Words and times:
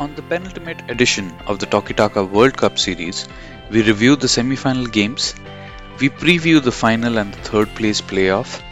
On 0.00 0.14
the 0.14 0.22
penultimate 0.22 0.90
edition 0.90 1.30
of 1.46 1.58
the 1.58 1.66
Tokitaka 1.66 2.26
World 2.26 2.56
Cup 2.56 2.78
series, 2.78 3.28
we 3.70 3.82
review 3.82 4.16
the 4.16 4.28
semi 4.28 4.56
final 4.56 4.86
games, 4.86 5.34
we 6.00 6.08
preview 6.08 6.62
the 6.62 6.72
final 6.72 7.18
and 7.18 7.34
the 7.34 7.42
third 7.42 7.68
place 7.74 8.00
playoff, 8.00 8.62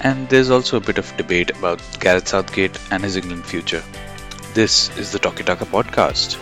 and 0.00 0.26
there's 0.30 0.48
also 0.48 0.78
a 0.78 0.80
bit 0.80 0.96
of 0.96 1.14
debate 1.18 1.50
about 1.50 1.82
Gareth 2.00 2.28
Southgate 2.28 2.78
and 2.90 3.04
his 3.04 3.16
England 3.16 3.44
future. 3.44 3.82
This 4.54 4.88
is 4.96 5.12
the 5.12 5.18
Tokitaka 5.18 5.66
podcast. 5.66 6.38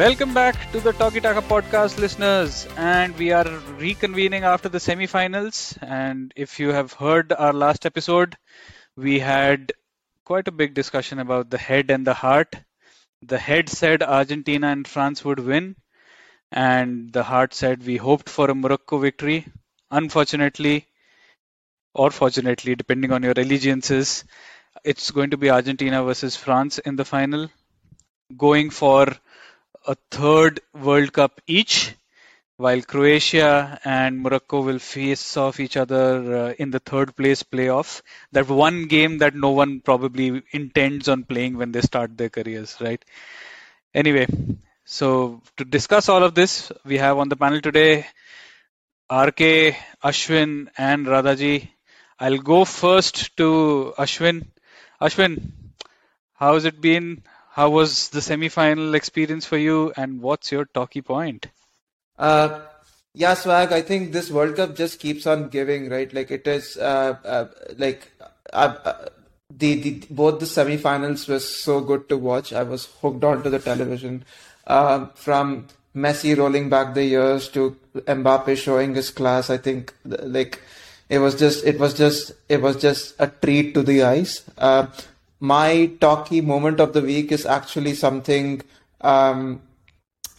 Welcome 0.00 0.32
back 0.32 0.72
to 0.72 0.80
the 0.80 0.92
Tokitaka 0.92 1.42
podcast, 1.42 1.98
listeners. 1.98 2.66
And 2.78 3.14
we 3.18 3.32
are 3.32 3.44
reconvening 3.44 4.44
after 4.44 4.70
the 4.70 4.80
semi-finals. 4.80 5.76
And 5.82 6.32
if 6.36 6.58
you 6.58 6.70
have 6.70 6.94
heard 6.94 7.34
our 7.34 7.52
last 7.52 7.84
episode, 7.84 8.34
we 8.96 9.18
had 9.18 9.74
quite 10.24 10.48
a 10.48 10.52
big 10.52 10.72
discussion 10.72 11.18
about 11.18 11.50
the 11.50 11.58
head 11.58 11.90
and 11.90 12.06
the 12.06 12.14
heart. 12.14 12.56
The 13.20 13.36
head 13.38 13.68
said 13.68 14.02
Argentina 14.02 14.68
and 14.68 14.88
France 14.88 15.22
would 15.22 15.38
win, 15.38 15.76
and 16.50 17.12
the 17.12 17.22
heart 17.22 17.52
said 17.52 17.84
we 17.84 17.98
hoped 17.98 18.30
for 18.30 18.50
a 18.50 18.54
Morocco 18.54 18.96
victory. 18.96 19.46
Unfortunately, 19.90 20.86
or 21.94 22.10
fortunately, 22.10 22.74
depending 22.74 23.12
on 23.12 23.22
your 23.22 23.34
allegiances, 23.36 24.24
it's 24.82 25.10
going 25.10 25.28
to 25.28 25.36
be 25.36 25.50
Argentina 25.50 26.02
versus 26.02 26.36
France 26.36 26.78
in 26.78 26.96
the 26.96 27.04
final, 27.04 27.50
going 28.38 28.70
for 28.70 29.14
a 29.86 29.96
third 30.10 30.60
World 30.74 31.12
Cup 31.12 31.40
each, 31.46 31.94
while 32.56 32.82
Croatia 32.82 33.80
and 33.84 34.20
Morocco 34.20 34.62
will 34.62 34.78
face 34.78 35.36
off 35.36 35.60
each 35.60 35.76
other 35.76 36.36
uh, 36.36 36.54
in 36.58 36.70
the 36.70 36.78
third 36.78 37.16
place 37.16 37.42
playoff. 37.42 38.02
That 38.32 38.48
one 38.48 38.86
game 38.86 39.18
that 39.18 39.34
no 39.34 39.50
one 39.50 39.80
probably 39.80 40.42
intends 40.52 41.08
on 41.08 41.24
playing 41.24 41.56
when 41.56 41.72
they 41.72 41.80
start 41.80 42.16
their 42.16 42.28
careers, 42.28 42.76
right? 42.80 43.02
Anyway, 43.94 44.26
so 44.84 45.42
to 45.56 45.64
discuss 45.64 46.08
all 46.08 46.22
of 46.22 46.34
this, 46.34 46.70
we 46.84 46.98
have 46.98 47.18
on 47.18 47.28
the 47.28 47.36
panel 47.36 47.60
today 47.60 48.06
RK, 49.10 49.74
Ashwin, 50.04 50.68
and 50.78 51.04
Radhaji. 51.06 51.68
I'll 52.20 52.38
go 52.38 52.64
first 52.64 53.36
to 53.38 53.92
Ashwin. 53.98 54.46
Ashwin, 55.00 55.50
how 56.34 56.54
has 56.54 56.64
it 56.64 56.80
been? 56.80 57.22
How 57.60 57.68
was 57.68 58.08
the 58.08 58.22
semi-final 58.22 58.94
experience 58.94 59.44
for 59.44 59.58
you, 59.58 59.92
and 59.94 60.22
what's 60.22 60.50
your 60.50 60.64
talkie 60.64 61.02
point? 61.02 61.48
Uh, 62.18 62.60
yeah, 63.12 63.34
swag. 63.34 63.70
I 63.70 63.82
think 63.82 64.12
this 64.12 64.30
World 64.30 64.56
Cup 64.56 64.74
just 64.74 64.98
keeps 64.98 65.26
on 65.26 65.50
giving, 65.50 65.90
right? 65.90 66.10
Like 66.10 66.30
it 66.30 66.46
is, 66.46 66.78
uh, 66.78 67.18
uh, 67.22 67.48
like 67.76 68.10
uh, 68.54 68.76
uh, 68.82 69.08
the 69.54 69.74
the 69.74 70.06
both 70.08 70.40
the 70.40 70.46
semi-finals 70.46 71.28
was 71.28 71.46
so 71.46 71.82
good 71.82 72.08
to 72.08 72.16
watch. 72.16 72.54
I 72.54 72.62
was 72.62 72.86
hooked 73.02 73.24
onto 73.24 73.50
the 73.50 73.58
television. 73.58 74.24
Uh, 74.66 75.08
from 75.08 75.68
Messi 75.94 76.34
rolling 76.34 76.70
back 76.70 76.94
the 76.94 77.04
years 77.04 77.50
to 77.50 77.76
Mbappe 77.94 78.56
showing 78.56 78.94
his 78.94 79.10
class, 79.10 79.50
I 79.50 79.58
think 79.58 79.92
like 80.06 80.62
it 81.10 81.18
was 81.18 81.34
just 81.34 81.62
it 81.66 81.78
was 81.78 81.92
just 81.92 82.32
it 82.48 82.62
was 82.62 82.80
just 82.80 83.16
a 83.18 83.26
treat 83.26 83.74
to 83.74 83.82
the 83.82 84.02
eyes. 84.04 84.48
Uh, 84.56 84.86
my 85.40 85.90
talkie 86.00 86.42
moment 86.42 86.80
of 86.80 86.92
the 86.92 87.00
week 87.00 87.32
is 87.32 87.46
actually 87.46 87.94
something 87.94 88.62
um, 89.00 89.62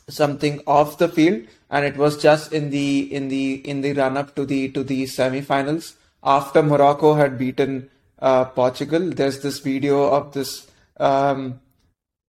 something 0.08 0.62
off 0.68 0.98
the 1.00 1.10
field, 1.10 1.48
and 1.70 1.86
it 1.86 1.98
was 1.98 2.22
just 2.22 2.54
in 2.54 2.70
the 2.70 3.14
in 3.14 3.28
the 3.28 3.56
in 3.68 3.82
the 3.82 3.94
run 3.94 4.18
up 4.18 4.36
to 4.36 4.46
the 4.46 4.70
to 4.70 4.84
the 4.84 5.06
semi-finals 5.08 5.96
after 6.24 6.62
Morocco 6.62 7.16
had 7.16 7.38
beaten 7.38 7.90
uh, 8.20 8.46
Portugal. 8.46 9.10
There's 9.10 9.40
this 9.42 9.60
video 9.60 10.06
of 10.06 10.34
this 10.34 10.68
um, 10.98 11.60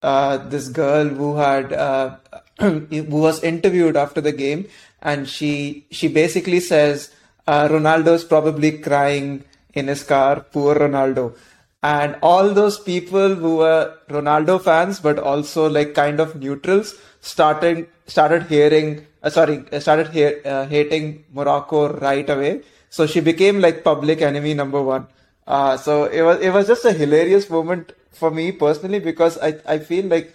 uh, 0.03 0.38
this 0.38 0.70
girl 0.70 1.08
who 1.08 1.38
had 1.38 1.74
uh, 1.74 2.18
who 2.59 3.06
was 3.09 3.44
interviewed 3.44 3.97
after 3.97 4.22
the 4.22 4.31
game, 4.31 4.68
and 5.01 5.28
she 5.28 5.88
she 5.90 6.07
basically 6.07 6.59
says 6.59 7.12
uh, 7.47 7.68
Ronaldo's 7.68 8.24
probably 8.24 8.78
crying 8.78 9.44
in 9.74 9.88
his 9.88 10.03
car. 10.03 10.41
Poor 10.41 10.75
Ronaldo 10.75 11.36
and 11.81 12.17
all 12.22 12.50
those 12.53 12.78
people 12.79 13.35
who 13.35 13.57
were 13.57 13.95
Ronaldo 14.09 14.62
fans 14.62 15.00
but 15.00 15.17
also 15.19 15.69
like 15.69 15.94
kind 15.94 16.19
of 16.19 16.35
neutrals 16.35 16.95
started 17.22 17.88
started 18.06 18.44
hearing 18.44 19.06
uh, 19.23 19.29
sorry 19.29 19.63
started 19.79 20.09
he- 20.09 20.44
uh, 20.44 20.66
hating 20.68 21.23
Morocco 21.34 21.94
right 22.00 22.29
away. 22.29 22.62
So 22.89 23.06
she 23.06 23.19
became 23.19 23.62
like 23.62 23.84
public 23.84 24.22
enemy 24.22 24.53
number 24.53 24.81
one. 24.81 25.07
Uh, 25.47 25.78
so 25.78 26.06
it 26.06 26.22
was 26.22 26.39
it 26.41 26.51
was 26.51 26.68
just 26.68 26.85
a 26.85 26.91
hilarious 26.91 27.50
moment 27.50 27.94
for 28.12 28.31
me 28.31 28.51
personally 28.51 29.00
because 29.00 29.38
I 29.38 29.56
I 29.66 29.79
feel 29.79 30.06
like 30.06 30.34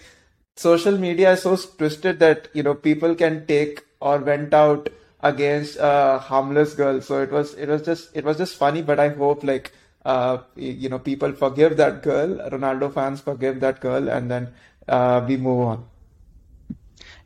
social 0.57 0.97
media 0.97 1.33
is 1.33 1.43
so 1.43 1.57
twisted 1.57 2.19
that 2.21 2.49
you 2.55 2.63
know 2.63 2.75
people 2.75 3.15
can 3.15 3.47
take 3.47 3.85
or 4.01 4.19
went 4.19 4.55
out 4.55 4.89
against 5.23 5.77
a 5.81 6.19
harmless 6.19 6.75
girl. 6.75 7.01
So 7.01 7.23
it 7.23 7.31
was 7.31 7.55
it 7.55 7.69
was 7.69 7.83
just 7.83 8.17
it 8.17 8.25
was 8.25 8.39
just 8.39 8.57
funny. 8.57 8.83
But 8.83 8.99
I 9.01 9.09
hope 9.11 9.45
like 9.45 9.73
uh, 10.05 10.39
you 10.57 10.89
know, 10.89 10.99
people 10.99 11.33
forgive 11.33 11.77
that 11.79 12.03
girl, 12.03 12.29
Ronaldo 12.51 12.93
fans 12.93 13.21
forgive 13.21 13.61
that 13.61 13.81
girl, 13.81 14.09
and 14.09 14.31
then 14.31 14.55
uh, 14.89 15.25
we 15.27 15.37
move 15.37 15.61
on. 15.61 15.89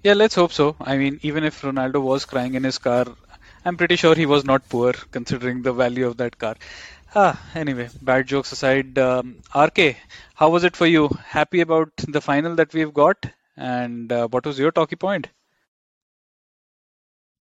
Yeah, 0.02 0.14
let's 0.14 0.34
hope 0.34 0.52
so. 0.52 0.76
I 0.80 0.96
mean, 0.96 1.20
even 1.22 1.44
if 1.44 1.62
Ronaldo 1.62 2.02
was 2.02 2.24
crying 2.24 2.54
in 2.54 2.64
his 2.64 2.78
car, 2.78 3.06
I'm 3.64 3.76
pretty 3.76 3.96
sure 3.96 4.14
he 4.14 4.26
was 4.26 4.44
not 4.44 4.68
poor 4.68 4.92
considering 5.12 5.62
the 5.62 5.72
value 5.72 6.06
of 6.06 6.16
that 6.18 6.38
car. 6.38 6.56
Ah, 7.14 7.40
anyway, 7.54 7.88
bad 8.02 8.26
jokes 8.26 8.52
aside, 8.52 8.98
um, 8.98 9.40
RK, 9.54 9.96
how 10.34 10.50
was 10.50 10.64
it 10.64 10.76
for 10.76 10.86
you? 10.86 11.08
Happy 11.26 11.60
about 11.60 11.90
the 11.96 12.20
final 12.20 12.54
that 12.56 12.74
we've 12.74 12.94
got? 12.94 13.26
And 13.56 14.12
uh, 14.12 14.28
what 14.28 14.46
was 14.46 14.58
your 14.58 14.72
talkie 14.72 14.96
point? 14.96 15.28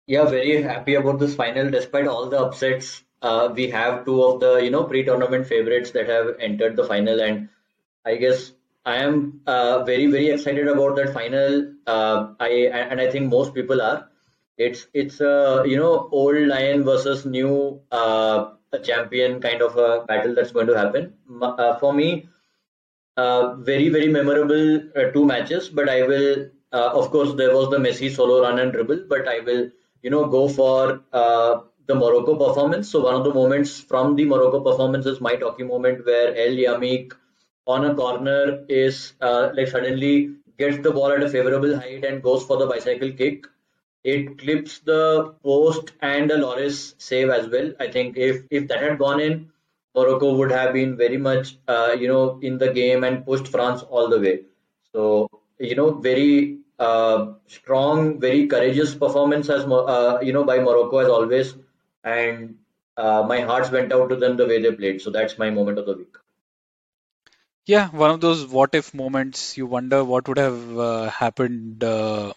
Yeah, 0.07 0.25
very 0.25 0.63
happy 0.63 0.95
about 0.95 1.19
this 1.19 1.35
final 1.35 1.71
despite 1.71 2.07
all 2.07 2.29
the 2.31 2.41
upsets 2.41 3.03
uh, 3.25 3.53
we 3.57 3.69
have 3.71 4.05
two 4.05 4.23
of 4.23 4.41
the 4.41 4.53
you 4.65 4.71
know 4.71 4.85
pre-tournament 4.85 5.47
favorites 5.47 5.91
that 5.93 6.09
have 6.09 6.37
entered 6.41 6.77
the 6.77 6.85
final, 6.85 7.21
and 7.21 7.49
I 8.05 8.17
guess 8.17 8.53
I 8.85 8.97
am 8.97 9.41
uh, 9.47 9.83
very 9.85 10.07
very 10.07 10.29
excited 10.29 10.69
about 10.69 10.97
that 10.97 11.15
final. 11.15 11.73
Uh, 11.87 12.35
I 12.39 12.51
and 12.93 13.01
I 13.01 13.11
think 13.11 13.31
most 13.31 13.55
people 13.55 13.81
are. 13.81 14.09
It's 14.59 14.87
it's 14.93 15.21
a 15.21 15.63
you 15.67 15.79
know 15.79 16.09
old 16.13 16.47
lion 16.49 16.85
versus 16.85 17.25
new 17.25 17.81
uh, 17.91 18.51
champion 18.83 19.41
kind 19.41 19.63
of 19.63 19.77
a 19.77 20.05
battle 20.05 20.35
that's 20.35 20.53
going 20.53 20.67
to 20.67 20.77
happen. 20.77 21.15
Uh, 21.43 21.79
for 21.79 21.95
me, 21.95 22.29
uh, 23.17 23.55
very 23.55 23.89
very 23.89 24.09
memorable 24.09 24.83
two 25.15 25.25
matches. 25.25 25.71
But 25.71 25.89
I 25.89 26.03
will 26.03 26.51
of 26.73 27.11
course 27.11 27.35
there 27.35 27.55
was 27.57 27.71
the 27.71 27.79
Messi 27.79 28.15
solo 28.15 28.43
run 28.43 28.59
and 28.59 28.73
dribble, 28.73 29.05
but 29.09 29.27
I 29.29 29.41
will 29.41 29.71
you 30.03 30.11
know 30.11 30.27
go 30.27 30.49
for 30.49 31.01
the 31.87 31.95
Morocco 31.95 32.37
performance. 32.37 32.91
So 32.91 33.01
one 33.01 33.15
of 33.15 33.25
the 33.25 33.33
moments 33.35 33.81
from 33.81 34.17
the 34.17 34.25
Morocco 34.25 34.61
performance 34.61 35.07
is 35.07 35.21
my 35.21 35.37
talking 35.37 35.69
moment 35.69 36.05
where 36.07 36.35
El 36.37 36.57
Yamiq 36.65 37.13
on 37.67 37.85
a 37.85 37.95
corner 37.95 38.65
is 38.69 39.15
uh, 39.21 39.51
like 39.55 39.69
suddenly 39.69 40.35
gets 40.59 40.79
the 40.79 40.91
ball 40.93 41.11
at 41.13 41.23
a 41.23 41.29
favorable 41.29 41.77
height 41.77 42.05
and 42.05 42.23
goes 42.23 42.45
for 42.45 42.57
the 42.59 42.67
bicycle 42.67 43.13
kick. 43.13 43.47
It 44.05 44.39
clips 44.39 44.79
the 44.81 45.35
post 45.43 45.93
and 46.01 46.31
a 46.31 46.37
Lloris 46.37 46.95
save 46.99 47.31
as 47.31 47.49
well. 47.49 47.73
I 47.81 47.89
think 47.89 48.17
if 48.17 48.45
if 48.51 48.69
that 48.69 48.83
had 48.83 48.99
gone 48.99 49.21
in, 49.21 49.51
Morocco 49.95 50.35
would 50.37 50.51
have 50.53 50.73
been 50.75 50.97
very 50.97 51.17
much 51.17 51.57
uh, 51.69 51.97
you 51.99 52.09
know 52.09 52.39
in 52.43 52.59
the 52.59 52.73
game 52.73 53.05
and 53.05 53.25
pushed 53.25 53.49
France 53.49 53.83
all 53.83 54.09
the 54.09 54.21
way. 54.21 54.41
So 54.93 55.29
you 55.59 55.75
know 55.75 55.91
very 55.93 56.59
uh, 56.79 57.33
strong, 57.47 58.21
very 58.21 58.47
courageous 58.47 58.95
performance 58.95 59.49
as 59.49 59.65
uh, 59.65 60.19
you 60.23 60.33
know 60.33 60.45
by 60.45 60.59
Morocco 60.61 60.99
as 60.99 61.09
always 61.09 61.55
and 62.05 62.57
uh, 62.97 63.25
my 63.29 63.41
hearts 63.41 63.71
went 63.71 63.93
out 63.93 64.09
to 64.11 64.17
them 64.17 64.37
the 64.37 64.47
way 64.47 64.61
they 64.63 64.73
played. 64.73 65.01
So 65.03 65.11
that's 65.11 65.39
my 65.39 65.51
moment 65.51 65.79
of 65.79 65.87
the 65.87 65.97
week. 65.97 66.15
Yeah, 67.67 67.89
one 67.91 68.11
of 68.11 68.21
those 68.21 68.47
what 68.47 68.75
if 68.75 68.95
moments. 68.95 69.57
You 69.57 69.67
wonder 69.67 70.05
what 70.05 70.29
would 70.29 70.39
have 70.39 70.79
uh, 70.79 71.11
happened 71.11 71.85
uh, 71.85 72.33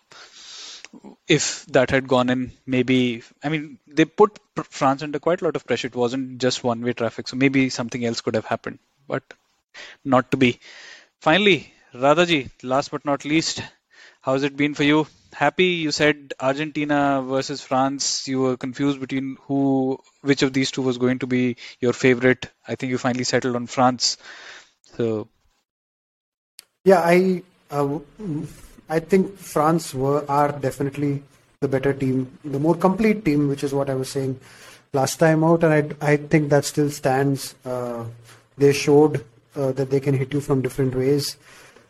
if 1.28 1.66
that 1.68 1.90
had 1.92 2.08
gone 2.08 2.30
in. 2.30 2.52
Maybe, 2.66 3.24
I 3.44 3.50
mean, 3.50 3.80
they 3.88 4.06
put 4.06 4.40
France 4.70 5.04
under 5.04 5.20
quite 5.20 5.42
a 5.42 5.46
lot 5.46 5.56
of 5.56 5.66
pressure. 5.66 5.88
It 5.88 5.96
wasn't 5.96 6.40
just 6.40 6.64
one 6.64 6.82
way 6.82 6.94
traffic. 6.94 7.28
So 7.28 7.36
maybe 7.38 7.70
something 7.70 8.04
else 8.06 8.22
could 8.22 8.36
have 8.36 8.46
happened, 8.46 8.80
but 9.08 9.24
not 10.06 10.32
to 10.32 10.38
be. 10.38 10.60
Finally, 11.22 11.74
Radhaji, 11.94 12.52
last 12.64 12.92
but 12.92 13.06
not 13.06 13.26
least, 13.26 13.62
how's 14.22 14.44
it 14.44 14.58
been 14.58 14.76
for 14.76 14.84
you? 14.84 15.08
Happy 15.34 15.66
you 15.66 15.92
said 15.92 16.34
Argentina 16.40 17.24
versus 17.26 17.62
France. 17.62 18.28
You 18.28 18.42
were 18.42 18.58
confused 18.58 19.00
between 19.00 19.38
who, 19.42 20.00
which 20.22 20.44
of 20.44 20.54
these 20.54 20.72
two 20.72 20.82
was 20.82 20.98
going 20.98 21.20
to 21.20 21.28
be 21.28 21.58
your 21.80 21.94
favorite. 21.94 22.50
I 22.68 22.76
think 22.76 22.90
you 22.92 22.98
finally 22.98 23.24
settled 23.24 23.56
on 23.56 23.68
France. 23.68 24.18
So, 24.96 25.28
yeah, 26.84 27.02
I 27.02 27.44
uh, 27.72 28.00
I 28.90 29.00
think 29.00 29.38
France 29.38 29.94
were 29.94 30.26
are 30.30 30.52
definitely 30.52 31.24
the 31.60 31.68
better 31.68 31.94
team, 31.94 32.38
the 32.44 32.60
more 32.60 32.76
complete 32.76 33.26
team, 33.26 33.48
which 33.48 33.64
is 33.64 33.74
what 33.74 33.90
I 33.90 33.96
was 33.96 34.10
saying. 34.10 34.40
last 34.94 35.18
time 35.18 35.44
out, 35.44 35.64
and 35.64 35.74
I 35.74 36.14
I 36.14 36.18
think 36.18 36.50
that 36.50 36.66
still 36.66 36.90
stands. 36.90 37.56
Uh, 37.66 38.06
they 38.58 38.74
showed 38.74 39.24
uh, 39.56 39.72
that 39.74 39.90
they 39.90 40.00
can 40.00 40.14
hit 40.14 40.34
you 40.34 40.42
from 40.42 40.62
different 40.62 40.96
ways, 40.96 41.38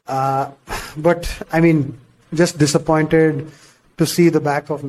uh, 0.07 0.51
but 0.97 1.29
I 1.51 1.61
mean, 1.61 1.97
just 2.33 2.57
disappointed 2.57 3.49
to 3.97 4.05
see 4.05 4.29
the 4.29 4.39
back 4.39 4.69
of 4.69 4.81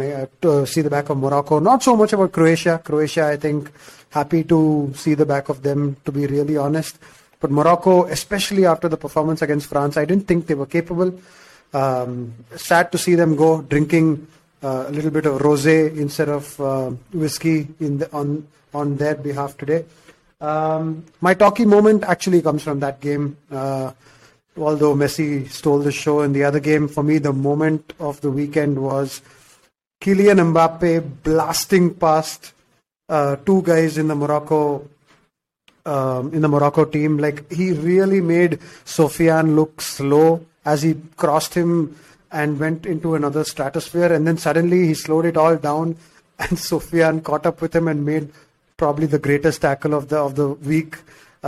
to 0.43 0.67
see 0.67 0.83
the 0.83 0.91
back 0.91 1.09
of 1.09 1.17
Morocco. 1.17 1.61
Not 1.61 1.83
so 1.83 1.97
much 1.97 2.13
about 2.13 2.33
Croatia. 2.33 2.81
Croatia, 2.85 3.27
I 3.27 3.37
think, 3.37 3.71
happy 4.11 4.45
to 4.45 4.93
see 4.95 5.15
the 5.15 5.27
back 5.27 5.49
of 5.49 5.63
them. 5.63 5.97
To 6.05 6.13
be 6.13 6.27
really 6.27 6.57
honest, 6.57 6.99
but 7.41 7.51
Morocco, 7.51 8.05
especially 8.05 8.67
after 8.67 8.89
the 8.89 8.97
performance 8.97 9.43
against 9.43 9.69
France, 9.69 9.97
I 9.97 10.05
didn't 10.05 10.27
think 10.27 10.47
they 10.47 10.55
were 10.55 10.67
capable. 10.67 11.19
Um, 11.73 12.35
sad 12.57 12.93
to 12.93 12.99
see 12.99 13.15
them 13.15 13.37
go 13.37 13.63
drinking 13.63 14.27
uh, 14.63 14.87
a 14.89 14.91
little 14.91 15.11
bit 15.11 15.27
of 15.27 15.41
rosé 15.41 15.97
instead 15.97 16.29
of 16.29 16.61
uh, 16.61 16.91
whiskey 17.13 17.69
the, 17.79 18.11
on 18.13 18.47
on 18.75 18.97
their 18.97 19.15
behalf 19.15 19.57
today. 19.57 19.85
Um, 20.41 21.05
my 21.21 21.35
talkie 21.35 21.65
moment 21.65 22.05
actually 22.05 22.43
comes 22.43 22.63
from 22.63 22.81
that 22.81 23.01
game. 23.01 23.37
Uh, 23.51 23.93
although 24.59 24.95
Messi 24.95 25.49
stole 25.51 25.81
the 25.81 25.93
show 25.93 26.21
in 26.21 26.33
the 26.33 26.45
other 26.45 26.61
game, 26.61 26.89
for 26.89 27.03
me 27.03 27.19
the 27.19 27.33
moment 27.33 27.93
of 27.99 28.21
the 28.21 28.31
weekend 28.31 28.81
was 28.81 29.23
Kylian 30.01 30.53
Mbappe 30.53 31.23
blasting 31.23 31.95
past 31.95 32.53
uh, 33.09 33.37
two 33.37 33.63
guys 33.63 33.99
in 33.99 34.09
the 34.09 34.15
Morocco 34.15 34.89
um, 35.87 36.33
in 36.35 36.43
the 36.43 36.49
Morocco 36.49 36.85
team. 36.85 37.19
Like 37.19 37.51
he 37.51 37.73
really 37.73 38.21
made 38.21 38.61
Sofyan 38.85 39.55
look 39.57 39.81
slow 39.81 40.45
as 40.65 40.83
he 40.83 40.95
crossed 41.17 41.55
him 41.55 41.97
and 42.31 42.61
went 42.61 42.87
into 42.87 43.15
another 43.15 43.45
stratosphere. 43.45 44.13
And 44.13 44.27
then 44.27 44.37
suddenly 44.37 44.87
he 44.87 44.95
slowed 44.95 45.25
it 45.25 45.37
all 45.37 45.57
down, 45.57 45.97
and 46.39 46.51
Sofyan 46.51 47.25
caught 47.25 47.47
up 47.47 47.61
with 47.61 47.75
him 47.75 47.89
and 47.89 48.05
made 48.05 48.31
probably 48.77 49.07
the 49.07 49.19
greatest 49.19 49.63
tackle 49.63 49.95
of 49.95 50.09
the 50.09 50.19
of 50.19 50.37
the 50.37 50.49
week. 50.49 50.97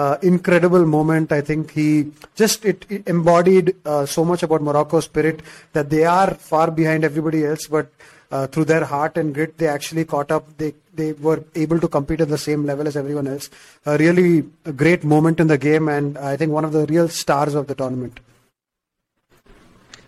Uh, 0.00 0.16
incredible 0.22 0.84
moment. 0.86 1.32
I 1.38 1.42
think 1.48 1.72
he 1.78 1.88
just 2.40 2.64
it, 2.64 2.86
it 2.88 3.02
embodied 3.14 3.74
uh, 3.84 4.06
so 4.06 4.24
much 4.24 4.42
about 4.46 4.62
Morocco's 4.62 5.06
spirit 5.10 5.42
that 5.74 5.90
they 5.94 6.04
are 6.04 6.30
far 6.50 6.70
behind 6.70 7.04
everybody 7.08 7.44
else, 7.44 7.66
but 7.66 7.88
uh, 8.30 8.46
through 8.46 8.64
their 8.64 8.84
heart 8.84 9.18
and 9.18 9.34
grit, 9.34 9.58
they 9.58 9.66
actually 9.66 10.04
caught 10.04 10.30
up. 10.36 10.46
They 10.56 10.72
they 10.94 11.12
were 11.12 11.42
able 11.54 11.80
to 11.80 11.88
compete 11.96 12.20
at 12.20 12.28
the 12.28 12.38
same 12.38 12.64
level 12.64 12.86
as 12.86 12.96
everyone 12.96 13.26
else. 13.26 13.50
A 13.84 13.98
really 13.98 14.44
a 14.64 14.72
great 14.72 15.04
moment 15.04 15.40
in 15.44 15.48
the 15.48 15.58
game, 15.58 15.88
and 15.88 16.16
I 16.16 16.36
think 16.36 16.52
one 16.52 16.64
of 16.64 16.72
the 16.72 16.86
real 16.86 17.08
stars 17.08 17.54
of 17.54 17.66
the 17.66 17.74
tournament. 17.74 18.20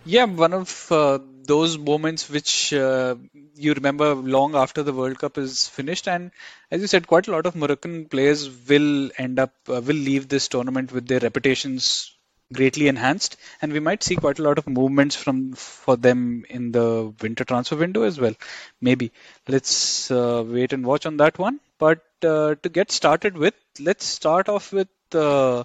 Yeah, 0.05 0.25
one 0.25 0.53
of 0.53 0.91
uh, 0.91 1.19
those 1.45 1.77
moments 1.77 2.29
which 2.29 2.73
uh, 2.73 3.15
you 3.55 3.73
remember 3.73 4.13
long 4.15 4.55
after 4.55 4.83
the 4.83 4.93
World 4.93 5.19
Cup 5.19 5.37
is 5.37 5.67
finished, 5.67 6.07
and 6.07 6.31
as 6.71 6.81
you 6.81 6.87
said, 6.87 7.07
quite 7.07 7.27
a 7.27 7.31
lot 7.31 7.45
of 7.45 7.55
Moroccan 7.55 8.05
players 8.05 8.49
will 8.67 9.11
end 9.17 9.39
up 9.39 9.53
uh, 9.69 9.81
will 9.81 9.95
leave 10.09 10.27
this 10.27 10.47
tournament 10.47 10.91
with 10.91 11.07
their 11.07 11.19
reputations 11.19 12.11
greatly 12.53 12.87
enhanced, 12.87 13.37
and 13.61 13.73
we 13.73 13.79
might 13.79 14.03
see 14.03 14.15
quite 14.15 14.39
a 14.39 14.43
lot 14.43 14.57
of 14.57 14.67
movements 14.67 15.15
from 15.15 15.53
for 15.53 15.95
them 15.97 16.45
in 16.49 16.71
the 16.71 17.13
winter 17.21 17.43
transfer 17.43 17.75
window 17.75 18.03
as 18.03 18.19
well. 18.19 18.35
Maybe 18.81 19.11
let's 19.47 20.11
uh, 20.11 20.43
wait 20.45 20.73
and 20.73 20.85
watch 20.85 21.05
on 21.05 21.17
that 21.17 21.37
one. 21.39 21.59
But 21.79 22.01
uh, 22.23 22.55
to 22.55 22.69
get 22.69 22.91
started 22.91 23.37
with, 23.37 23.55
let's 23.79 24.05
start 24.05 24.49
off 24.49 24.71
with 24.71 24.87
uh, 25.13 25.63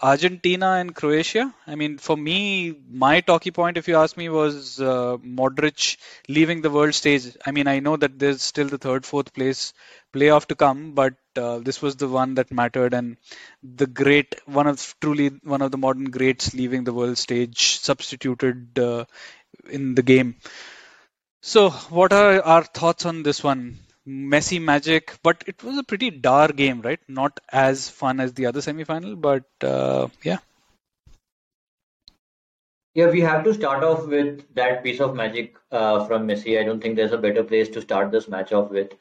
Argentina 0.00 0.72
and 0.74 0.94
Croatia. 0.94 1.52
I 1.66 1.74
mean, 1.74 1.98
for 1.98 2.16
me, 2.16 2.74
my 2.88 3.20
talkie 3.20 3.50
point, 3.50 3.76
if 3.76 3.88
you 3.88 3.96
ask 3.96 4.16
me, 4.16 4.28
was 4.28 4.80
uh, 4.80 5.16
Modric 5.18 5.96
leaving 6.28 6.62
the 6.62 6.70
world 6.70 6.94
stage. 6.94 7.36
I 7.44 7.50
mean, 7.50 7.66
I 7.66 7.80
know 7.80 7.96
that 7.96 8.18
there's 8.18 8.42
still 8.42 8.68
the 8.68 8.78
third, 8.78 9.04
fourth 9.04 9.32
place 9.34 9.72
playoff 10.14 10.46
to 10.46 10.54
come, 10.54 10.92
but 10.92 11.14
uh, 11.36 11.58
this 11.58 11.82
was 11.82 11.96
the 11.96 12.08
one 12.08 12.34
that 12.34 12.52
mattered, 12.52 12.94
and 12.94 13.16
the 13.62 13.86
great, 13.86 14.36
one 14.46 14.66
of 14.68 14.94
truly 15.00 15.28
one 15.42 15.62
of 15.62 15.70
the 15.72 15.78
modern 15.78 16.10
greats 16.10 16.54
leaving 16.54 16.84
the 16.84 16.92
world 16.94 17.18
stage, 17.18 17.78
substituted 17.80 18.78
uh, 18.78 19.04
in 19.70 19.94
the 19.94 20.02
game. 20.02 20.36
So, 21.42 21.70
what 21.70 22.12
are 22.12 22.40
our 22.42 22.62
thoughts 22.62 23.04
on 23.04 23.24
this 23.24 23.42
one? 23.42 23.80
Messi 24.08 24.60
magic, 24.60 25.18
but 25.22 25.44
it 25.46 25.62
was 25.62 25.76
a 25.76 25.82
pretty 25.82 26.10
dark 26.10 26.56
game, 26.56 26.80
right? 26.80 27.00
Not 27.08 27.40
as 27.52 27.88
fun 27.90 28.20
as 28.20 28.32
the 28.32 28.46
other 28.46 28.62
semi-final, 28.62 29.16
but 29.16 29.44
uh, 29.62 30.08
yeah. 30.22 30.38
Yeah, 32.94 33.10
we 33.10 33.20
have 33.20 33.44
to 33.44 33.52
start 33.52 33.84
off 33.84 34.06
with 34.06 34.42
that 34.54 34.82
piece 34.82 35.00
of 35.00 35.14
magic 35.14 35.56
uh, 35.70 36.06
from 36.06 36.26
Messi. 36.26 36.58
I 36.58 36.64
don't 36.64 36.80
think 36.80 36.96
there's 36.96 37.12
a 37.12 37.18
better 37.18 37.44
place 37.44 37.68
to 37.70 37.82
start 37.82 38.10
this 38.10 38.28
match 38.28 38.52
off 38.52 38.70
with. 38.70 38.92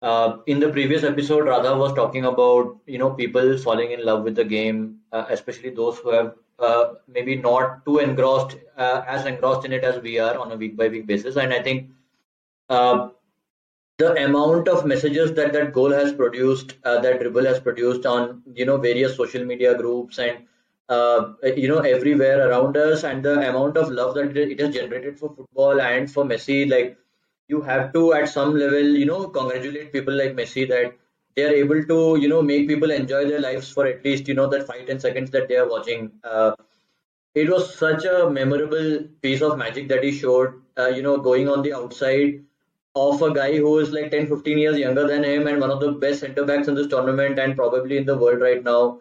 Uh, 0.00 0.38
in 0.46 0.60
the 0.60 0.70
previous 0.70 1.02
episode, 1.02 1.46
Radha 1.46 1.76
was 1.76 1.92
talking 1.94 2.24
about 2.24 2.78
you 2.86 2.98
know 2.98 3.10
people 3.10 3.58
falling 3.58 3.90
in 3.90 4.04
love 4.04 4.22
with 4.22 4.36
the 4.36 4.44
game, 4.44 5.00
uh, 5.12 5.24
especially 5.28 5.70
those 5.70 5.98
who 5.98 6.12
have 6.12 6.34
uh, 6.60 6.94
maybe 7.08 7.34
not 7.34 7.84
too 7.84 7.98
engrossed 7.98 8.56
uh, 8.76 9.02
as 9.06 9.26
engrossed 9.26 9.66
in 9.66 9.72
it 9.72 9.82
as 9.82 10.00
we 10.00 10.18
are 10.20 10.38
on 10.38 10.52
a 10.52 10.56
week 10.56 10.76
by 10.76 10.86
week 10.86 11.06
basis. 11.06 11.36
And 11.36 11.52
I 11.52 11.60
think 11.60 11.90
uh, 12.68 13.08
the 13.98 14.14
amount 14.24 14.68
of 14.68 14.86
messages 14.86 15.32
that 15.34 15.52
that 15.52 15.72
goal 15.72 15.90
has 15.90 16.12
produced, 16.12 16.76
uh, 16.84 17.00
that 17.00 17.20
dribble 17.20 17.44
has 17.44 17.58
produced 17.60 18.06
on 18.06 18.42
you 18.54 18.64
know 18.64 18.76
various 18.76 19.16
social 19.16 19.44
media 19.44 19.76
groups 19.76 20.18
and 20.18 20.46
uh, 20.88 21.32
you 21.56 21.68
know 21.68 21.80
everywhere 21.80 22.48
around 22.48 22.76
us, 22.76 23.04
and 23.04 23.24
the 23.24 23.34
amount 23.48 23.76
of 23.76 23.90
love 23.90 24.14
that 24.14 24.36
it 24.36 24.60
has 24.60 24.74
generated 24.74 25.18
for 25.18 25.34
football 25.34 25.80
and 25.80 26.10
for 26.10 26.24
Messi, 26.24 26.70
like 26.70 26.96
you 27.48 27.60
have 27.62 27.92
to 27.92 28.12
at 28.12 28.28
some 28.28 28.54
level 28.56 28.88
you 29.02 29.06
know 29.06 29.28
congratulate 29.28 29.92
people 29.92 30.14
like 30.14 30.36
Messi 30.36 30.68
that 30.68 30.94
they 31.34 31.44
are 31.44 31.54
able 31.64 31.82
to 31.84 32.16
you 32.20 32.28
know 32.28 32.40
make 32.42 32.68
people 32.68 32.90
enjoy 32.90 33.26
their 33.28 33.40
lives 33.40 33.70
for 33.72 33.86
at 33.86 34.04
least 34.04 34.28
you 34.28 34.34
know 34.34 34.46
that 34.48 34.66
five 34.66 34.86
ten 34.86 35.00
seconds 35.00 35.30
that 35.32 35.48
they 35.48 35.56
are 35.56 35.68
watching. 35.68 36.12
Uh, 36.22 36.52
it 37.34 37.48
was 37.50 37.74
such 37.74 38.04
a 38.04 38.28
memorable 38.30 39.00
piece 39.22 39.42
of 39.42 39.58
magic 39.58 39.88
that 39.88 40.04
he 40.04 40.12
showed. 40.12 40.62
Uh, 40.76 40.86
you 40.88 41.02
know, 41.02 41.16
going 41.18 41.48
on 41.48 41.62
the 41.62 41.72
outside 41.72 42.44
of 42.94 43.22
a 43.22 43.32
guy 43.32 43.56
who 43.56 43.78
is 43.78 43.90
like 43.90 44.10
10 44.10 44.26
15 44.26 44.58
years 44.58 44.78
younger 44.78 45.06
than 45.06 45.24
him 45.24 45.46
and 45.46 45.60
one 45.60 45.70
of 45.70 45.80
the 45.80 45.92
best 45.92 46.20
center 46.20 46.44
backs 46.44 46.68
in 46.68 46.74
this 46.74 46.86
tournament 46.88 47.38
and 47.38 47.56
probably 47.56 47.96
in 47.96 48.06
the 48.06 48.16
world 48.16 48.40
right 48.40 48.64
now. 48.64 49.00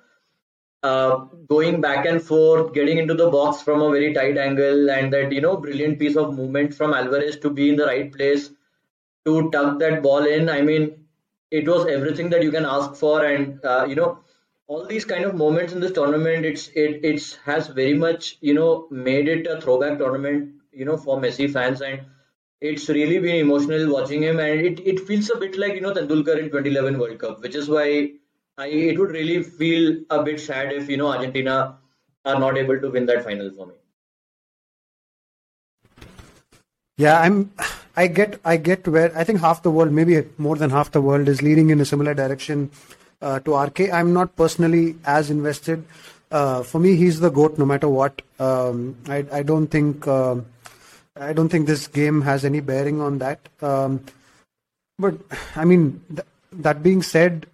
Uh, 0.84 1.26
going 1.50 1.82
back 1.82 2.06
and 2.06 2.22
forth 2.22 2.74
getting 2.74 3.00
into 3.00 3.16
the 3.16 3.30
box 3.30 3.62
from 3.62 3.82
a 3.82 3.90
very 3.90 4.14
tight 4.14 4.38
angle 4.38 4.92
and 4.92 5.12
that 5.12 5.32
you 5.32 5.42
know 5.42 5.58
brilliant 5.58 5.98
piece 5.98 6.16
of 6.16 6.36
movement 6.36 6.74
from 6.74 6.94
alvarez 6.94 7.38
to 7.40 7.50
be 7.50 7.70
in 7.70 7.76
the 7.76 7.86
right 7.86 8.14
place 8.14 8.52
to 9.26 9.50
tuck 9.52 9.80
that 9.80 10.04
ball 10.04 10.26
in. 10.26 10.50
I 10.50 10.62
mean 10.62 11.08
it 11.52 11.68
was 11.68 11.88
everything 11.88 12.30
that 12.30 12.44
you 12.44 12.52
can 12.52 12.66
ask 12.66 12.96
for 12.96 13.26
and 13.26 13.64
uh, 13.66 13.86
you 13.90 13.96
know 13.96 14.20
all 14.68 14.86
these 14.86 15.06
kind 15.06 15.24
of 15.24 15.36
moments 15.36 15.74
in 15.74 15.80
this 15.80 15.94
tournament 15.94 16.46
it's 16.46 16.68
it 16.70 17.00
it's 17.04 17.36
has 17.36 17.68
very 17.68 17.94
much 17.94 18.38
you 18.42 18.54
know 18.54 18.88
made 18.92 19.28
it 19.28 19.48
a 19.48 19.60
throwback 19.62 19.98
tournament 19.98 20.54
you 20.72 20.86
know 20.86 20.98
for 20.98 21.18
messi 21.20 21.52
fans 21.52 21.82
and 21.82 22.02
it's 22.62 22.90
really 22.90 23.20
been 23.20 23.36
emotional 23.36 23.92
watching 23.92 24.24
him, 24.24 24.40
and 24.40 24.62
it, 24.62 24.80
it 24.80 25.00
feels 25.02 25.30
a 25.30 25.38
bit 25.38 25.58
like 25.58 25.76
you 25.76 25.82
know 25.82 25.94
Tendulkar 25.94 26.40
in 26.40 26.46
2011 26.46 26.98
World 26.98 27.20
Cup, 27.20 27.42
which 27.42 27.56
is 27.56 27.70
why 27.70 28.12
I 28.58 28.68
it 28.68 29.00
would 29.00 29.12
really 29.12 29.44
feel 29.44 29.98
a 30.10 30.24
bit 30.24 30.40
sad 30.40 30.74
if 30.74 30.90
you 30.90 30.98
know 30.98 31.08
Argentina 31.08 31.78
are 32.26 32.40
not 32.40 32.58
able 32.58 32.80
to 32.80 32.90
win 32.90 33.06
that 33.06 33.24
final 33.24 33.52
for 33.52 33.68
me. 33.68 33.74
Yeah, 36.98 37.20
I'm. 37.22 37.52
I 37.96 38.08
get. 38.08 38.40
I 38.44 38.58
get 38.58 38.88
where 38.88 39.16
I 39.16 39.24
think 39.24 39.40
half 39.40 39.62
the 39.62 39.72
world, 39.72 39.92
maybe 39.92 40.24
more 40.38 40.56
than 40.56 40.72
half 40.72 40.92
the 40.92 41.02
world, 41.02 41.28
is 41.28 41.42
leading 41.44 41.70
in 41.70 41.80
a 41.80 41.86
similar 41.86 42.16
direction 42.16 42.72
uh, 43.22 43.40
to 43.42 43.56
RK. 43.56 43.92
I'm 43.94 44.14
not 44.14 44.36
personally 44.36 44.96
as 45.06 45.30
invested. 45.30 45.86
Uh, 46.32 46.64
for 46.64 46.80
me, 46.80 46.96
he's 46.96 47.20
the 47.20 47.30
goat, 47.30 47.58
no 47.58 47.66
matter 47.66 47.88
what. 47.88 48.22
Um, 48.40 48.96
I, 49.08 49.26
I 49.32 49.44
don't 49.44 49.68
think. 49.68 50.08
Uh, 50.08 50.38
I 51.20 51.34
don't 51.34 51.50
think 51.50 51.68
this 51.68 51.88
game 51.88 52.22
has 52.22 52.46
any 52.46 52.60
bearing 52.60 53.02
on 53.02 53.20
that. 53.20 53.40
Um, 53.62 54.04
but 55.00 55.16
I 55.56 55.66
mean, 55.66 56.02
th- 56.10 56.28
that 56.54 56.84
being 56.84 57.02
said, 57.02 57.46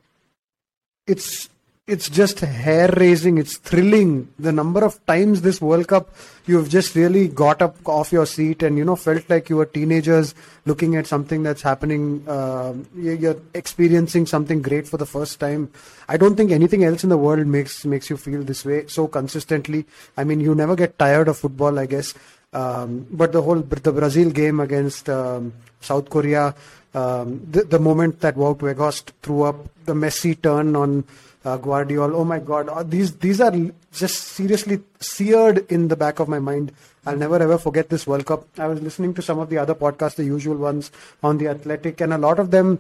it's 1.08 1.50
it's 1.86 2.10
just 2.10 2.40
hair 2.40 2.90
raising. 2.96 3.38
It's 3.38 3.58
thrilling. 3.58 4.30
The 4.40 4.54
number 4.54 4.84
of 4.86 5.06
times 5.06 5.42
this 5.42 5.60
World 5.62 5.88
Cup 5.88 6.16
you've 6.46 6.70
just 6.70 6.96
really 6.96 7.28
got 7.28 7.62
up 7.62 7.76
off 7.88 8.12
your 8.12 8.26
seat 8.26 8.64
and 8.64 8.78
you 8.78 8.86
know 8.86 8.96
felt 8.96 9.30
like 9.30 9.50
you 9.50 9.58
were 9.58 9.66
teenagers 9.66 10.34
looking 10.66 10.96
at 10.96 11.08
something 11.08 11.44
that's 11.44 11.62
happening. 11.62 12.24
Uh, 12.28 12.74
you're 12.96 13.38
experiencing 13.54 14.26
something 14.26 14.62
great 14.62 14.88
for 14.88 14.98
the 14.98 15.06
first 15.06 15.40
time. 15.40 15.70
I 16.08 16.18
don't 16.18 16.36
think 16.36 16.52
anything 16.52 16.84
else 16.84 17.04
in 17.04 17.10
the 17.10 17.18
world 17.18 17.48
makes 17.48 17.86
makes 17.86 18.10
you 18.10 18.18
feel 18.18 18.44
this 18.44 18.66
way 18.66 18.88
so 18.88 19.08
consistently. 19.08 19.86
I 20.18 20.24
mean, 20.24 20.40
you 20.40 20.56
never 20.56 20.76
get 20.76 20.98
tired 20.98 21.28
of 21.28 21.38
football, 21.38 21.80
I 21.80 21.86
guess. 21.86 22.14
Um, 22.54 23.08
but 23.10 23.32
the 23.32 23.42
whole 23.42 23.62
the 23.62 23.92
Brazil 23.92 24.30
game 24.30 24.60
against 24.60 25.10
um, 25.10 25.54
South 25.82 26.10
Korea, 26.10 26.54
um, 26.94 27.42
the, 27.50 27.64
the, 27.64 27.80
moment 27.80 28.20
that 28.22 28.36
Wout 28.36 28.60
Weghorst 28.60 29.12
threw 29.24 29.44
up 29.44 29.56
the 29.86 29.94
Messi 29.94 30.40
turn 30.40 30.76
on 30.76 31.04
uh, 31.44 31.58
Gvardiol, 31.58 32.14
oh 32.14 32.24
my 32.24 32.38
God, 32.38 32.70
uh, 32.70 32.84
these 32.84 33.18
these 33.18 33.42
are 33.42 33.52
just 33.92 34.16
seriously 34.16 34.82
seared 35.00 35.66
in 35.72 35.88
the 35.88 35.96
back 35.96 36.20
of 36.20 36.28
my 36.30 36.38
mind. 36.38 36.72
I'll 37.06 37.18
never 37.18 37.42
ever 37.42 37.58
forget 37.58 37.90
this 37.90 38.06
World 38.06 38.28
Cup. 38.28 38.48
I 38.60 38.68
was 38.68 38.82
listening 38.82 39.16
to 39.16 39.24
some 39.24 39.40
of 39.40 39.50
the 39.50 39.58
other 39.58 39.74
podcasts, 39.74 40.16
the 40.16 40.24
usual 40.24 40.56
ones 40.56 40.92
on 41.24 41.40
the 41.40 41.48
Athletic, 41.48 42.02
and 42.02 42.14
a 42.14 42.20
lot 42.20 42.40
of 42.40 42.52
them 42.52 42.80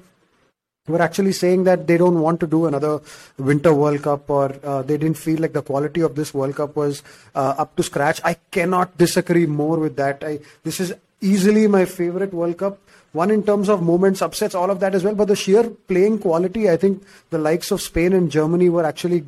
were 0.87 1.01
actually 1.01 1.31
saying 1.31 1.63
that 1.63 1.87
they 1.87 1.95
don't 1.95 2.19
want 2.19 2.41
to 2.41 2.47
do 2.47 2.65
another 2.65 2.99
Winter 3.37 3.73
World 3.73 4.03
Cup 4.03 4.29
or 4.29 4.53
uh, 4.65 4.81
they 4.81 4.97
didn't 4.97 5.17
feel 5.17 5.39
like 5.39 5.53
the 5.53 5.61
quality 5.61 6.01
of 6.01 6.15
this 6.15 6.33
World 6.33 6.57
Cup 6.57 6.75
was 6.75 7.01
uh, 7.35 7.55
up 7.57 7.73
to 7.77 7.83
scratch. 7.83 8.19
I 8.25 8.33
cannot 8.51 8.97
disagree 8.97 9.45
more 9.45 9.79
with 9.79 9.95
that. 9.95 10.21
I, 10.25 10.39
this 10.63 10.81
is 10.81 10.93
easily 11.21 11.67
my 11.67 11.85
favorite 11.85 12.33
World 12.33 12.57
Cup. 12.57 12.79
One 13.13 13.31
in 13.31 13.43
terms 13.43 13.69
of 13.69 13.81
moments, 13.81 14.21
upsets, 14.21 14.55
all 14.55 14.69
of 14.69 14.81
that 14.81 14.93
as 14.93 15.05
well. 15.05 15.15
But 15.15 15.29
the 15.29 15.37
sheer 15.37 15.69
playing 15.69 16.19
quality, 16.19 16.69
I 16.69 16.75
think 16.75 17.01
the 17.29 17.37
likes 17.37 17.71
of 17.71 17.81
Spain 17.81 18.11
and 18.11 18.29
Germany 18.29 18.67
were 18.67 18.83
actually 18.85 19.23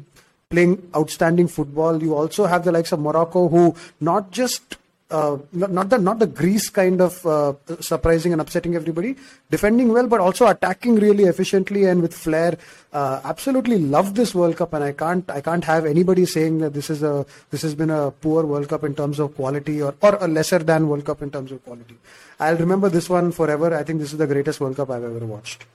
playing 0.49 0.91
outstanding 0.93 1.47
football. 1.47 2.03
You 2.03 2.15
also 2.15 2.47
have 2.47 2.65
the 2.65 2.73
likes 2.73 2.91
of 2.91 2.99
Morocco 2.99 3.47
who 3.47 3.75
not 4.01 4.31
just 4.31 4.75
uh, 5.11 5.37
not, 5.53 5.89
the 5.89 5.99
not 5.99 6.17
the 6.17 6.25
Greece 6.25 6.69
kind 6.69 6.99
of 6.99 7.23
uh, 7.25 7.53
surprising 7.79 8.31
and 8.31 8.41
upsetting 8.41 8.75
everybody, 8.75 9.15
defending 9.51 9.93
well, 9.93 10.07
but 10.07 10.19
also 10.19 10.47
attacking 10.47 10.95
really 10.95 11.25
efficiently 11.25 11.85
and 11.85 12.01
with 12.01 12.13
flair. 12.13 12.57
Uh, 12.91 13.21
absolutely 13.23 13.77
love 13.77 14.15
this 14.15 14.33
World 14.33 14.57
Cup, 14.57 14.73
and 14.73 14.83
I 14.83 14.93
can't 14.93 15.29
I 15.29 15.41
can't 15.41 15.63
have 15.63 15.85
anybody 15.85 16.25
saying 16.25 16.57
that 16.59 16.73
this 16.73 16.89
is 16.89 17.03
a 17.03 17.25
this 17.51 17.61
has 17.61 17.75
been 17.75 17.91
a 17.91 18.09
poor 18.09 18.45
World 18.45 18.67
Cup 18.67 18.83
in 18.83 18.95
terms 18.95 19.19
of 19.19 19.35
quality 19.35 19.81
or 19.81 19.93
or 20.01 20.17
a 20.19 20.27
lesser 20.27 20.59
than 20.59 20.87
World 20.89 21.05
Cup 21.05 21.21
in 21.21 21.29
terms 21.29 21.51
of 21.51 21.63
quality. 21.63 21.97
I'll 22.39 22.57
remember 22.57 22.89
this 22.89 23.07
one 23.07 23.31
forever. 23.31 23.75
I 23.75 23.83
think 23.83 23.99
this 23.99 24.11
is 24.11 24.17
the 24.17 24.27
greatest 24.27 24.59
World 24.59 24.75
Cup 24.75 24.89
I've 24.89 25.03
ever 25.03 25.25
watched. 25.25 25.65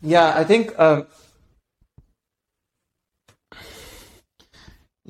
Yeah, 0.00 0.32
I 0.36 0.44
think. 0.44 0.78
Um, 0.78 1.06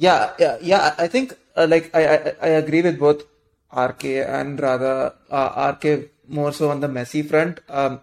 Yeah, 0.00 0.32
yeah, 0.38 0.56
yeah. 0.62 0.94
I 0.96 1.08
think 1.08 1.36
uh, 1.54 1.66
like 1.68 1.90
I, 1.94 2.02
I 2.06 2.34
I 2.40 2.48
agree 2.62 2.80
with 2.80 2.98
both 2.98 3.24
RK 3.70 4.04
and 4.36 4.58
Radha 4.58 5.14
uh, 5.30 5.74
RK 5.74 6.08
more 6.26 6.52
so 6.54 6.70
on 6.70 6.80
the 6.80 6.88
Messi 6.88 7.22
front. 7.28 7.60
Um, 7.68 8.00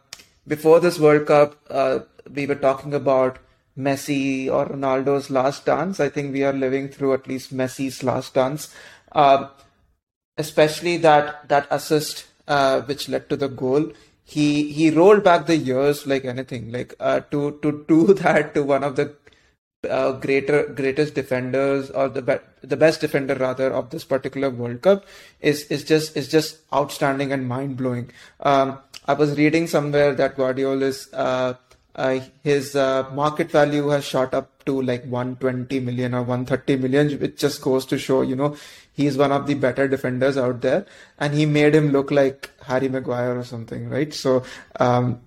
before 0.47 0.79
this 0.79 0.99
World 0.99 1.25
Cup, 1.25 1.55
uh, 1.71 1.99
we 2.31 2.45
were 2.45 2.61
talking 2.67 2.93
about 2.93 3.39
Messi 3.75 4.47
or 4.47 4.67
Ronaldo's 4.67 5.31
last 5.31 5.65
dance. 5.65 5.99
I 5.99 6.09
think 6.09 6.33
we 6.33 6.43
are 6.43 6.53
living 6.53 6.89
through 6.89 7.13
at 7.15 7.27
least 7.27 7.51
Messi's 7.51 8.03
last 8.03 8.35
dance. 8.35 8.71
Um, 9.13 9.49
especially 10.37 10.97
that 10.97 11.49
that 11.49 11.67
assist 11.71 12.25
uh, 12.47 12.81
which 12.81 13.09
led 13.09 13.27
to 13.31 13.35
the 13.35 13.49
goal. 13.49 13.91
He 14.23 14.71
he 14.71 14.91
rolled 14.91 15.23
back 15.23 15.47
the 15.47 15.57
years 15.57 16.05
like 16.05 16.25
anything. 16.25 16.71
Like 16.71 16.93
uh, 16.99 17.21
to 17.31 17.57
to 17.63 17.85
do 17.87 18.13
that 18.21 18.53
to 18.53 18.61
one 18.61 18.83
of 18.83 18.95
the 18.97 19.15
uh, 19.87 20.11
greater 20.13 20.65
greatest 20.67 21.13
defenders 21.13 21.91
or 21.91 22.09
the 22.09 22.21
be- 22.21 22.45
the 22.61 22.77
best 22.77 23.01
defender 23.01 23.35
rather 23.35 23.71
of 23.71 23.91
this 23.91 24.03
particular 24.03 24.49
World 24.49 24.81
Cup 24.81 25.05
is 25.39 25.65
is 25.65 25.83
just 25.83 26.17
is 26.17 26.27
just 26.27 26.57
outstanding 26.73 27.31
and 27.31 27.47
mind 27.47 27.77
blowing. 27.77 28.09
Um, 28.39 28.79
I 29.05 29.13
was 29.13 29.37
reading 29.37 29.67
somewhere 29.67 30.13
that 30.15 30.35
Gvardiol's 30.35 31.13
uh, 31.13 31.53
uh, 31.95 32.19
his 32.43 32.75
uh, 32.75 33.09
market 33.13 33.51
value 33.51 33.87
has 33.89 34.03
shot 34.03 34.33
up 34.33 34.63
to 34.65 34.81
like 34.81 35.03
120 35.05 35.79
million 35.79 36.13
or 36.13 36.21
130 36.23 36.75
million, 36.77 37.19
which 37.19 37.37
just 37.37 37.61
goes 37.61 37.85
to 37.85 37.97
show, 37.97 38.21
you 38.21 38.35
know, 38.35 38.55
he's 38.93 39.17
one 39.17 39.31
of 39.31 39.47
the 39.47 39.53
better 39.53 39.87
defenders 39.87 40.37
out 40.37 40.61
there, 40.61 40.85
and 41.19 41.33
he 41.33 41.45
made 41.45 41.73
him 41.73 41.89
look 41.89 42.11
like 42.11 42.51
Harry 42.65 42.89
Maguire 42.89 43.37
or 43.37 43.43
something, 43.43 43.89
right? 43.89 44.13
So 44.13 44.43
um, 44.79 45.21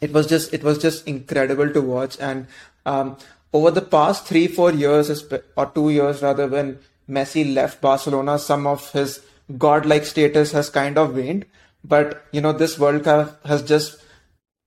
it 0.00 0.12
was 0.12 0.26
just 0.26 0.54
it 0.54 0.62
was 0.62 0.78
just 0.78 1.06
incredible 1.06 1.70
to 1.70 1.80
watch, 1.80 2.16
and 2.20 2.46
um, 2.86 3.16
over 3.52 3.70
the 3.70 3.82
past 3.82 4.26
three, 4.26 4.46
four 4.48 4.72
years, 4.72 5.24
or 5.56 5.66
two 5.66 5.90
years 5.90 6.22
rather, 6.22 6.46
when 6.46 6.78
Messi 7.08 7.54
left 7.54 7.80
Barcelona, 7.80 8.38
some 8.38 8.66
of 8.66 8.90
his 8.92 9.20
godlike 9.58 10.04
status 10.04 10.52
has 10.52 10.70
kind 10.70 10.96
of 10.96 11.14
waned. 11.14 11.44
But, 11.84 12.24
you 12.32 12.40
know, 12.40 12.52
this 12.52 12.78
World 12.78 13.04
Cup 13.04 13.44
has 13.46 13.62
just, 13.62 14.02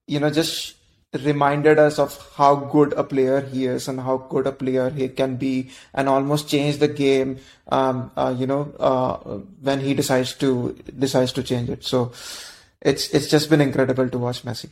you 0.05 0.19
know, 0.19 0.29
just 0.29 0.75
reminded 1.23 1.79
us 1.79 1.97
of 1.97 2.19
how 2.35 2.55
good 2.55 2.91
a 2.93 3.03
player 3.03 3.39
he 3.39 3.65
is 3.65 3.87
and 3.87 4.01
how 4.01 4.17
good 4.17 4.45
a 4.45 4.51
player 4.51 4.89
he 4.89 5.07
can 5.07 5.37
be 5.37 5.69
and 5.93 6.09
almost 6.09 6.49
change 6.49 6.77
the 6.77 6.89
game, 6.89 7.37
um, 7.69 8.11
uh, 8.17 8.35
you 8.37 8.45
know, 8.45 8.73
uh, 8.79 9.15
when 9.61 9.79
he 9.79 9.93
decides 9.93 10.33
to, 10.33 10.77
decides 10.99 11.31
to 11.31 11.41
change 11.41 11.69
it. 11.69 11.85
So 11.85 12.11
it's, 12.81 13.09
it's 13.11 13.29
just 13.29 13.49
been 13.49 13.61
incredible 13.61 14.09
to 14.09 14.17
watch 14.17 14.43
Messi. 14.43 14.69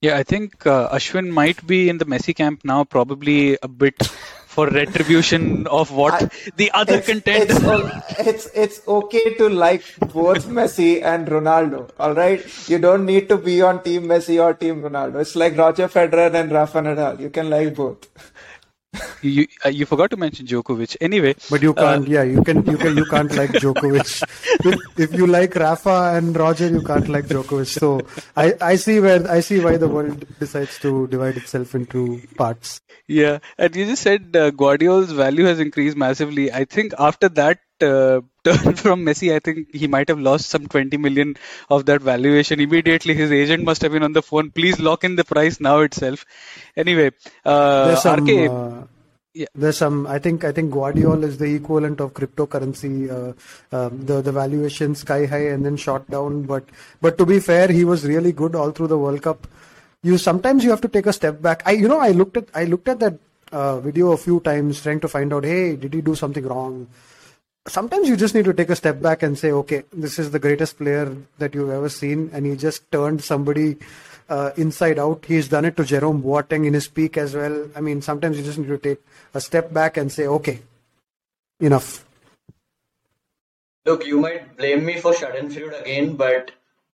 Yeah, 0.00 0.16
I 0.16 0.22
think 0.22 0.66
uh, 0.66 0.88
Ashwin 0.88 1.28
might 1.28 1.66
be 1.66 1.90
in 1.90 1.98
the 1.98 2.06
Messi 2.06 2.34
camp 2.34 2.64
now, 2.64 2.84
probably 2.84 3.58
a 3.62 3.68
bit 3.68 4.02
for 4.46 4.66
retribution 4.66 5.66
of 5.66 5.90
what 5.92 6.14
I, 6.14 6.30
the 6.56 6.70
other 6.72 6.96
it's, 6.96 7.06
contenders. 7.06 7.58
It's, 7.62 8.18
it's, 8.18 8.46
it's 8.54 8.88
okay 8.88 9.34
to 9.34 9.50
like 9.50 9.84
both 10.00 10.46
Messi 10.46 11.02
and 11.02 11.28
Ronaldo. 11.28 11.90
All 11.98 12.14
right, 12.14 12.42
you 12.66 12.78
don't 12.78 13.04
need 13.04 13.28
to 13.28 13.36
be 13.36 13.60
on 13.60 13.82
Team 13.82 14.04
Messi 14.04 14.42
or 14.42 14.54
Team 14.54 14.80
Ronaldo. 14.80 15.20
It's 15.20 15.36
like 15.36 15.58
Roger 15.58 15.86
Federer 15.86 16.32
and 16.34 16.50
Rafa 16.50 16.80
Nadal. 16.80 17.20
You 17.20 17.28
can 17.28 17.50
like 17.50 17.74
both 17.74 18.08
you 19.22 19.46
uh, 19.64 19.68
you 19.68 19.86
forgot 19.86 20.10
to 20.10 20.16
mention 20.16 20.46
Djokovic. 20.46 20.96
Anyway, 21.00 21.34
but 21.48 21.62
you 21.62 21.74
can't. 21.74 22.06
Uh, 22.06 22.10
yeah, 22.10 22.22
you 22.22 22.42
can. 22.42 22.64
You 22.66 22.76
can. 22.76 22.96
You 22.96 23.04
can't 23.04 23.34
like 23.36 23.50
Djokovic. 23.50 24.22
if, 24.64 24.98
if, 24.98 25.14
you 25.14 25.26
like 25.26 25.54
Rafa 25.54 26.12
and 26.16 26.36
Roger, 26.36 26.68
you 26.68 26.82
can't 26.82 27.08
like 27.08 27.26
Djokovic. 27.26 27.66
So 27.66 28.00
I 28.36 28.54
I 28.60 28.76
see 28.76 28.98
where 29.00 29.30
I 29.30 29.40
see 29.40 29.60
why 29.60 29.76
the 29.76 29.88
world 29.88 30.26
decides 30.38 30.78
to 30.80 31.06
divide 31.06 31.36
itself 31.36 31.74
into 31.74 32.22
parts. 32.36 32.80
Yeah, 33.06 33.38
and 33.58 33.74
you 33.76 33.86
just 33.86 34.02
said 34.02 34.36
uh, 34.36 34.50
Gvardiol's 34.50 35.12
value 35.12 35.44
has 35.44 35.60
increased 35.60 35.96
massively. 35.96 36.52
I 36.52 36.64
think 36.64 36.94
after 36.98 37.28
that 37.30 37.60
uh, 37.82 38.20
turn 38.44 38.74
from 38.74 39.04
Messi, 39.04 39.34
I 39.34 39.38
think 39.38 39.74
he 39.74 39.86
might 39.86 40.08
have 40.08 40.18
lost 40.18 40.48
some 40.48 40.66
20 40.66 40.96
million 40.96 41.36
of 41.68 41.86
that 41.86 42.02
valuation 42.02 42.60
immediately. 42.60 43.14
His 43.14 43.32
agent 43.32 43.64
must 43.64 43.82
have 43.82 43.92
been 43.92 44.02
on 44.02 44.12
the 44.12 44.22
phone. 44.22 44.50
Please 44.50 44.80
lock 44.80 45.04
in 45.04 45.16
the 45.16 45.24
price 45.24 45.60
now 45.60 45.80
itself. 45.80 46.24
Anyway, 46.76 47.10
uh, 47.44 47.88
there's 47.88 48.02
some, 48.02 48.24
RK, 48.24 48.50
uh, 48.50 48.86
yeah. 49.34 49.46
there's 49.54 49.76
some. 49.76 50.06
I 50.06 50.18
think 50.18 50.44
I 50.44 50.52
think 50.52 50.72
Gvardiol 50.72 51.22
is 51.24 51.38
the 51.38 51.54
equivalent 51.54 52.00
of 52.00 52.14
cryptocurrency. 52.14 53.10
Uh, 53.10 53.76
um, 53.76 54.04
the 54.04 54.22
the 54.22 54.32
valuation 54.32 54.94
sky 54.94 55.26
high 55.26 55.48
and 55.48 55.64
then 55.64 55.76
shot 55.76 56.08
down. 56.10 56.42
But 56.42 56.64
but 57.00 57.18
to 57.18 57.26
be 57.26 57.40
fair, 57.40 57.68
he 57.68 57.84
was 57.84 58.06
really 58.06 58.32
good 58.32 58.54
all 58.54 58.70
through 58.70 58.88
the 58.88 58.98
World 58.98 59.22
Cup. 59.22 59.46
You 60.02 60.16
sometimes 60.16 60.64
you 60.64 60.70
have 60.70 60.80
to 60.80 60.88
take 60.88 61.06
a 61.06 61.12
step 61.12 61.42
back. 61.42 61.62
I 61.66 61.72
you 61.72 61.88
know 61.88 62.00
I 62.00 62.12
looked 62.12 62.36
at 62.36 62.48
I 62.54 62.64
looked 62.64 62.88
at 62.88 63.00
that 63.00 63.18
uh, 63.52 63.80
video 63.80 64.12
a 64.12 64.16
few 64.16 64.40
times 64.40 64.82
trying 64.82 65.00
to 65.00 65.08
find 65.08 65.32
out. 65.32 65.44
Hey, 65.44 65.76
did 65.76 65.92
he 65.92 66.00
do 66.00 66.14
something 66.14 66.46
wrong? 66.46 66.86
Sometimes 67.68 68.08
you 68.08 68.16
just 68.16 68.34
need 68.34 68.46
to 68.46 68.54
take 68.54 68.70
a 68.70 68.76
step 68.76 69.02
back 69.02 69.22
and 69.22 69.38
say, 69.38 69.52
okay, 69.52 69.82
this 69.92 70.18
is 70.18 70.30
the 70.30 70.38
greatest 70.38 70.78
player 70.78 71.14
that 71.38 71.54
you've 71.54 71.70
ever 71.70 71.90
seen, 71.90 72.30
and 72.32 72.46
he 72.46 72.56
just 72.56 72.90
turned 72.90 73.22
somebody 73.22 73.76
uh, 74.30 74.50
inside 74.56 74.98
out. 74.98 75.24
He's 75.26 75.48
done 75.48 75.66
it 75.66 75.76
to 75.76 75.84
Jerome 75.84 76.22
Boateng 76.22 76.66
in 76.66 76.72
his 76.72 76.88
peak 76.88 77.18
as 77.18 77.34
well. 77.34 77.68
I 77.76 77.80
mean, 77.80 78.00
sometimes 78.00 78.38
you 78.38 78.44
just 78.44 78.58
need 78.58 78.68
to 78.68 78.78
take 78.78 79.00
a 79.34 79.40
step 79.40 79.72
back 79.74 79.98
and 79.98 80.10
say, 80.10 80.26
okay, 80.26 80.60
enough. 81.60 82.06
Look, 83.84 84.06
you 84.06 84.20
might 84.20 84.56
blame 84.56 84.84
me 84.84 84.98
for 84.98 85.12
Schadenfreude 85.12 85.80
again, 85.82 86.16
but 86.16 86.52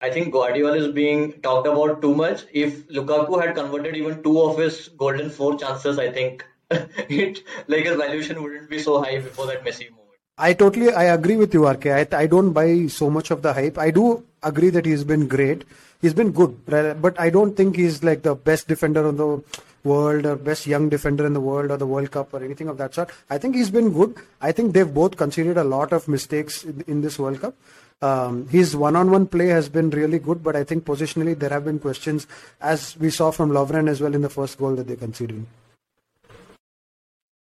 I 0.03 0.11
think 0.11 0.35
Gvardiol 0.35 0.77
is 0.77 0.89
being 0.89 1.41
talked 1.41 1.67
about 1.67 2.03
too 2.03 2.15
much. 2.15 2.45
If 2.53 2.89
Lukaku 2.89 3.41
had 3.41 3.55
converted 3.55 3.97
even 3.97 4.23
two 4.23 4.41
of 4.41 4.59
his 4.59 4.89
golden 4.89 5.31
four 5.31 5.59
chances, 5.59 5.99
I 5.99 6.11
think 6.11 6.45
it 6.71 7.45
like 7.67 7.85
his 7.85 7.97
valuation 7.97 8.43
wouldn't 8.43 8.69
be 8.71 8.79
so 8.79 9.03
high 9.03 9.21
before 9.21 9.47
that 9.47 9.65
Messi 9.65 9.91
move. 9.91 10.00
I 10.41 10.55
totally 10.55 10.91
I 10.91 11.05
agree 11.05 11.37
with 11.37 11.53
you, 11.53 11.69
RK. 11.69 11.87
I, 11.87 12.07
I 12.13 12.27
don't 12.27 12.53
buy 12.53 12.87
so 12.87 13.11
much 13.11 13.31
of 13.31 13.43
the 13.43 13.53
hype. 13.53 13.77
I 13.77 13.91
do 13.91 14.25
agree 14.43 14.71
that 14.71 14.87
he's 14.87 15.05
been 15.05 15.29
great. 15.29 15.65
He's 16.01 16.15
been 16.15 16.33
good, 16.33 16.65
but 16.67 17.21
I 17.21 17.29
don't 17.29 17.55
think 17.55 17.77
he's 17.77 18.03
like 18.03 18.23
the 18.23 18.35
best 18.35 18.67
defender 18.67 19.07
in 19.07 19.19
the 19.19 19.43
world 19.85 20.25
or 20.25 20.37
best 20.37 20.67
young 20.67 20.89
defender 20.89 21.27
in 21.27 21.35
the 21.35 21.41
world 21.41 21.71
or 21.71 21.77
the 21.77 21.87
World 21.87 22.11
Cup 22.11 22.33
or 22.33 22.43
anything 22.43 22.69
of 22.69 22.79
that 22.79 22.95
sort. 22.95 23.11
I 23.29 23.37
think 23.37 23.55
he's 23.55 23.71
been 23.71 23.93
good. 23.93 24.17
I 24.41 24.53
think 24.53 24.73
they've 24.73 24.93
both 24.93 25.19
conceded 25.19 25.59
a 25.59 25.65
lot 25.65 25.93
of 25.93 26.09
mistakes 26.09 26.65
in, 26.65 26.85
in 26.87 27.01
this 27.03 27.19
World 27.19 27.43
Cup. 27.43 27.55
Um, 28.03 28.49
his 28.49 28.75
one-on-one 28.75 29.27
play 29.27 29.49
has 29.49 29.69
been 29.69 29.91
really 29.91 30.19
good, 30.19 30.43
but 30.43 30.57
I 30.57 30.65
think 30.65 30.85
positionally 30.87 31.39
there 31.39 31.51
have 31.51 31.67
been 31.67 31.79
questions, 31.79 32.27
as 32.61 32.97
we 32.97 33.11
saw 33.11 33.31
from 33.31 33.51
Lovren 33.51 33.91
as 33.91 34.01
well 34.01 34.15
in 34.15 34.23
the 34.23 34.31
first 34.31 34.57
goal 34.57 34.75
that 34.77 34.89
they 34.89 34.97
conceded. 34.97 35.45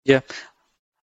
Yeah, 0.04 0.20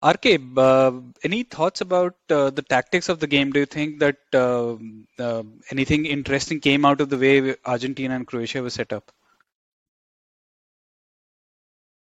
RK, 0.03 0.41
uh, 0.57 0.93
any 1.23 1.43
thoughts 1.43 1.83
about 1.83 2.17
uh, 2.31 2.49
the 2.49 2.63
tactics 2.63 3.11
of 3.11 3.21
the 3.21 3.27
game? 3.27 3.53
Do 3.53 3.61
you 3.61 3.67
think 3.67 3.99
that 4.01 4.17
uh, 4.33 4.77
uh, 5.19 5.43
anything 5.71 6.07
interesting 6.07 6.61
came 6.61 6.87
out 6.87 7.03
of 7.03 7.11
the 7.11 7.19
way 7.19 7.55
Argentina 7.67 8.15
and 8.15 8.27
Croatia 8.27 8.63
were 8.63 8.71
set 8.71 8.95
up? 8.95 9.13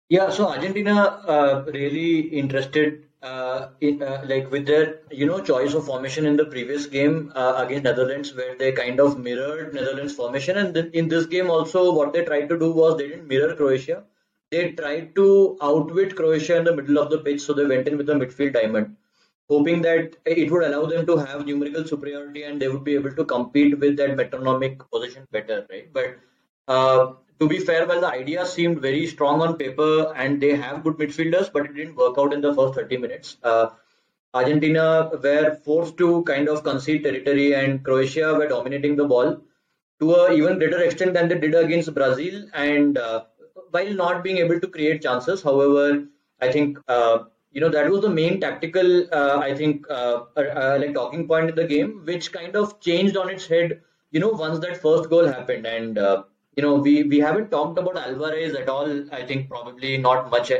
Yeah, 0.10 0.30
so 0.30 0.50
Argentina 0.50 1.24
uh, 1.28 1.64
really 1.74 2.20
interested 2.20 3.06
uh, 3.24 3.70
in 3.80 4.00
like 4.26 4.52
with 4.52 4.68
their 4.68 5.00
you 5.10 5.26
know 5.26 5.40
choice 5.40 5.74
of 5.74 5.86
formation 5.86 6.26
in 6.26 6.36
the 6.36 6.46
previous 6.46 6.86
game 6.86 7.32
against 7.36 7.84
Netherlands, 7.84 8.36
where 8.36 8.56
they 8.58 8.74
kind 8.74 9.00
of 9.00 9.18
mirrored 9.18 9.74
Netherlands 9.74 10.14
formation, 10.14 10.58
and 10.58 10.78
in 10.78 11.08
this 11.08 11.26
game 11.26 11.50
also 11.50 11.94
what 11.94 12.14
they 12.14 12.26
tried 12.26 12.50
to 12.50 12.60
do 12.60 12.72
was 12.72 12.98
they 12.98 13.08
didn't 13.08 13.28
mirror 13.28 13.56
Croatia 13.56 14.04
they 14.52 14.72
tried 14.74 15.16
to 15.16 15.58
outwit 15.62 16.16
Croatia 16.16 16.58
in 16.58 16.64
the 16.66 16.76
middle 16.76 17.00
of 17.00 17.10
the 17.10 17.20
pitch, 17.20 17.42
so 17.42 17.54
they 17.54 17.66
went 17.66 17.88
in 17.88 17.98
with 17.98 18.10
a 18.10 18.14
midfield 18.14 18.54
diamond. 18.54 18.96
hoping 19.50 19.82
that 19.86 20.16
it 20.26 20.50
would 20.52 20.64
allow 20.68 20.86
them 20.92 21.06
to 21.08 21.16
have 21.18 21.46
numerical 21.48 21.86
superiority 21.90 22.44
and 22.44 22.62
they 22.62 22.68
would 22.74 22.84
be 22.84 22.94
able 23.00 23.14
to 23.20 23.26
compete 23.32 23.74
with 23.82 23.98
that 23.98 24.16
metronomic 24.20 24.80
position 24.92 25.28
better, 25.32 25.58
right? 25.72 25.88
But 25.98 26.18
uh, 26.68 27.14
to 27.40 27.48
be 27.48 27.60
fair, 27.60 27.86
well, 27.88 28.02
the 28.02 28.08
idea 28.08 28.46
seemed 28.46 28.82
very 28.82 29.08
strong 29.08 29.42
on 29.42 29.58
paper 29.58 30.14
and 30.16 30.42
they 30.42 30.56
have 30.56 30.84
good 30.84 30.98
midfielders, 31.04 31.52
but 31.54 31.66
it 31.66 31.76
didn't 31.76 31.96
work 31.96 32.18
out 32.18 32.34
in 32.34 32.42
the 32.42 32.54
first 32.56 32.76
30 32.76 32.98
minutes. 32.98 33.38
Uh, 33.44 33.70
Argentina 34.34 35.12
were 35.22 35.56
forced 35.66 35.98
to 35.98 36.24
kind 36.24 36.48
of 36.50 36.64
concede 36.64 37.04
territory 37.04 37.54
and 37.54 37.84
Croatia 37.84 38.34
were 38.36 38.48
dominating 38.48 38.96
the 38.96 39.06
ball 39.06 39.42
to 40.00 40.16
an 40.26 40.34
even 40.34 40.58
greater 40.60 40.82
extent 40.84 41.14
than 41.14 41.28
they 41.28 41.38
did 41.40 41.56
against 41.56 41.94
Brazil. 41.94 42.46
And 42.54 42.98
uh, 42.98 43.26
while 43.72 43.94
not 43.94 44.24
being 44.24 44.38
able 44.38 44.60
to 44.60 44.68
create 44.68 45.02
chances, 45.02 45.42
however, 45.42 46.06
I 46.40 46.52
think 46.52 46.80
uh, 46.88 47.20
you 47.52 47.62
know 47.62 47.70
that 47.70 47.90
was 47.90 48.02
the 48.02 48.10
main 48.10 48.40
tactical, 48.40 49.08
uh, 49.14 49.40
I 49.40 49.54
think, 49.56 49.86
uh, 49.90 50.22
uh, 50.38 50.78
like 50.82 50.94
talking 50.94 51.28
point 51.28 51.50
in 51.50 51.56
the 51.56 51.68
game, 51.68 52.04
which 52.06 52.32
kind 52.32 52.56
of 52.56 52.80
changed 52.80 53.18
on 53.18 53.30
its 53.30 53.48
head. 53.48 53.82
You 54.12 54.20
know, 54.20 54.30
once 54.30 54.60
that 54.60 54.82
first 54.82 55.10
goal 55.10 55.26
happened, 55.26 55.66
and 55.66 55.98
you 56.56 56.64
know, 56.64 56.76
we 56.76 57.04
we 57.04 57.20
haven't 57.20 57.50
talked 57.52 57.80
about 57.80 57.98
Alvarez 57.98 58.56
at 58.56 58.70
all. 58.70 58.90
I 59.12 59.26
think 59.26 59.50
probably 59.50 59.98
not 59.98 60.30
much, 60.30 60.52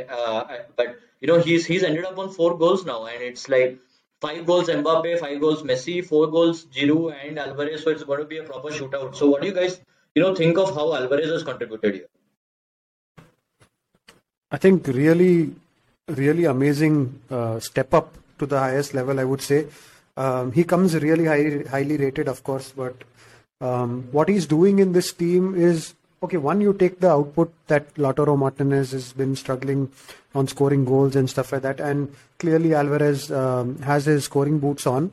but 0.76 0.96
you 1.20 1.28
know, 1.28 1.38
he's 1.38 1.66
he's 1.66 1.82
ended 1.82 2.04
up 2.04 2.18
on 2.18 2.30
four 2.30 2.58
goals 2.58 2.84
now, 2.84 3.04
and 3.06 3.22
it's 3.22 3.48
like 3.48 3.78
five 4.20 4.46
goals 4.46 4.68
Mbappe, 4.68 5.18
five 5.18 5.40
goals 5.40 5.62
Messi, 5.62 6.04
four 6.04 6.28
goals 6.30 6.64
Giroud 6.66 7.14
and 7.24 7.38
Alvarez. 7.38 7.82
So 7.82 7.90
it's 7.90 8.04
going 8.04 8.20
to 8.20 8.24
be 8.24 8.38
a 8.38 8.44
proper 8.44 8.68
shootout. 8.70 9.14
So 9.16 9.28
what 9.28 9.42
do 9.42 9.48
you 9.48 9.54
guys, 9.54 9.80
you 10.14 10.22
know, 10.22 10.34
think 10.34 10.58
of 10.58 10.74
how 10.74 10.94
Alvarez 10.94 11.30
has 11.30 11.42
contributed 11.42 11.94
here? 11.94 12.06
I 14.52 14.58
think 14.58 14.86
really, 14.86 15.54
really 16.08 16.44
amazing 16.44 17.18
uh, 17.30 17.58
step 17.58 17.94
up 17.94 18.14
to 18.38 18.44
the 18.44 18.58
highest 18.58 18.92
level. 18.92 19.18
I 19.18 19.24
would 19.24 19.40
say 19.40 19.66
um, 20.18 20.52
he 20.52 20.62
comes 20.62 20.94
really 20.94 21.24
high, 21.24 21.64
highly 21.70 21.96
rated, 21.96 22.28
of 22.28 22.44
course, 22.44 22.70
but 22.76 22.94
um, 23.62 24.08
what 24.12 24.28
he's 24.28 24.46
doing 24.46 24.78
in 24.78 24.92
this 24.92 25.10
team 25.10 25.54
is 25.54 25.94
okay. 26.22 26.36
One, 26.36 26.60
you 26.60 26.74
take 26.74 27.00
the 27.00 27.10
output 27.10 27.50
that 27.68 27.94
Lautaro 27.94 28.36
Martinez 28.36 28.90
has 28.90 29.14
been 29.14 29.36
struggling 29.36 29.90
on 30.34 30.48
scoring 30.48 30.84
goals 30.84 31.16
and 31.16 31.30
stuff 31.30 31.50
like 31.52 31.62
that, 31.62 31.80
and 31.80 32.14
clearly 32.38 32.74
Alvarez 32.74 33.32
um, 33.32 33.78
has 33.78 34.04
his 34.04 34.24
scoring 34.24 34.58
boots 34.58 34.86
on. 34.86 35.12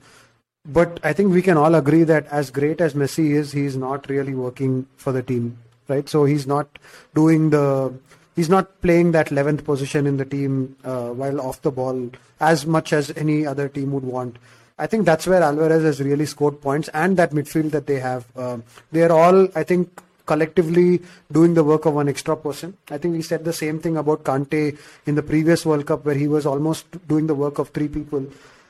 But 0.65 0.99
I 1.01 1.13
think 1.13 1.31
we 1.31 1.41
can 1.41 1.55
all 1.55 1.75
agree 1.75 2.03
that 2.03 2.27
as 2.27 2.51
great 2.51 2.81
as 2.81 2.93
Messi 2.93 3.31
is, 3.31 3.53
he's 3.53 3.77
not 3.77 4.09
really 4.09 4.35
working 4.35 4.85
for 4.97 5.13
the 5.13 5.23
team, 5.23 5.57
right? 5.87 6.09
So 6.09 6.25
he's 6.25 6.45
not 6.45 6.77
doing 7.15 7.51
the 7.51 7.93
he's 8.35 8.49
not 8.49 8.81
playing 8.81 9.11
that 9.11 9.27
11th 9.27 9.63
position 9.63 10.07
in 10.07 10.17
the 10.17 10.25
team 10.25 10.75
uh, 10.83 11.09
while 11.09 11.41
off 11.41 11.61
the 11.61 11.71
ball 11.71 12.09
as 12.39 12.65
much 12.65 12.93
as 12.93 13.11
any 13.17 13.45
other 13.45 13.69
team 13.69 13.91
would 13.91 14.03
want. 14.03 14.37
I 14.77 14.87
think 14.87 15.05
that's 15.05 15.27
where 15.27 15.43
Alvarez 15.43 15.83
has 15.83 15.99
really 15.99 16.25
scored 16.25 16.61
points 16.61 16.87
and 16.93 17.17
that 17.17 17.31
midfield 17.31 17.71
that 17.71 17.85
they 17.85 17.99
have. 17.99 18.25
Uh, 18.35 18.59
they're 18.91 19.11
all, 19.11 19.49
I 19.53 19.63
think, 19.63 20.01
collectively 20.25 21.01
doing 21.31 21.53
the 21.53 21.63
work 21.63 21.85
of 21.85 21.95
one 21.95 22.07
extra 22.07 22.37
person. 22.37 22.77
I 22.89 22.97
think 22.97 23.15
we 23.15 23.21
said 23.21 23.43
the 23.43 23.51
same 23.51 23.79
thing 23.79 23.97
about 23.97 24.23
Kante 24.23 24.77
in 25.05 25.15
the 25.15 25.23
previous 25.23 25.65
World 25.65 25.85
Cup 25.85 26.05
where 26.05 26.15
he 26.15 26.27
was 26.27 26.45
almost 26.45 26.85
doing 27.07 27.27
the 27.27 27.35
work 27.35 27.59
of 27.59 27.69
three 27.69 27.89
people. 27.89 28.25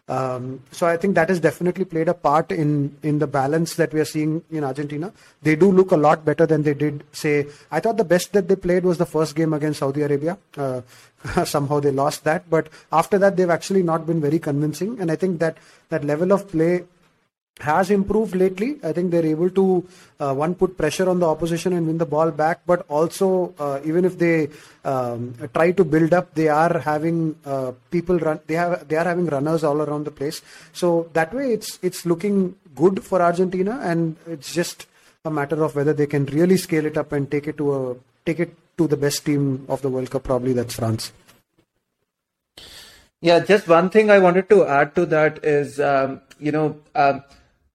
Um, 0.09 0.61
so 0.71 0.87
I 0.87 0.97
think 0.97 1.13
that 1.15 1.29
has 1.29 1.39
definitely 1.39 1.85
played 1.85 2.07
a 2.07 2.15
part 2.15 2.51
in 2.51 2.97
in 3.03 3.19
the 3.19 3.27
balance 3.27 3.75
that 3.75 3.93
we 3.93 3.99
are 3.99 4.05
seeing 4.05 4.43
in 4.49 4.63
Argentina. 4.63 5.13
They 5.43 5.55
do 5.55 5.71
look 5.71 5.91
a 5.91 5.97
lot 5.97 6.25
better 6.25 6.47
than 6.47 6.63
they 6.63 6.73
did. 6.73 7.03
Say, 7.11 7.45
I 7.71 7.79
thought 7.79 7.97
the 7.97 8.03
best 8.03 8.33
that 8.33 8.47
they 8.47 8.55
played 8.55 8.83
was 8.83 8.97
the 8.97 9.05
first 9.05 9.35
game 9.35 9.53
against 9.53 9.79
Saudi 9.79 10.01
Arabia. 10.01 10.37
Uh, 10.57 10.81
somehow 11.45 11.79
they 11.79 11.91
lost 11.91 12.23
that, 12.23 12.49
but 12.49 12.69
after 12.91 13.19
that 13.19 13.37
they've 13.37 13.49
actually 13.49 13.83
not 13.83 14.07
been 14.07 14.19
very 14.19 14.39
convincing. 14.39 14.99
And 14.99 15.11
I 15.11 15.15
think 15.15 15.39
that 15.39 15.57
that 15.89 16.03
level 16.03 16.31
of 16.31 16.49
play 16.49 16.85
has 17.61 17.91
improved 17.91 18.35
lately. 18.35 18.79
I 18.83 18.93
think 18.93 19.11
they're 19.11 19.25
able 19.25 19.49
to 19.51 19.87
uh, 20.19 20.33
one 20.33 20.55
put 20.55 20.77
pressure 20.77 21.09
on 21.09 21.19
the 21.19 21.27
opposition 21.27 21.73
and 21.73 21.87
win 21.87 21.97
the 21.97 22.05
ball 22.05 22.31
back, 22.31 22.61
but 22.65 22.85
also 22.87 23.53
uh, 23.59 23.79
even 23.83 24.05
if 24.05 24.17
they 24.17 24.49
um, 24.85 25.35
try 25.53 25.71
to 25.71 25.83
build 25.83 26.13
up, 26.13 26.33
they 26.35 26.47
are 26.47 26.79
having 26.79 27.35
uh, 27.45 27.71
people 27.91 28.17
run. 28.19 28.39
They 28.47 28.55
have 28.55 28.87
they 28.87 28.95
are 28.95 29.03
having 29.03 29.27
runners 29.27 29.63
all 29.63 29.81
around 29.81 30.05
the 30.05 30.11
place. 30.11 30.41
So 30.73 31.09
that 31.13 31.33
way, 31.33 31.53
it's 31.53 31.79
it's 31.81 32.05
looking 32.05 32.55
good 32.75 33.03
for 33.03 33.21
Argentina, 33.21 33.79
and 33.83 34.15
it's 34.27 34.53
just 34.53 34.87
a 35.25 35.31
matter 35.31 35.63
of 35.63 35.75
whether 35.75 35.93
they 35.93 36.07
can 36.07 36.25
really 36.27 36.57
scale 36.57 36.85
it 36.85 36.97
up 36.97 37.11
and 37.11 37.29
take 37.29 37.47
it 37.47 37.57
to 37.57 37.75
a 37.75 37.95
take 38.25 38.39
it 38.39 38.55
to 38.77 38.87
the 38.87 38.97
best 38.97 39.25
team 39.25 39.65
of 39.67 39.81
the 39.81 39.89
World 39.89 40.09
Cup. 40.09 40.23
Probably 40.23 40.53
that's 40.53 40.75
France. 40.75 41.11
Yeah, 43.21 43.39
just 43.39 43.67
one 43.67 43.89
thing 43.89 44.09
I 44.09 44.19
wanted 44.19 44.47
to 44.49 44.65
add 44.65 44.95
to 44.95 45.05
that 45.07 45.43
is, 45.43 45.77
um, 45.81 46.21
you 46.39 46.53
know. 46.53 46.77
Um, 46.95 47.21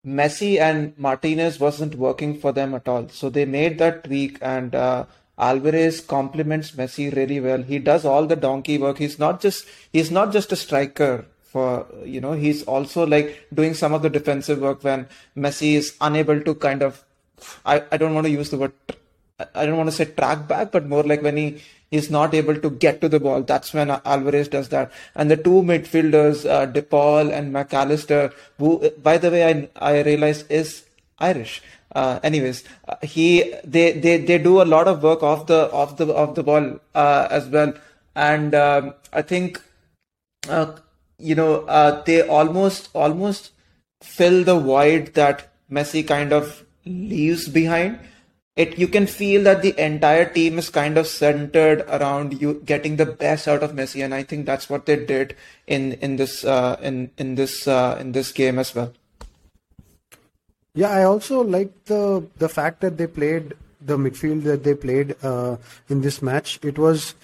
Messi 0.06 0.58
and 0.60 0.96
Martinez 0.98 1.58
wasn't 1.58 1.94
working 1.94 2.38
for 2.38 2.52
them 2.52 2.74
at 2.74 2.86
all. 2.88 3.08
So 3.08 3.30
they 3.30 3.44
made 3.44 3.78
that 3.78 4.04
tweak 4.04 4.38
and 4.42 4.74
uh, 4.74 5.06
Alvarez 5.38 6.00
complements 6.00 6.72
Messi 6.72 7.14
really 7.14 7.40
well. 7.40 7.62
He 7.62 7.78
does 7.78 8.04
all 8.04 8.26
the 8.26 8.36
donkey 8.36 8.78
work. 8.78 8.98
He's 8.98 9.18
not 9.18 9.40
just 9.40 9.66
he's 9.92 10.10
not 10.10 10.32
just 10.32 10.52
a 10.52 10.56
striker 10.56 11.26
for 11.42 11.86
you 12.04 12.20
know, 12.20 12.32
he's 12.32 12.62
also 12.64 13.06
like 13.06 13.46
doing 13.54 13.74
some 13.74 13.94
of 13.94 14.02
the 14.02 14.10
defensive 14.10 14.60
work 14.60 14.84
when 14.84 15.08
Messi 15.36 15.74
is 15.74 15.96
unable 16.00 16.40
to 16.40 16.54
kind 16.54 16.82
of 16.82 17.04
I, 17.64 17.82
I 17.90 17.96
don't 17.96 18.14
want 18.14 18.26
to 18.26 18.32
use 18.32 18.50
the 18.50 18.58
word 18.58 18.72
I 19.54 19.66
don't 19.66 19.76
want 19.76 19.88
to 19.88 19.96
say 19.96 20.04
track 20.04 20.46
back, 20.46 20.70
but 20.70 20.86
more 20.86 21.02
like 21.02 21.22
when 21.22 21.36
he 21.36 21.62
is 21.94 22.10
not 22.10 22.34
able 22.34 22.56
to 22.64 22.70
get 22.70 23.00
to 23.00 23.08
the 23.08 23.20
ball. 23.20 23.42
That's 23.42 23.72
when 23.72 23.90
Alvarez 23.90 24.48
does 24.48 24.68
that. 24.70 24.90
And 25.14 25.30
the 25.30 25.36
two 25.36 25.62
midfielders, 25.70 26.48
uh, 26.48 26.66
De 26.66 26.82
Paul 26.82 27.30
and 27.30 27.52
Mac 27.52 27.72
Allister, 27.72 28.32
who, 28.58 28.90
by 29.02 29.18
the 29.18 29.30
way, 29.30 29.44
I, 29.50 29.68
I 29.92 30.02
realize 30.02 30.42
is 30.48 30.84
Irish. 31.18 31.62
Uh, 31.94 32.18
anyways, 32.24 32.64
uh, 32.88 32.96
he 33.02 33.54
they, 33.64 33.92
they 33.92 34.16
they 34.18 34.38
do 34.38 34.60
a 34.60 34.68
lot 34.74 34.88
of 34.88 35.02
work 35.02 35.22
off 35.22 35.46
the 35.46 35.70
off 35.70 35.96
the 35.96 36.12
off 36.12 36.34
the 36.34 36.42
ball 36.42 36.80
uh, 36.94 37.28
as 37.30 37.46
well, 37.48 37.72
and 38.16 38.54
um, 38.54 38.94
I 39.12 39.22
think 39.22 39.60
uh, 40.48 40.72
you 41.18 41.36
know 41.36 41.60
uh, 41.66 42.02
they 42.02 42.22
almost 42.22 42.88
almost 42.94 43.52
fill 44.02 44.42
the 44.42 44.58
void 44.58 45.14
that 45.14 45.52
Messi 45.70 46.06
kind 46.06 46.32
of 46.32 46.64
leaves 46.84 47.48
behind 47.48 48.00
it 48.56 48.78
you 48.78 48.86
can 48.86 49.06
feel 49.06 49.42
that 49.42 49.62
the 49.62 49.74
entire 49.78 50.24
team 50.24 50.58
is 50.58 50.70
kind 50.70 50.96
of 50.96 51.06
centered 51.06 51.80
around 51.88 52.40
you 52.40 52.62
getting 52.64 52.96
the 52.96 53.06
best 53.06 53.48
out 53.48 53.62
of 53.62 53.72
Messi, 53.72 54.04
and 54.04 54.14
I 54.14 54.22
think 54.22 54.46
that's 54.46 54.70
what 54.70 54.86
they 54.86 54.96
did 55.04 55.36
in 55.66 55.92
in 55.94 56.16
this 56.16 56.44
uh, 56.44 56.78
in 56.80 57.10
in 57.18 57.34
this 57.34 57.66
uh, 57.66 57.98
in 58.00 58.12
this 58.12 58.30
game 58.32 58.58
as 58.58 58.74
well. 58.74 58.92
Yeah, 60.74 60.90
I 60.90 61.04
also 61.04 61.42
like 61.42 61.84
the 61.86 62.26
the 62.38 62.48
fact 62.48 62.80
that 62.80 62.96
they 62.96 63.06
played 63.06 63.54
the 63.80 63.96
midfield 63.96 64.44
that 64.44 64.64
they 64.64 64.74
played 64.74 65.16
uh, 65.22 65.56
in 65.88 66.00
this 66.00 66.22
match. 66.22 66.58
It 66.62 66.78
was 66.78 67.14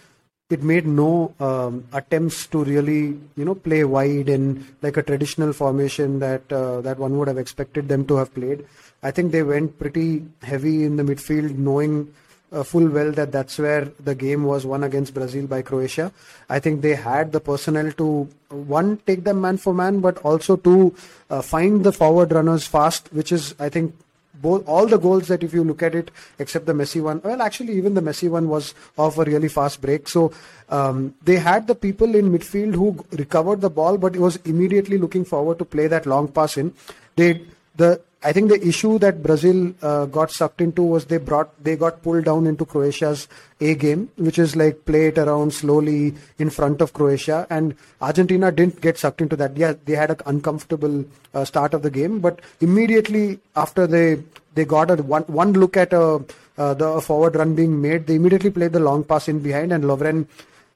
it 0.50 0.64
made 0.64 0.84
no 0.84 1.32
um, 1.38 1.86
attempts 1.92 2.46
to 2.48 2.64
really 2.64 3.16
you 3.36 3.44
know 3.44 3.54
play 3.54 3.84
wide 3.84 4.28
in 4.28 4.66
like 4.82 4.96
a 4.96 5.02
traditional 5.02 5.52
formation 5.52 6.18
that 6.18 6.52
uh, 6.52 6.80
that 6.80 6.98
one 6.98 7.16
would 7.18 7.28
have 7.28 7.38
expected 7.38 7.88
them 7.88 8.04
to 8.06 8.16
have 8.16 8.34
played. 8.34 8.66
I 9.02 9.10
think 9.10 9.32
they 9.32 9.42
went 9.42 9.78
pretty 9.78 10.24
heavy 10.42 10.84
in 10.84 10.96
the 10.96 11.02
midfield, 11.02 11.56
knowing 11.56 12.12
uh, 12.52 12.62
full 12.62 12.88
well 12.88 13.12
that 13.12 13.32
that's 13.32 13.58
where 13.58 13.84
the 14.00 14.14
game 14.14 14.44
was 14.44 14.66
won 14.66 14.84
against 14.84 15.14
Brazil 15.14 15.46
by 15.46 15.62
Croatia. 15.62 16.12
I 16.48 16.58
think 16.58 16.82
they 16.82 16.94
had 16.94 17.32
the 17.32 17.40
personnel 17.40 17.92
to 17.92 18.28
one 18.48 18.98
take 19.06 19.24
them 19.24 19.40
man 19.40 19.56
for 19.56 19.72
man, 19.72 20.00
but 20.00 20.18
also 20.18 20.56
to 20.56 20.94
uh, 21.30 21.42
find 21.42 21.84
the 21.84 21.92
forward 21.92 22.32
runners 22.32 22.66
fast, 22.66 23.12
which 23.12 23.32
is 23.32 23.54
I 23.58 23.68
think 23.68 23.94
both 24.42 24.66
all 24.66 24.86
the 24.86 24.98
goals 24.98 25.28
that 25.28 25.42
if 25.42 25.52
you 25.52 25.62
look 25.62 25.82
at 25.82 25.94
it 25.94 26.10
except 26.38 26.66
the 26.66 26.72
Messi 26.72 27.02
one 27.02 27.20
well 27.22 27.42
actually 27.42 27.74
even 27.74 27.94
the 27.94 28.00
Messi 28.00 28.30
one 28.30 28.48
was 28.48 28.74
off 28.96 29.18
a 29.18 29.24
really 29.24 29.48
fast 29.48 29.80
break 29.82 30.08
so 30.08 30.32
um, 30.70 31.14
they 31.22 31.36
had 31.36 31.66
the 31.66 31.74
people 31.74 32.14
in 32.14 32.30
midfield 32.30 32.74
who 32.74 33.04
recovered 33.12 33.60
the 33.60 33.68
ball 33.68 33.98
but 33.98 34.14
it 34.14 34.20
was 34.20 34.36
immediately 34.44 34.96
looking 34.96 35.24
forward 35.24 35.58
to 35.58 35.64
play 35.64 35.86
that 35.86 36.06
long 36.06 36.26
pass 36.26 36.56
in 36.56 36.72
they 37.16 37.42
the 37.76 38.00
I 38.22 38.32
think 38.34 38.50
the 38.50 38.62
issue 38.66 38.98
that 38.98 39.22
Brazil 39.22 39.72
uh, 39.80 40.04
got 40.04 40.30
sucked 40.30 40.60
into 40.60 40.82
was 40.82 41.06
they 41.06 41.16
brought 41.16 41.64
they 41.64 41.74
got 41.74 42.02
pulled 42.02 42.24
down 42.24 42.46
into 42.46 42.66
Croatia's 42.66 43.28
A 43.60 43.74
game, 43.74 44.10
which 44.16 44.38
is 44.38 44.54
like 44.54 44.84
play 44.84 45.06
it 45.06 45.16
around 45.16 45.54
slowly 45.54 46.14
in 46.38 46.50
front 46.50 46.82
of 46.82 46.92
Croatia, 46.92 47.46
and 47.48 47.74
Argentina 48.02 48.52
didn't 48.52 48.82
get 48.82 48.98
sucked 48.98 49.22
into 49.22 49.36
that. 49.36 49.56
Yeah, 49.56 49.72
they 49.86 49.94
had 49.94 50.10
an 50.10 50.18
uncomfortable 50.26 51.06
uh, 51.32 51.46
start 51.46 51.72
of 51.72 51.80
the 51.80 51.90
game, 51.90 52.20
but 52.20 52.40
immediately 52.60 53.40
after 53.56 53.86
they 53.86 54.22
they 54.54 54.66
got 54.66 54.90
a 54.90 54.96
one 54.96 55.22
one 55.22 55.54
look 55.54 55.78
at 55.78 55.94
a 55.94 56.22
uh, 56.58 56.74
the 56.74 57.00
forward 57.00 57.36
run 57.36 57.54
being 57.54 57.80
made, 57.80 58.06
they 58.06 58.16
immediately 58.16 58.50
played 58.50 58.72
the 58.72 58.80
long 58.80 59.02
pass 59.02 59.28
in 59.28 59.38
behind, 59.38 59.72
and 59.72 59.84
Lovren 59.84 60.26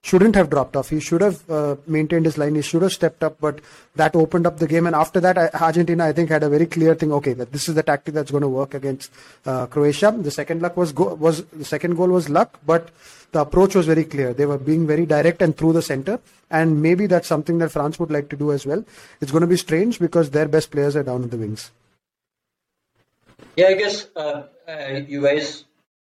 shouldn't 0.04 0.34
have 0.36 0.50
dropped 0.50 0.76
off. 0.76 0.90
He 0.90 1.00
should 1.00 1.22
have 1.22 1.50
uh, 1.50 1.76
maintained 1.86 2.26
his 2.26 2.36
line. 2.36 2.54
He 2.54 2.62
should 2.62 2.82
have 2.82 2.92
stepped 2.92 3.24
up, 3.24 3.40
but 3.40 3.60
that 3.96 4.14
opened 4.14 4.46
up 4.46 4.58
the 4.58 4.66
game. 4.66 4.86
And 4.86 4.94
after 4.94 5.18
that, 5.20 5.54
Argentina, 5.54 6.04
I 6.04 6.12
think, 6.12 6.28
had 6.28 6.42
a 6.42 6.48
very 6.50 6.66
clear 6.66 6.94
thing. 6.94 7.10
Okay, 7.10 7.32
that 7.32 7.52
this 7.52 7.68
is 7.70 7.74
the 7.74 7.82
tactic 7.82 8.12
that's 8.12 8.30
going 8.30 8.42
to 8.42 8.48
work 8.48 8.74
against 8.74 9.10
uh, 9.46 9.66
Croatia. 9.66 10.14
The 10.16 10.30
second 10.30 10.60
luck 10.60 10.76
was 10.76 10.92
go- 10.92 11.14
was 11.14 11.44
the 11.46 11.64
second 11.64 11.96
goal 11.96 12.08
was 12.08 12.28
luck, 12.28 12.60
but 12.66 12.90
the 13.32 13.40
approach 13.40 13.74
was 13.74 13.86
very 13.86 14.04
clear. 14.04 14.34
They 14.34 14.44
were 14.44 14.58
being 14.58 14.86
very 14.86 15.06
direct 15.06 15.40
and 15.40 15.56
through 15.56 15.72
the 15.72 15.82
center. 15.82 16.20
And 16.50 16.82
maybe 16.82 17.06
that's 17.06 17.26
something 17.26 17.58
that 17.58 17.72
France 17.72 17.98
would 17.98 18.10
like 18.10 18.28
to 18.28 18.36
do 18.36 18.52
as 18.52 18.66
well. 18.66 18.84
It's 19.22 19.32
going 19.32 19.40
to 19.40 19.46
be 19.46 19.56
strange 19.56 19.98
because 19.98 20.30
their 20.30 20.46
best 20.46 20.70
players 20.70 20.96
are 20.96 21.02
down 21.02 21.22
in 21.22 21.30
the 21.30 21.38
wings. 21.38 21.70
Yeah, 23.56 23.68
I 23.68 23.74
guess 23.74 24.06
uh, 24.14 24.42
uh, 24.68 25.00
you 25.08 25.22
guys 25.22 25.64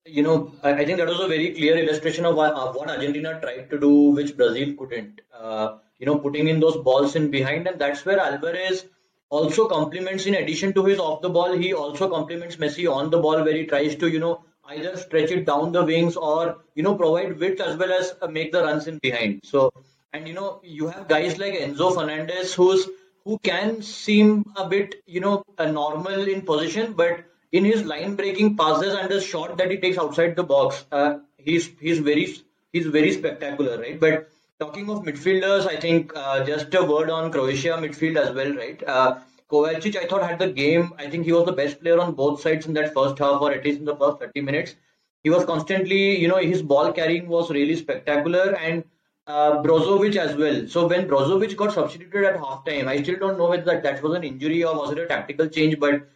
you 0.08 0.22
know, 0.22 0.52
I, 0.62 0.72
I, 0.74 0.84
think 0.84 0.98
that 0.98 1.08
was 1.08 1.20
a 1.20 1.28
very 1.28 1.54
clear 1.54 1.76
illustration 1.76 2.24
of 2.24 2.34
what, 2.36 2.54
uh, 2.54 2.72
what 2.72 2.90
Argentina 2.90 3.38
tried 3.40 3.70
to 3.70 3.78
do, 3.78 4.10
which 4.10 4.36
Brazil 4.36 4.74
couldn't. 4.78 5.20
Uh, 5.32 5.78
you 5.98 6.06
know, 6.06 6.18
putting 6.18 6.48
in 6.48 6.60
those 6.60 6.76
balls 6.76 7.16
in 7.16 7.30
behind, 7.30 7.66
and 7.66 7.80
that's 7.80 8.04
where 8.04 8.20
Alvarez 8.20 8.84
also 9.28 9.68
complements. 9.68 10.26
In 10.26 10.34
addition 10.34 10.72
to 10.74 10.84
his 10.84 10.98
off 10.98 11.22
the 11.22 11.30
ball, 11.30 11.52
he 11.52 11.72
also 11.72 12.08
complements 12.08 12.56
Messi 12.56 12.90
on 12.92 13.10
the 13.10 13.18
ball, 13.18 13.42
where 13.42 13.56
he 13.56 13.66
tries 13.66 13.96
to, 13.96 14.08
you 14.08 14.20
know, 14.20 14.44
either 14.66 14.96
stretch 14.96 15.30
it 15.30 15.46
down 15.46 15.72
the 15.72 15.84
wings 15.84 16.16
or 16.16 16.58
you 16.74 16.82
know 16.82 16.94
provide 16.94 17.38
width 17.38 17.60
as 17.60 17.76
well 17.76 17.92
as 17.92 18.14
uh, 18.20 18.26
make 18.26 18.52
the 18.52 18.62
runs 18.62 18.86
in 18.86 18.98
behind. 18.98 19.40
So, 19.44 19.72
and 20.12 20.28
you 20.28 20.34
know, 20.34 20.60
you 20.62 20.88
have 20.88 21.08
guys 21.08 21.38
like 21.38 21.54
Enzo 21.54 21.94
Fernandez, 21.94 22.54
who's 22.54 22.86
who 23.24 23.38
can 23.38 23.82
seem 23.82 24.44
a 24.56 24.68
bit, 24.68 25.02
you 25.06 25.20
know, 25.20 25.44
normal 25.58 26.28
in 26.28 26.42
position, 26.42 26.94
but 26.94 27.24
in 27.52 27.64
his 27.64 27.84
line 27.84 28.14
breaking 28.14 28.56
passes 28.56 28.94
and 28.94 29.08
the 29.08 29.20
shot 29.20 29.56
that 29.58 29.70
he 29.70 29.78
takes 29.78 29.98
outside 29.98 30.36
the 30.36 30.44
box, 30.44 30.84
uh, 30.92 31.18
he's 31.36 31.70
he's 31.80 31.98
very 31.98 32.26
he's 32.72 32.86
very 32.86 33.12
spectacular, 33.12 33.78
right? 33.78 33.98
But 33.98 34.28
talking 34.60 34.90
of 34.90 35.04
midfielders, 35.04 35.66
I 35.66 35.76
think 35.76 36.12
uh, 36.16 36.44
just 36.44 36.74
a 36.74 36.84
word 36.84 37.10
on 37.10 37.30
Croatia 37.32 37.78
midfield 37.80 38.16
as 38.16 38.34
well, 38.34 38.54
right? 38.54 38.82
Uh, 38.86 39.18
Kovacic, 39.50 39.96
I 39.96 40.06
thought 40.06 40.28
had 40.28 40.38
the 40.38 40.48
game. 40.48 40.92
I 40.98 41.08
think 41.08 41.24
he 41.24 41.32
was 41.32 41.46
the 41.46 41.52
best 41.52 41.80
player 41.80 41.98
on 41.98 42.14
both 42.14 42.40
sides 42.42 42.66
in 42.66 42.74
that 42.74 42.92
first 42.92 43.18
half, 43.18 43.40
or 43.40 43.52
at 43.52 43.64
least 43.64 43.78
in 43.78 43.86
the 43.86 43.96
first 43.96 44.18
30 44.18 44.42
minutes. 44.42 44.74
He 45.22 45.30
was 45.30 45.44
constantly, 45.44 46.18
you 46.18 46.28
know, 46.28 46.36
his 46.36 46.62
ball 46.62 46.92
carrying 46.92 47.28
was 47.28 47.50
really 47.50 47.76
spectacular, 47.76 48.54
and 48.56 48.84
uh, 49.26 49.62
Brozovic 49.62 50.16
as 50.16 50.36
well. 50.36 50.66
So 50.68 50.86
when 50.86 51.08
Brozovic 51.08 51.56
got 51.56 51.72
substituted 51.72 52.24
at 52.24 52.36
halftime, 52.36 52.88
I 52.88 53.02
still 53.02 53.18
don't 53.18 53.38
know 53.38 53.48
whether 53.48 53.64
that, 53.64 53.82
that 53.82 54.02
was 54.02 54.14
an 54.14 54.24
injury 54.24 54.64
or 54.64 54.74
was 54.74 54.92
it 54.92 54.98
a 54.98 55.06
tactical 55.06 55.48
change, 55.48 55.78
but 55.78 56.06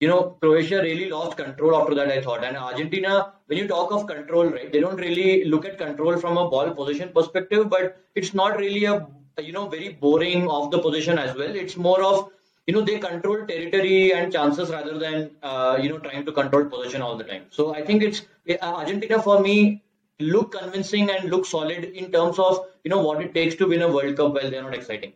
you 0.00 0.08
know, 0.08 0.36
Croatia 0.40 0.80
really 0.82 1.08
lost 1.10 1.36
control 1.36 1.76
after 1.76 1.94
that, 1.94 2.08
I 2.08 2.20
thought. 2.22 2.42
And 2.42 2.56
Argentina, 2.56 3.34
when 3.46 3.58
you 3.58 3.68
talk 3.68 3.92
of 3.92 4.06
control, 4.06 4.46
right, 4.46 4.72
they 4.72 4.80
don't 4.80 4.96
really 4.96 5.44
look 5.44 5.66
at 5.66 5.78
control 5.78 6.16
from 6.16 6.38
a 6.38 6.48
ball 6.48 6.70
position 6.70 7.10
perspective, 7.14 7.68
but 7.68 8.02
it's 8.14 8.32
not 8.32 8.58
really 8.58 8.84
a, 8.86 9.06
you 9.38 9.52
know, 9.52 9.68
very 9.68 9.90
boring 9.90 10.48
of 10.48 10.70
the 10.70 10.78
position 10.78 11.18
as 11.18 11.36
well. 11.36 11.54
It's 11.54 11.76
more 11.76 12.02
of, 12.02 12.30
you 12.66 12.74
know, 12.74 12.80
they 12.80 12.98
control 12.98 13.46
territory 13.46 14.14
and 14.14 14.32
chances 14.32 14.70
rather 14.70 14.98
than, 14.98 15.30
uh, 15.42 15.78
you 15.82 15.90
know, 15.90 15.98
trying 15.98 16.24
to 16.24 16.32
control 16.32 16.64
position 16.64 17.02
all 17.02 17.16
the 17.16 17.24
time. 17.24 17.44
So 17.50 17.74
I 17.74 17.82
think 17.82 18.02
it's, 18.02 18.22
uh, 18.48 18.56
Argentina 18.62 19.22
for 19.22 19.40
me 19.40 19.82
look 20.18 20.52
convincing 20.52 21.10
and 21.10 21.30
look 21.30 21.44
solid 21.46 21.84
in 21.84 22.10
terms 22.12 22.38
of, 22.38 22.66
you 22.84 22.90
know, 22.90 23.00
what 23.00 23.20
it 23.22 23.34
takes 23.34 23.54
to 23.56 23.66
win 23.66 23.82
a 23.82 23.88
World 23.88 24.16
Cup 24.16 24.32
while 24.34 24.50
they're 24.50 24.62
not 24.62 24.74
exciting. 24.74 25.12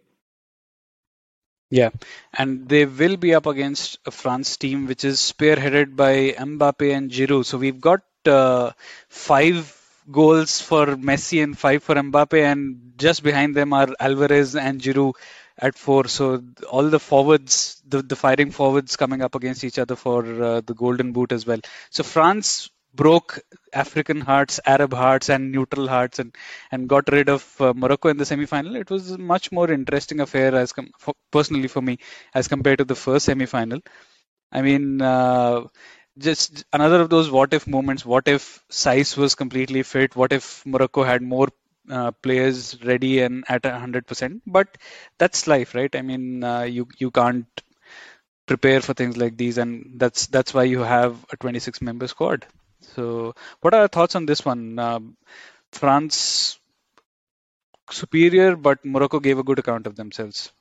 Yeah, 1.70 1.90
and 2.32 2.68
they 2.68 2.84
will 2.84 3.16
be 3.16 3.34
up 3.34 3.46
against 3.46 3.98
a 4.06 4.10
France 4.10 4.56
team 4.56 4.86
which 4.86 5.04
is 5.04 5.18
spearheaded 5.18 5.96
by 5.96 6.32
Mbappe 6.32 6.94
and 6.94 7.10
Giroud. 7.10 7.46
So 7.46 7.58
we've 7.58 7.80
got 7.80 8.02
uh, 8.26 8.72
five 9.08 9.74
goals 10.10 10.60
for 10.60 10.86
Messi 10.86 11.42
and 11.42 11.58
five 11.58 11.82
for 11.82 11.96
Mbappe, 11.96 12.40
and 12.40 12.92
just 12.96 13.22
behind 13.22 13.56
them 13.56 13.72
are 13.72 13.88
Alvarez 13.98 14.54
and 14.54 14.80
Giroud 14.80 15.14
at 15.58 15.76
four. 15.76 16.06
So 16.06 16.42
all 16.70 16.90
the 16.90 17.00
forwards, 17.00 17.82
the, 17.88 18.02
the 18.02 18.16
firing 18.16 18.50
forwards 18.50 18.96
coming 18.96 19.22
up 19.22 19.34
against 19.34 19.64
each 19.64 19.78
other 19.78 19.96
for 19.96 20.24
uh, 20.42 20.60
the 20.60 20.74
Golden 20.74 21.12
Boot 21.12 21.32
as 21.32 21.46
well. 21.46 21.60
So 21.90 22.04
France 22.04 22.70
broke 22.94 23.40
African 23.72 24.20
hearts, 24.20 24.60
Arab 24.66 24.92
hearts, 24.94 25.28
and 25.30 25.52
neutral 25.52 25.88
hearts, 25.88 26.18
and 26.20 26.34
and 26.72 26.88
got 26.88 27.10
rid 27.12 27.28
of 27.28 27.44
uh, 27.60 27.72
Morocco 27.74 28.08
in 28.08 28.16
the 28.18 28.26
semi-final. 28.26 28.76
It 28.76 28.90
was 28.90 29.10
a 29.12 29.18
much 29.18 29.52
more 29.52 29.70
interesting 29.70 30.20
affair 30.20 30.54
as 30.54 30.72
com- 30.72 30.92
for, 30.98 31.14
personally 31.32 31.68
for 31.68 31.82
me 31.82 31.98
as 32.34 32.48
compared 32.48 32.78
to 32.78 32.84
the 32.84 32.94
first 32.94 33.26
semi-final. 33.26 33.80
I 34.52 34.62
mean, 34.62 35.02
uh, 35.02 35.64
just 36.18 36.64
another 36.72 37.00
of 37.00 37.10
those 37.10 37.30
what 37.30 37.52
if 37.54 37.66
moments. 37.66 38.04
What 38.06 38.28
if 38.28 38.62
Saiss 38.70 39.16
was 39.16 39.34
completely 39.34 39.82
fit? 39.82 40.14
What 40.16 40.32
if 40.32 40.64
Morocco 40.66 41.02
had 41.02 41.22
more 41.22 41.48
uh, 41.90 42.12
players 42.12 42.82
ready 42.84 43.20
and 43.20 43.44
at 43.48 43.66
hundred 43.66 44.06
percent? 44.06 44.42
But 44.46 44.78
that's 45.18 45.46
life, 45.46 45.74
right? 45.74 45.94
I 45.94 46.02
mean, 46.02 46.44
uh, 46.44 46.62
you 46.62 46.88
you 46.98 47.10
can't 47.10 47.46
prepare 48.46 48.80
for 48.80 48.94
things 48.94 49.16
like 49.18 49.36
these, 49.36 49.58
and 49.58 50.00
that's 50.00 50.26
that's 50.28 50.54
why 50.54 50.64
you 50.64 50.80
have 50.80 51.24
a 51.32 51.36
26 51.36 51.82
member 51.82 52.08
squad. 52.08 52.46
So, 52.94 53.34
what 53.60 53.74
are 53.74 53.80
your 53.80 53.88
thoughts 53.88 54.14
on 54.14 54.26
this 54.26 54.44
one? 54.44 54.78
Uh, 54.78 55.00
France 55.72 56.58
superior, 57.90 58.56
but 58.56 58.84
Morocco 58.84 59.20
gave 59.20 59.38
a 59.38 59.42
good 59.42 59.58
account 59.58 59.86
of 59.86 59.96
themselves. 59.96 60.52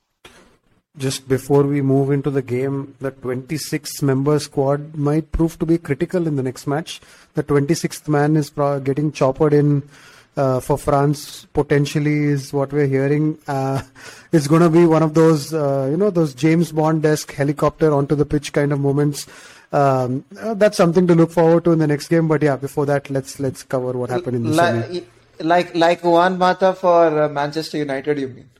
Just 0.96 1.28
before 1.28 1.64
we 1.64 1.82
move 1.82 2.12
into 2.12 2.30
the 2.30 2.42
game, 2.42 2.94
the 3.00 3.10
26 3.10 4.00
member 4.02 4.38
squad 4.38 4.94
might 4.94 5.32
prove 5.32 5.58
to 5.58 5.66
be 5.66 5.76
critical 5.76 6.28
in 6.28 6.36
the 6.36 6.42
next 6.42 6.68
match. 6.68 7.00
The 7.34 7.42
26th 7.42 8.06
man 8.06 8.36
is 8.36 8.50
pro- 8.50 8.78
getting 8.78 9.10
choppered 9.10 9.52
in 9.52 9.82
uh, 10.36 10.60
for 10.60 10.78
France 10.78 11.46
potentially 11.52 12.24
is 12.24 12.52
what 12.52 12.72
we're 12.72 12.86
hearing. 12.86 13.38
Uh, 13.46 13.82
it's 14.32 14.48
going 14.48 14.62
to 14.62 14.70
be 14.70 14.86
one 14.86 15.02
of 15.02 15.14
those, 15.14 15.52
uh, 15.52 15.88
you 15.90 15.96
know, 15.96 16.10
those 16.10 16.34
James 16.34 16.72
Bond-esque 16.72 17.32
helicopter 17.32 17.92
onto 17.92 18.14
the 18.14 18.26
pitch 18.26 18.52
kind 18.52 18.72
of 18.72 18.80
moments 18.80 19.26
um, 19.74 20.24
uh, 20.40 20.54
that's 20.54 20.76
something 20.76 21.06
to 21.08 21.14
look 21.14 21.32
forward 21.32 21.64
to 21.64 21.72
in 21.72 21.80
the 21.80 21.86
next 21.86 22.08
game. 22.08 22.28
But 22.28 22.42
yeah, 22.42 22.56
before 22.56 22.86
that, 22.86 23.10
let's 23.10 23.40
let's 23.40 23.62
cover 23.64 23.92
what 23.92 24.10
happened 24.10 24.36
in 24.36 24.42
the 24.44 24.50
like, 24.50 24.84
semi. 24.84 25.04
Like 25.40 25.74
like 25.74 26.04
Juan 26.04 26.38
Mata 26.38 26.74
for 26.74 27.22
uh, 27.22 27.28
Manchester 27.28 27.78
United, 27.78 28.18
you 28.20 28.28
mean? 28.28 28.50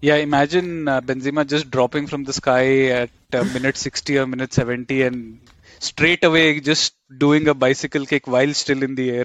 Yeah, 0.00 0.16
imagine 0.16 0.88
uh, 0.88 1.02
Benzema 1.02 1.46
just 1.46 1.70
dropping 1.70 2.06
from 2.06 2.24
the 2.24 2.32
sky 2.32 2.86
at 2.86 3.10
uh, 3.34 3.44
minute 3.44 3.76
60 3.76 4.18
or 4.20 4.26
minute 4.26 4.54
70 4.54 5.02
and 5.02 5.40
straight 5.78 6.24
away 6.24 6.58
just 6.60 6.94
doing 7.18 7.46
a 7.48 7.52
bicycle 7.52 8.06
kick 8.06 8.26
while 8.26 8.54
still 8.54 8.82
in 8.82 8.94
the 8.94 9.10
air. 9.10 9.24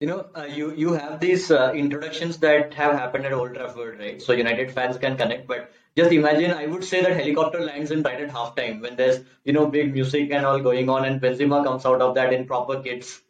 You 0.00 0.08
know, 0.08 0.26
uh, 0.34 0.42
you 0.42 0.72
you 0.74 0.92
have 0.94 1.20
these 1.20 1.52
uh, 1.52 1.72
introductions 1.72 2.38
that 2.38 2.74
have 2.74 2.94
happened 2.94 3.26
at 3.26 3.32
Old 3.32 3.54
Trafford, 3.54 4.00
right? 4.00 4.20
So 4.20 4.32
United 4.32 4.72
fans 4.72 4.98
can 4.98 5.16
connect, 5.16 5.46
but 5.46 5.70
just 5.98 6.12
imagine 6.12 6.52
I 6.52 6.66
would 6.66 6.84
say 6.84 7.02
that 7.02 7.16
helicopter 7.20 7.60
lands 7.60 7.90
in 7.90 8.02
right 8.02 8.20
at 8.20 8.30
halftime 8.30 8.80
when 8.82 8.96
there's 8.96 9.20
you 9.44 9.52
know 9.52 9.66
big 9.78 9.92
music 9.94 10.30
and 10.32 10.46
all 10.46 10.60
going 10.60 10.88
on 10.88 11.04
and 11.04 11.20
Benzema 11.20 11.64
comes 11.64 11.86
out 11.86 12.00
of 12.00 12.14
that 12.16 12.32
in 12.32 12.46
proper 12.46 12.80
kits. 12.82 13.20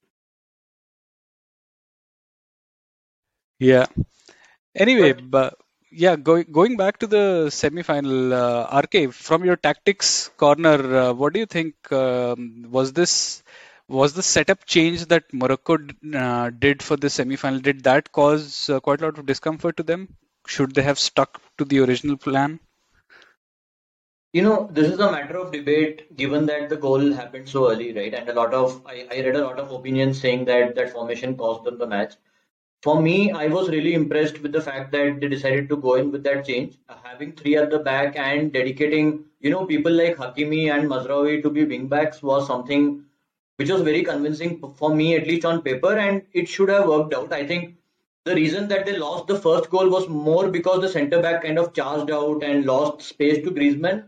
Yeah. 3.59 3.87
Anyway, 4.75 5.13
but, 5.13 5.31
but 5.31 5.59
yeah, 5.91 6.17
going 6.17 6.47
going 6.53 6.77
back 6.77 6.99
to 6.99 7.07
the 7.07 7.51
semi-final, 7.51 8.35
uh, 8.35 8.81
RK, 8.83 9.13
from 9.13 9.45
your 9.45 9.57
tactics 9.57 10.29
corner, 10.37 10.97
uh, 10.97 11.13
what 11.13 11.33
do 11.33 11.41
you 11.41 11.47
think? 11.47 11.75
Um, 11.93 12.67
was 12.71 12.93
this 12.93 13.43
was 13.89 14.13
the 14.15 14.23
setup 14.23 14.65
change 14.67 15.07
that 15.07 15.25
Morocco 15.33 15.79
uh, 16.15 16.51
did 16.51 16.83
for 16.83 16.97
the 16.97 17.11
semi-final? 17.11 17.61
Did 17.61 17.85
that 17.85 18.13
cause 18.13 18.71
uh, 18.71 18.81
quite 18.81 19.01
a 19.01 19.07
lot 19.07 19.19
of 19.19 19.27
discomfort 19.27 19.77
to 19.79 19.83
them? 19.83 20.09
Should 20.49 20.75
they 20.75 20.83
have 20.83 20.99
stuck 20.99 21.41
to 21.59 21.65
the 21.65 21.81
original 21.81 22.17
plan? 22.17 22.61
You 24.33 24.43
know, 24.43 24.69
this 24.73 24.89
is 24.89 24.99
a 24.99 25.11
matter 25.11 25.39
of 25.39 25.53
debate 25.53 26.17
given 26.17 26.47
that 26.47 26.69
the 26.69 26.77
goal 26.77 27.13
happened 27.13 27.49
so 27.49 27.71
early, 27.71 27.93
right? 27.93 28.15
And 28.15 28.29
a 28.29 28.35
lot 28.35 28.55
of 28.55 28.83
I, 28.87 29.07
I 29.11 29.21
read 29.21 29.37
a 29.37 29.45
lot 29.45 29.59
of 29.59 29.73
opinions 29.73 30.21
saying 30.21 30.45
that 30.47 30.75
that 30.75 30.91
formation 30.93 31.37
cost 31.37 31.65
them 31.65 31.79
the 31.79 31.87
match. 31.87 32.15
For 32.83 33.01
me, 33.03 33.33
I 33.33 33.49
was 33.49 33.71
really 33.71 33.95
impressed 33.95 34.41
with 34.41 34.53
the 34.53 34.61
fact 34.61 34.93
that 34.93 35.21
they 35.21 35.29
decided 35.29 35.69
to 35.71 35.77
go 35.77 35.95
in 35.95 36.13
with 36.13 36.23
that 36.25 36.47
change, 36.47 36.79
uh, 36.89 36.95
having 37.03 37.33
three 37.33 37.57
at 37.57 37.71
the 37.71 37.81
back 37.81 38.17
and 38.17 38.53
dedicating, 38.53 39.25
you 39.41 39.51
know, 39.51 39.67
people 39.67 39.93
like 39.93 40.17
Hakimi 40.17 40.71
and 40.73 40.89
Mazraoui 40.89 41.43
to 41.43 41.51
be 41.51 41.67
wingbacks 41.67 42.23
was 42.23 42.47
something 42.47 43.05
which 43.57 43.71
was 43.71 43.83
very 43.83 44.05
convincing 44.05 44.63
for 44.77 44.95
me, 44.95 45.17
at 45.17 45.27
least 45.27 45.45
on 45.45 45.63
paper, 45.63 45.97
and 45.97 46.23
it 46.33 46.49
should 46.49 46.69
have 46.69 46.87
worked 46.87 47.15
out. 47.15 47.33
I 47.33 47.45
think 47.47 47.78
the 48.29 48.35
reason 48.35 48.69
that 48.69 48.85
they 48.87 48.97
lost 48.97 49.27
the 49.27 49.41
first 49.41 49.71
goal 49.71 49.89
was 49.89 50.09
more 50.09 50.49
because 50.51 50.81
the 50.83 50.89
centre 50.89 51.21
back 51.23 51.43
kind 51.43 51.59
of 51.59 51.73
charged 51.73 52.11
out 52.11 52.43
and 52.43 52.67
lost 52.67 53.03
space 53.03 53.43
to 53.45 53.51
Griezmann. 53.51 54.05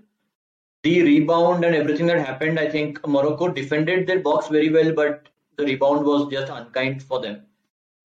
The 0.82 1.02
rebound 1.02 1.64
and 1.64 1.74
everything 1.74 2.06
that 2.06 2.26
happened, 2.26 2.58
I 2.58 2.68
think 2.68 3.06
Morocco 3.06 3.48
defended 3.48 4.06
their 4.06 4.20
box 4.20 4.48
very 4.48 4.70
well, 4.70 4.92
but 4.92 5.28
the 5.56 5.64
rebound 5.64 6.04
was 6.04 6.30
just 6.30 6.52
unkind 6.52 7.02
for 7.02 7.20
them. 7.20 7.42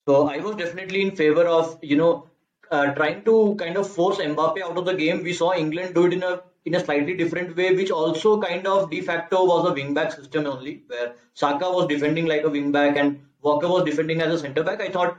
So 0.07 0.27
I 0.27 0.37
was 0.37 0.55
definitely 0.55 1.01
in 1.01 1.15
favor 1.15 1.43
of 1.43 1.79
you 1.81 1.97
know 1.97 2.29
uh, 2.71 2.93
trying 2.93 3.23
to 3.25 3.55
kind 3.55 3.77
of 3.77 3.89
force 3.89 4.17
Mbappe 4.17 4.61
out 4.61 4.77
of 4.77 4.85
the 4.85 4.93
game. 4.93 5.23
We 5.23 5.33
saw 5.33 5.53
England 5.53 5.95
do 5.95 6.05
it 6.05 6.13
in 6.13 6.23
a 6.23 6.43
in 6.65 6.75
a 6.75 6.83
slightly 6.83 7.15
different 7.15 7.55
way, 7.55 7.73
which 7.75 7.91
also 7.91 8.41
kind 8.41 8.65
of 8.67 8.89
de 8.89 9.01
facto 9.01 9.45
was 9.45 9.69
a 9.69 9.75
wingback 9.75 10.15
system 10.15 10.47
only, 10.47 10.83
where 10.87 11.13
Saka 11.33 11.69
was 11.69 11.87
defending 11.87 12.25
like 12.25 12.43
a 12.43 12.49
wingback 12.49 12.97
and 12.97 13.21
Walker 13.41 13.67
was 13.67 13.83
defending 13.83 14.21
as 14.21 14.33
a 14.33 14.39
centre 14.39 14.63
back. 14.63 14.81
I 14.81 14.89
thought 14.89 15.17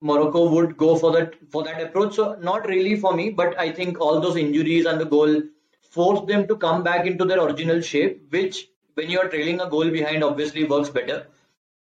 Morocco 0.00 0.48
would 0.48 0.76
go 0.76 0.96
for 0.96 1.10
that 1.12 1.34
for 1.50 1.62
that 1.64 1.80
approach. 1.82 2.14
So 2.14 2.36
not 2.40 2.66
really 2.66 2.96
for 2.96 3.14
me, 3.14 3.30
but 3.30 3.58
I 3.58 3.70
think 3.72 4.00
all 4.00 4.20
those 4.20 4.36
injuries 4.36 4.86
and 4.86 5.00
the 5.00 5.04
goal 5.04 5.42
forced 5.90 6.26
them 6.26 6.46
to 6.48 6.56
come 6.56 6.82
back 6.82 7.06
into 7.06 7.24
their 7.24 7.40
original 7.40 7.80
shape, 7.80 8.30
which 8.30 8.68
when 8.94 9.10
you 9.10 9.20
are 9.20 9.28
trailing 9.28 9.60
a 9.60 9.68
goal 9.68 9.90
behind 9.90 10.22
obviously 10.24 10.64
works 10.64 10.90
better. 10.90 11.26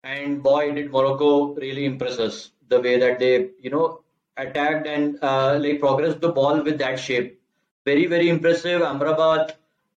And 0.04 0.42
boy, 0.44 0.72
did 0.74 0.92
Morocco 0.92 1.54
really 1.56 1.86
impress 1.86 2.20
us 2.20 2.52
the 2.68 2.82
way 2.82 2.98
that 3.00 3.20
they, 3.20 3.50
you 3.60 3.70
know, 3.70 4.02
attacked 4.38 4.88
and 4.88 5.18
uh, 5.22 5.58
like 5.62 5.80
progressed 5.80 6.22
the 6.22 6.30
ball 6.30 6.62
with 6.64 6.78
that 6.80 7.00
shape. 7.00 7.40
Very, 7.86 8.06
very 8.08 8.30
impressive. 8.30 8.82
Amrabat 8.82 9.52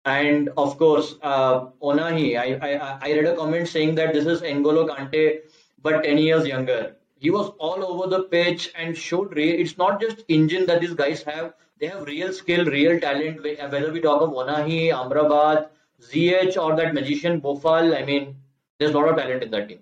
and 0.06 0.50
of 0.58 0.78
course 0.78 1.16
uh, 1.22 1.68
Ounahi. 1.82 2.38
I, 2.38 2.48
I 2.68 3.00
I 3.02 3.14
read 3.14 3.26
a 3.26 3.36
comment 3.36 3.68
saying 3.68 3.96
that 3.96 4.14
this 4.14 4.26
is 4.26 4.42
N'Golo 4.42 4.88
Kante, 4.90 5.40
but 5.82 6.04
10 6.04 6.18
years 6.18 6.46
younger. 6.48 6.96
He 7.24 7.30
was 7.30 7.52
all 7.58 7.86
over 7.86 8.08
the 8.14 8.24
pitch 8.24 8.74
and 8.76 8.98
showed 8.98 9.34
real. 9.34 9.58
It's 9.58 9.78
not 9.78 10.02
just 10.02 10.26
engine 10.28 10.66
that 10.66 10.82
these 10.82 10.94
guys 10.94 11.24
have. 11.24 11.54
They 11.80 11.88
have 11.88 12.06
real 12.06 12.34
skill, 12.34 12.66
real 12.66 13.00
talent. 13.00 13.42
Whether 13.42 13.94
we 13.94 14.02
talk 14.02 14.22
of 14.22 14.32
Ounahi, 14.32 14.90
Amrabat, 14.92 15.70
Ziyech, 16.02 16.58
or 16.62 16.76
that 16.76 16.94
magician 16.94 17.40
Boufal, 17.40 17.98
I 17.98 18.04
mean, 18.04 18.36
there's 18.78 18.94
a 18.94 18.98
lot 18.98 19.08
of 19.08 19.16
talent 19.16 19.42
in 19.42 19.52
that 19.52 19.70
team. 19.70 19.80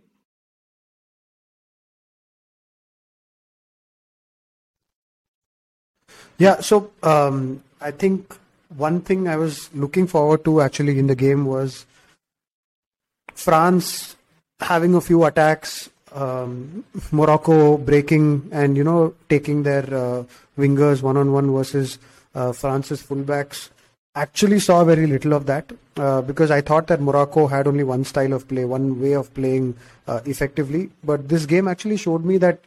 Yeah, 6.37 6.59
so 6.59 6.91
um, 7.01 7.63
I 7.81 7.89
think 7.89 8.37
one 8.77 9.01
thing 9.01 9.27
I 9.27 9.37
was 9.37 9.73
looking 9.73 10.05
forward 10.05 10.45
to 10.45 10.61
actually 10.61 10.99
in 10.99 11.07
the 11.07 11.15
game 11.15 11.47
was 11.47 11.87
France 13.33 14.15
having 14.59 14.93
a 14.93 15.01
few 15.01 15.23
attacks, 15.23 15.89
um, 16.13 16.83
Morocco 17.11 17.77
breaking 17.77 18.49
and 18.51 18.77
you 18.77 18.83
know 18.83 19.13
taking 19.29 19.63
their 19.63 19.83
uh, 19.93 20.23
wingers 20.57 21.01
one 21.01 21.17
on 21.17 21.31
one 21.31 21.51
versus 21.51 21.99
uh, 22.35 22.51
France's 22.51 23.01
fullbacks. 23.01 23.69
Actually, 24.13 24.59
saw 24.59 24.83
very 24.83 25.07
little 25.07 25.33
of 25.33 25.45
that 25.45 25.71
uh, 25.95 26.21
because 26.21 26.51
I 26.51 26.59
thought 26.59 26.87
that 26.87 26.99
Morocco 26.99 27.47
had 27.47 27.65
only 27.65 27.85
one 27.85 28.03
style 28.03 28.33
of 28.33 28.47
play, 28.47 28.65
one 28.65 29.01
way 29.01 29.13
of 29.13 29.33
playing 29.33 29.75
uh, 30.05 30.19
effectively. 30.25 30.89
But 31.03 31.29
this 31.29 31.45
game 31.45 31.67
actually 31.67 31.95
showed 31.97 32.25
me 32.25 32.37
that 32.39 32.59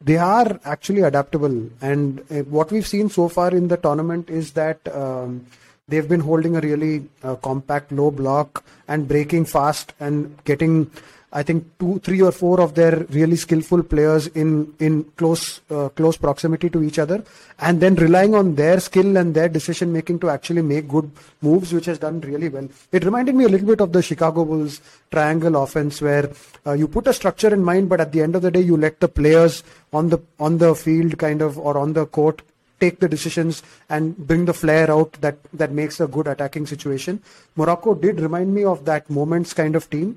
they 0.00 0.16
are 0.16 0.60
actually 0.64 1.02
adaptable. 1.02 1.70
And 1.80 2.20
uh, 2.30 2.42
what 2.44 2.72
we've 2.72 2.86
seen 2.86 3.08
so 3.08 3.28
far 3.28 3.50
in 3.50 3.68
the 3.68 3.76
tournament 3.76 4.30
is 4.30 4.52
that 4.52 4.80
um, 4.94 5.46
they've 5.88 6.08
been 6.08 6.20
holding 6.20 6.56
a 6.56 6.60
really 6.60 7.08
uh, 7.22 7.36
compact 7.36 7.92
low 7.92 8.10
block 8.10 8.64
and 8.88 9.06
breaking 9.06 9.44
fast 9.44 9.92
and 10.00 10.36
getting 10.44 10.90
I 11.36 11.42
think 11.42 11.64
two, 11.80 11.98
three 11.98 12.22
or 12.22 12.30
four 12.30 12.60
of 12.60 12.74
their 12.76 12.98
really 13.10 13.34
skillful 13.34 13.82
players 13.82 14.28
in 14.28 14.72
in 14.78 15.02
close 15.16 15.60
uh, 15.68 15.88
close 15.88 16.16
proximity 16.16 16.70
to 16.70 16.80
each 16.80 17.00
other, 17.00 17.24
and 17.58 17.80
then 17.80 17.96
relying 17.96 18.36
on 18.36 18.54
their 18.54 18.78
skill 18.78 19.16
and 19.16 19.34
their 19.34 19.48
decision 19.48 19.92
making 19.92 20.20
to 20.20 20.30
actually 20.30 20.62
make 20.62 20.86
good 20.86 21.10
moves, 21.42 21.72
which 21.72 21.86
has 21.86 21.98
done 21.98 22.20
really 22.20 22.48
well. 22.48 22.68
It 22.92 23.04
reminded 23.04 23.34
me 23.34 23.46
a 23.46 23.48
little 23.48 23.66
bit 23.66 23.80
of 23.80 23.92
the 23.92 24.00
Chicago 24.00 24.44
Bulls 24.44 24.80
triangle 25.10 25.60
offense, 25.60 26.00
where 26.00 26.30
uh, 26.64 26.72
you 26.72 26.86
put 26.86 27.08
a 27.08 27.12
structure 27.12 27.52
in 27.52 27.64
mind, 27.64 27.88
but 27.88 28.00
at 28.00 28.12
the 28.12 28.22
end 28.22 28.36
of 28.36 28.42
the 28.42 28.52
day, 28.52 28.60
you 28.60 28.76
let 28.76 29.00
the 29.00 29.08
players 29.08 29.64
on 29.92 30.10
the 30.10 30.20
on 30.38 30.58
the 30.58 30.72
field 30.76 31.18
kind 31.18 31.42
of 31.42 31.58
or 31.58 31.76
on 31.76 31.94
the 31.94 32.06
court 32.06 32.42
take 32.78 33.00
the 33.00 33.08
decisions 33.08 33.64
and 33.88 34.16
bring 34.16 34.44
the 34.44 34.54
flair 34.54 34.88
out 34.88 35.12
that 35.20 35.36
that 35.52 35.72
makes 35.72 35.98
a 35.98 36.06
good 36.06 36.28
attacking 36.28 36.66
situation. 36.66 37.20
Morocco 37.56 37.94
did 37.94 38.20
remind 38.20 38.54
me 38.54 38.62
of 38.62 38.84
that 38.84 39.10
moments 39.10 39.52
kind 39.52 39.74
of 39.74 39.90
team 39.90 40.16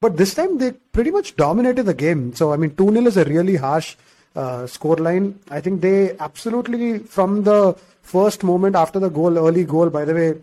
but 0.00 0.16
this 0.16 0.34
time 0.34 0.58
they 0.58 0.72
pretty 0.72 1.10
much 1.10 1.36
dominated 1.36 1.84
the 1.84 1.94
game. 1.94 2.34
So, 2.34 2.52
I 2.52 2.56
mean, 2.56 2.74
2 2.76 2.92
0 2.92 3.06
is 3.06 3.16
a 3.16 3.24
really 3.24 3.56
harsh 3.56 3.96
uh, 4.34 4.66
score 4.66 4.96
line. 4.96 5.38
I 5.50 5.60
think 5.60 5.80
they 5.80 6.16
absolutely, 6.18 6.98
from 6.98 7.44
the 7.44 7.76
first 8.02 8.44
moment 8.44 8.76
after 8.76 8.98
the 8.98 9.08
goal, 9.08 9.38
early 9.38 9.64
goal, 9.64 9.90
by 9.90 10.04
the 10.04 10.14
way, 10.14 10.34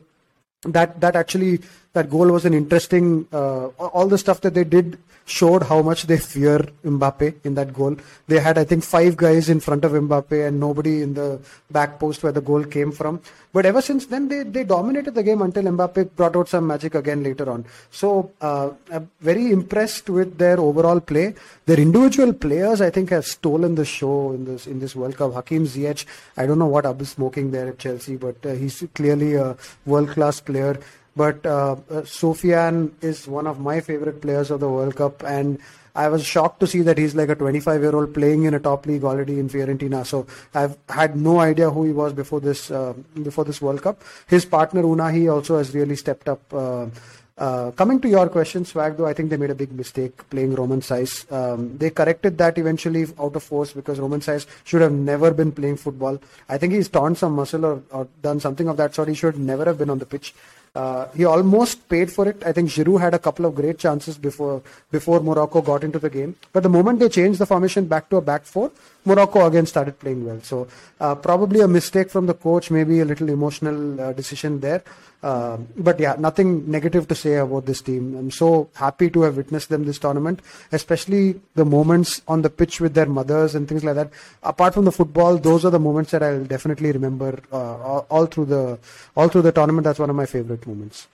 that, 0.63 0.99
that 1.01 1.15
actually, 1.15 1.61
that 1.93 2.09
goal 2.09 2.31
was 2.31 2.45
an 2.45 2.53
interesting, 2.53 3.27
uh, 3.31 3.67
all 3.67 4.07
the 4.07 4.17
stuff 4.17 4.41
that 4.41 4.53
they 4.53 4.63
did 4.63 4.97
showed 5.25 5.63
how 5.63 5.81
much 5.81 6.03
they 6.03 6.17
fear 6.17 6.59
Mbappe 6.83 7.35
in 7.43 7.55
that 7.55 7.73
goal. 7.73 7.95
They 8.27 8.39
had, 8.39 8.57
I 8.57 8.63
think, 8.63 8.83
five 8.83 9.15
guys 9.15 9.49
in 9.49 9.59
front 9.59 9.85
of 9.85 9.93
Mbappe 9.93 10.47
and 10.47 10.59
nobody 10.59 11.01
in 11.01 11.13
the 11.13 11.39
back 11.71 11.99
post 11.99 12.23
where 12.23 12.31
the 12.31 12.41
goal 12.41 12.63
came 12.63 12.91
from. 12.91 13.21
But 13.53 13.65
ever 13.65 13.81
since 13.81 14.07
then, 14.07 14.27
they, 14.27 14.43
they 14.43 14.63
dominated 14.63 15.13
the 15.13 15.23
game 15.23 15.41
until 15.41 15.63
Mbappe 15.63 16.15
brought 16.15 16.35
out 16.35 16.49
some 16.49 16.67
magic 16.67 16.95
again 16.95 17.23
later 17.23 17.49
on. 17.49 17.65
So, 17.91 18.31
uh, 18.41 18.71
I'm 18.91 19.09
very 19.21 19.51
impressed 19.51 20.09
with 20.09 20.37
their 20.37 20.59
overall 20.59 20.99
play. 20.99 21.35
Their 21.65 21.79
individual 21.79 22.33
players, 22.33 22.81
I 22.81 22.89
think, 22.89 23.11
have 23.11 23.25
stolen 23.25 23.75
the 23.75 23.85
show 23.85 24.31
in 24.31 24.45
this 24.45 24.67
in 24.67 24.79
this 24.79 24.95
World 24.95 25.15
Cup. 25.15 25.33
Hakim 25.33 25.65
Ziyech, 25.65 26.05
I 26.35 26.45
don't 26.45 26.59
know 26.59 26.67
what 26.67 26.85
Abu 26.85 27.03
is 27.03 27.09
smoking 27.09 27.51
there 27.51 27.69
at 27.69 27.79
Chelsea, 27.79 28.15
but 28.17 28.45
uh, 28.45 28.53
he's 28.53 28.83
clearly 28.93 29.35
a 29.35 29.55
world 29.85 30.09
class 30.09 30.41
player. 30.41 30.79
But 31.15 31.45
uh, 31.45 31.73
uh, 31.73 32.01
Sofyan 32.01 32.91
is 33.01 33.27
one 33.27 33.47
of 33.47 33.59
my 33.59 33.81
favorite 33.81 34.21
players 34.21 34.49
of 34.49 34.59
the 34.59 34.69
World 34.69 34.95
Cup, 34.95 35.23
and 35.23 35.59
I 35.95 36.07
was 36.07 36.25
shocked 36.25 36.59
to 36.61 36.67
see 36.67 36.81
that 36.81 36.97
he's 36.97 37.13
like 37.13 37.29
a 37.29 37.35
25 37.35 37.81
year 37.81 37.95
old 37.95 38.13
playing 38.13 38.43
in 38.43 38.53
a 38.55 38.59
top 38.59 38.87
league 38.87 39.03
already 39.03 39.39
in 39.39 39.47
Fiorentina. 39.47 40.05
So 40.05 40.25
I've 40.53 40.75
had 40.89 41.15
no 41.15 41.39
idea 41.39 41.69
who 41.69 41.83
he 41.83 41.93
was 41.93 42.13
before 42.13 42.39
this 42.39 42.71
uh, 42.71 42.93
before 43.21 43.45
this 43.45 43.61
World 43.61 43.83
Cup. 43.83 44.01
His 44.27 44.45
partner 44.45 44.81
Ounahi 44.81 45.31
also 45.31 45.57
has 45.57 45.73
really 45.75 45.95
stepped 45.95 46.27
up. 46.27 46.41
Uh, 46.51 46.87
uh, 47.35 47.71
coming 47.71 47.99
to 47.99 48.07
your 48.07 48.29
question, 48.29 48.63
Swag, 48.63 48.95
though, 48.95 49.07
I 49.07 49.13
think 49.13 49.31
they 49.31 49.37
made 49.37 49.49
a 49.49 49.55
big 49.55 49.71
mistake 49.71 50.29
playing 50.29 50.53
Roman 50.53 50.81
Saïss. 50.81 51.31
Um, 51.31 51.75
they 51.79 51.89
corrected 51.89 52.37
that 52.37 52.59
eventually 52.59 53.07
out 53.19 53.35
of 53.35 53.41
force 53.41 53.73
because 53.73 53.99
Roman 53.99 54.19
Saïss 54.19 54.45
should 54.63 54.81
have 54.81 54.91
never 54.91 55.31
been 55.31 55.51
playing 55.51 55.77
football. 55.77 56.19
I 56.47 56.59
think 56.59 56.73
he's 56.73 56.89
torn 56.89 57.15
some 57.15 57.33
muscle 57.33 57.65
or, 57.65 57.81
or 57.89 58.07
done 58.21 58.39
something 58.39 58.67
of 58.67 58.77
that 58.77 58.93
sort. 58.93 59.07
He 59.07 59.15
should 59.15 59.39
never 59.39 59.65
have 59.65 59.79
been 59.79 59.89
on 59.89 59.97
the 59.97 60.05
pitch. 60.05 60.35
Uh, 60.75 61.07
he 61.15 61.23
almost 61.23 61.87
paid 61.87 62.11
for 62.11 62.27
it. 62.27 62.43
I 62.43 62.51
think 62.51 62.69
Giroud 62.69 62.99
had 62.99 63.13
a 63.13 63.19
couple 63.19 63.45
of 63.45 63.53
great 63.53 63.77
chances 63.77 64.17
before 64.17 64.63
before 64.89 65.19
Morocco 65.19 65.61
got 65.61 65.83
into 65.83 65.99
the 65.99 66.09
game. 66.09 66.35
But 66.51 66.63
the 66.63 66.69
moment 66.69 66.99
they 66.99 67.09
changed 67.09 67.39
the 67.39 67.45
formation 67.45 67.85
back 67.85 68.09
to 68.09 68.17
a 68.17 68.21
back 68.21 68.43
four, 68.43 68.71
Morocco 69.05 69.45
again 69.45 69.65
started 69.65 69.99
playing 69.99 70.25
well. 70.25 70.39
So 70.41 70.67
uh, 70.99 71.15
probably 71.15 71.61
a 71.61 71.67
mistake 71.67 72.09
from 72.09 72.25
the 72.25 72.33
coach, 72.33 72.71
maybe 72.71 72.99
a 72.99 73.05
little 73.05 73.29
emotional 73.29 73.99
uh, 73.99 74.13
decision 74.13 74.59
there. 74.59 74.83
Uh, 75.21 75.57
but 75.77 75.97
yeah, 75.99 76.15
nothing 76.19 76.69
negative 76.69 77.07
to 77.07 77.15
say 77.15 77.35
about 77.35 77.65
this 77.65 77.81
team. 77.81 78.15
I'm 78.17 78.29
so 78.29 78.69
happy 78.75 79.09
to 79.11 79.21
have 79.21 79.37
witnessed 79.37 79.69
them 79.69 79.85
this 79.85 79.97
tournament, 79.97 80.41
especially 80.73 81.39
the 81.55 81.63
moments 81.63 82.21
on 82.27 82.41
the 82.41 82.49
pitch 82.49 82.81
with 82.81 82.93
their 82.93 83.05
mothers 83.05 83.55
and 83.55 83.67
things 83.67 83.85
like 83.85 83.95
that. 83.95 84.09
Apart 84.43 84.73
from 84.73 84.83
the 84.83 84.91
football, 84.91 85.37
those 85.37 85.63
are 85.63 85.71
the 85.71 85.79
moments 85.79 86.11
that 86.11 86.23
I'll 86.23 86.43
definitely 86.43 86.91
remember 86.91 87.39
uh, 87.53 87.77
all, 87.77 88.05
all 88.09 88.25
through 88.25 88.45
the 88.45 88.79
all 89.15 89.29
through 89.29 89.43
the 89.43 89.53
tournament. 89.53 89.85
That's 89.85 89.99
one 89.99 90.09
of 90.09 90.15
my 90.15 90.25
favorite 90.25 90.67
moments. 90.67 91.07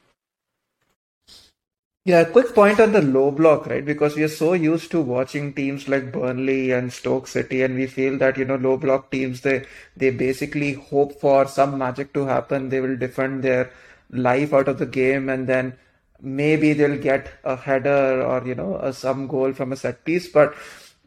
Yeah, 2.09 2.23
quick 2.23 2.55
point 2.55 2.79
on 2.79 2.91
the 2.91 3.03
low 3.03 3.29
block, 3.29 3.67
right? 3.67 3.85
Because 3.85 4.15
we 4.15 4.23
are 4.23 4.35
so 4.43 4.53
used 4.53 4.89
to 4.91 4.99
watching 4.99 5.53
teams 5.53 5.87
like 5.87 6.11
Burnley 6.11 6.71
and 6.71 6.91
Stoke 6.91 7.27
City, 7.27 7.61
and 7.61 7.75
we 7.75 7.85
feel 7.85 8.17
that, 8.17 8.35
you 8.35 8.45
know, 8.45 8.55
low 8.55 8.77
block 8.77 9.11
teams, 9.11 9.41
they, 9.41 9.65
they 9.95 10.09
basically 10.09 10.73
hope 10.73 11.19
for 11.19 11.47
some 11.47 11.77
magic 11.77 12.13
to 12.13 12.25
happen. 12.25 12.69
They 12.69 12.79
will 12.79 12.97
defend 12.97 13.43
their 13.43 13.71
life 14.09 14.53
out 14.53 14.67
of 14.67 14.79
the 14.79 14.87
game, 14.87 15.29
and 15.29 15.45
then 15.45 15.77
maybe 16.19 16.73
they'll 16.73 16.97
get 16.97 17.29
a 17.43 17.55
header 17.55 18.23
or, 18.23 18.47
you 18.47 18.55
know, 18.55 18.77
a, 18.77 18.91
some 18.91 19.27
goal 19.27 19.53
from 19.53 19.71
a 19.71 19.75
set 19.75 20.03
piece. 20.03 20.27
But 20.27 20.55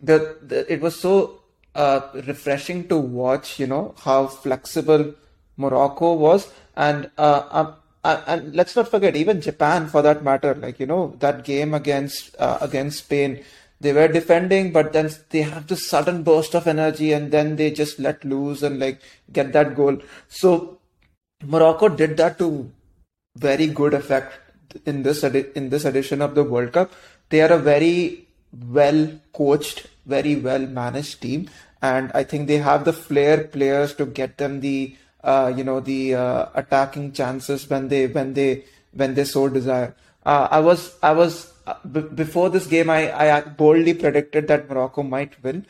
the, 0.00 0.36
the 0.40 0.72
it 0.72 0.80
was 0.80 0.94
so 0.94 1.40
uh, 1.74 2.00
refreshing 2.14 2.86
to 2.88 2.96
watch, 2.96 3.58
you 3.58 3.66
know, 3.66 3.94
how 4.04 4.28
flexible 4.28 5.14
Morocco 5.56 6.12
was. 6.12 6.48
And 6.76 7.10
uh, 7.18 7.72
um, 8.04 8.22
and 8.26 8.54
let's 8.54 8.74
not 8.74 8.88
forget 8.88 9.16
even 9.16 9.40
Japan 9.40 9.86
for 9.88 10.02
that 10.02 10.24
matter. 10.24 10.54
Like 10.54 10.80
you 10.80 10.86
know 10.86 11.16
that 11.20 11.44
game 11.44 11.74
against 11.74 12.34
uh, 12.38 12.58
against 12.60 13.04
Spain, 13.04 13.44
they 13.80 13.92
were 13.92 14.08
defending, 14.08 14.72
but 14.72 14.92
then 14.92 15.10
they 15.30 15.42
have 15.42 15.66
this 15.66 15.88
sudden 15.88 16.22
burst 16.22 16.54
of 16.54 16.66
energy, 16.66 17.12
and 17.12 17.30
then 17.30 17.56
they 17.56 17.70
just 17.70 17.98
let 17.98 18.24
loose 18.24 18.62
and 18.62 18.78
like 18.78 19.00
get 19.32 19.52
that 19.52 19.76
goal. 19.76 19.98
So 20.28 20.78
Morocco 21.44 21.88
did 21.88 22.16
that 22.16 22.38
to 22.38 22.70
very 23.36 23.66
good 23.66 23.94
effect 23.94 24.38
in 24.84 25.02
this 25.02 25.22
edi- 25.22 25.50
in 25.54 25.70
this 25.70 25.84
edition 25.84 26.22
of 26.22 26.34
the 26.34 26.44
World 26.44 26.72
Cup. 26.72 26.92
They 27.28 27.40
are 27.40 27.52
a 27.52 27.58
very 27.58 28.26
well 28.68 29.12
coached, 29.32 29.86
very 30.06 30.36
well 30.36 30.66
managed 30.66 31.22
team, 31.22 31.48
and 31.80 32.10
I 32.14 32.24
think 32.24 32.48
they 32.48 32.58
have 32.58 32.84
the 32.84 32.92
flair 32.92 33.44
players 33.44 33.94
to 33.94 34.06
get 34.06 34.38
them 34.38 34.60
the 34.60 34.96
uh, 35.22 35.52
you 35.56 35.64
know 35.64 35.80
the 35.80 36.14
uh, 36.14 36.46
attacking 36.54 37.12
chances 37.12 37.68
when 37.68 37.88
they 37.88 38.06
when 38.06 38.34
they 38.34 38.64
when 38.92 39.14
they 39.14 39.24
so 39.24 39.48
desire. 39.48 39.94
Uh, 40.24 40.48
I 40.50 40.60
was 40.60 40.96
I 41.02 41.12
was 41.12 41.52
uh, 41.66 41.74
b- 41.90 42.08
before 42.14 42.50
this 42.50 42.66
game 42.66 42.90
I, 42.90 43.12
I 43.12 43.40
boldly 43.40 43.94
predicted 43.94 44.48
that 44.48 44.68
Morocco 44.68 45.02
might 45.02 45.42
win. 45.42 45.66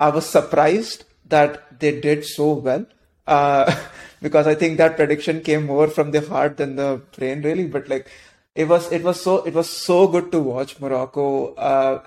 I 0.00 0.10
was 0.10 0.26
surprised 0.26 1.04
that 1.28 1.80
they 1.80 2.00
did 2.00 2.24
so 2.24 2.52
well 2.54 2.86
uh, 3.26 3.74
because 4.22 4.46
I 4.46 4.54
think 4.54 4.78
that 4.78 4.96
prediction 4.96 5.42
came 5.42 5.66
more 5.66 5.88
from 5.88 6.10
the 6.10 6.20
heart 6.20 6.56
than 6.56 6.76
the 6.76 7.02
brain 7.16 7.42
really. 7.42 7.66
But 7.66 7.88
like 7.88 8.10
it 8.54 8.66
was 8.68 8.90
it 8.90 9.02
was 9.02 9.20
so 9.20 9.44
it 9.44 9.54
was 9.54 9.68
so 9.70 10.08
good 10.08 10.32
to 10.32 10.40
watch 10.40 10.80
Morocco 10.80 11.54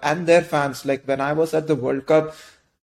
and 0.04 0.28
their 0.28 0.42
fans. 0.42 0.86
Like 0.86 1.06
when 1.06 1.22
I 1.22 1.34
was 1.34 1.54
at 1.54 1.68
the 1.68 1.76
World 1.76 2.06
Cup, 2.06 2.36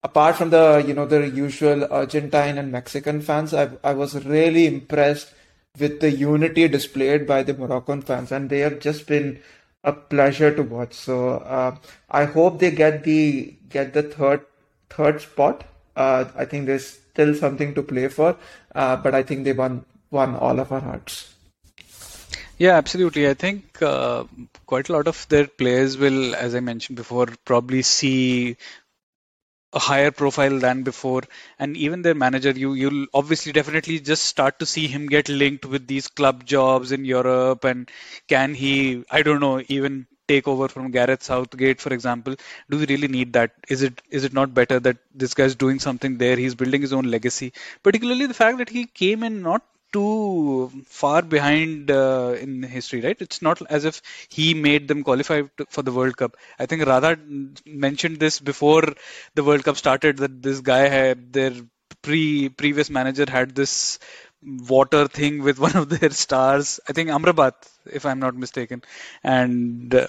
apart 0.03 0.37
from 0.37 0.51
the 0.51 0.85
you 0.87 0.95
know 0.95 1.07
the 1.07 1.29
usual 1.29 1.87
Argentine 1.93 2.59
and 2.59 2.73
Mexican 2.73 3.21
fans, 3.21 3.55
I 3.55 3.71
I 3.83 3.95
was 3.95 4.25
really 4.25 4.67
impressed 4.67 5.35
with 5.79 6.01
the 6.01 6.11
unity 6.11 6.69
displayed 6.69 7.27
by 7.27 7.43
the 7.43 7.55
Moroccan 7.55 8.03
fans, 8.03 8.33
and 8.33 8.51
they 8.51 8.61
have 8.61 8.81
just 8.81 9.07
been 9.07 9.41
a 9.85 9.93
pleasure 9.93 10.55
to 10.55 10.63
watch. 10.63 10.95
So 10.95 11.31
uh, 11.35 11.77
I 12.11 12.25
hope 12.25 12.59
they 12.59 12.71
get 12.71 13.05
the 13.05 13.57
get 13.69 13.93
the 13.95 14.03
third 14.03 14.45
third 14.91 15.21
spot. 15.21 15.65
Uh, 15.97 16.27
I 16.37 16.45
think 16.45 16.67
there's 16.67 16.87
still 16.87 17.35
something 17.35 17.75
to 17.75 17.83
play 17.83 18.09
for, 18.09 18.37
uh, 18.75 18.97
but 18.97 19.15
I 19.15 19.23
think 19.23 19.45
they 19.45 19.53
won 19.53 19.85
won 20.11 20.37
all 20.37 20.61
of 20.61 20.73
our 20.73 20.81
hearts. 20.81 21.35
Yeah, 22.59 22.75
absolutely. 22.77 23.29
I 23.29 23.35
think 23.35 23.81
uh, 23.83 24.25
quite 24.67 24.89
a 24.89 24.93
lot 24.93 25.07
of 25.07 25.29
their 25.29 25.47
players 25.47 25.97
will, 25.97 26.35
as 26.35 26.57
I 26.57 26.61
mentioned 26.61 26.97
before, 26.97 27.29
probably 27.45 27.83
see 27.83 28.57
a 29.73 29.79
higher 29.79 30.11
profile 30.11 30.59
than 30.59 30.83
before. 30.83 31.23
And 31.59 31.77
even 31.77 32.03
their 32.03 32.15
manager 32.15 32.51
you 32.51 32.75
you'll 32.75 33.07
obviously 33.15 33.53
definitely 33.53 33.99
just 34.01 34.25
start 34.25 34.59
to 34.61 34.67
see 34.67 34.87
him 34.87 35.07
get 35.07 35.29
linked 35.29 35.65
with 35.67 35.87
these 35.87 36.09
club 36.09 36.45
jobs 36.45 36.93
in 36.93 37.05
Europe. 37.05 37.65
And 37.65 37.91
can 38.29 38.55
he 38.55 39.05
I 39.11 39.23
don't 39.23 39.41
know 39.41 39.63
even 39.69 40.07
take 40.29 40.47
over 40.47 40.69
from 40.69 40.91
Gareth 40.91 41.23
Southgate 41.23 41.81
for 41.81 41.93
example. 41.93 42.37
Do 42.71 42.79
we 42.79 42.87
really 42.87 43.09
need 43.09 43.33
that? 43.35 43.53
Is 43.69 43.83
it 43.83 44.03
is 44.11 44.25
it 44.25 44.33
not 44.33 44.55
better 44.55 44.79
that 44.81 44.99
this 45.15 45.35
guy's 45.35 45.55
doing 45.55 45.79
something 45.79 46.19
there? 46.19 46.37
He's 46.37 46.55
building 46.55 46.83
his 46.83 46.93
own 46.93 47.05
legacy. 47.11 47.53
Particularly 47.83 48.27
the 48.27 48.35
fact 48.35 48.59
that 48.59 48.69
he 48.69 48.87
came 48.87 49.23
in 49.23 49.43
not 49.43 49.63
too 49.93 50.71
far 50.85 51.23
behind 51.23 51.91
uh, 51.91 52.35
in 52.41 52.63
history, 52.63 53.01
right? 53.01 53.17
It's 53.21 53.43
not 53.43 53.61
as 53.71 53.85
if 53.85 54.03
he 54.29 54.55
made 54.55 54.89
them 54.89 55.03
qualify 55.03 55.43
to, 55.57 55.67
for 55.69 55.83
the 55.83 55.93
World 55.93 56.17
Cup. 56.17 56.37
I 56.59 56.67
think 56.67 56.87
Radha 56.87 57.19
mentioned 57.65 58.19
this 58.19 58.41
before 58.41 58.83
the 59.35 59.45
World 59.45 59.65
Cup 59.65 59.77
started 59.77 60.19
that 60.19 60.43
this 60.43 60.61
guy 60.61 60.89
had 60.89 61.33
their 61.33 61.53
pre 62.03 62.49
previous 62.49 62.91
manager 62.91 63.27
had 63.29 63.55
this 63.55 63.99
water 64.43 65.09
thing 65.09 65.43
with 65.43 65.59
one 65.67 65.77
of 65.77 65.89
their 65.89 66.11
stars. 66.11 66.81
I 66.89 66.93
think 66.93 67.11
Amrabat, 67.11 67.55
if 67.87 68.07
I'm 68.07 68.21
not 68.21 68.37
mistaken, 68.37 68.83
and. 69.23 69.95
Uh, 69.95 70.09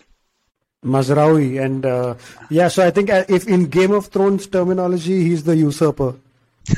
Mazraoui 0.82 1.62
and 1.62 1.86
uh, 1.86 2.16
yeah, 2.50 2.70
so 2.70 2.88
I 2.88 2.90
think 2.90 3.10
uh, 3.10 3.26
if 3.28 3.50
in 3.50 3.66
Game 3.66 3.92
of 3.92 4.06
Thrones 4.08 4.48
terminology, 4.48 5.24
he's 5.24 5.44
the 5.44 5.58
usurper. 5.58 6.16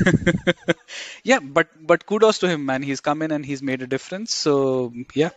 yeah, 1.24 1.40
but 1.40 1.68
but 1.80 2.06
kudos 2.06 2.38
to 2.40 2.48
him, 2.48 2.64
man. 2.66 2.82
He's 2.82 3.00
come 3.00 3.22
in 3.22 3.30
and 3.30 3.44
he's 3.44 3.62
made 3.62 3.82
a 3.82 3.86
difference. 3.86 4.34
So 4.34 4.92
yeah, 5.14 5.30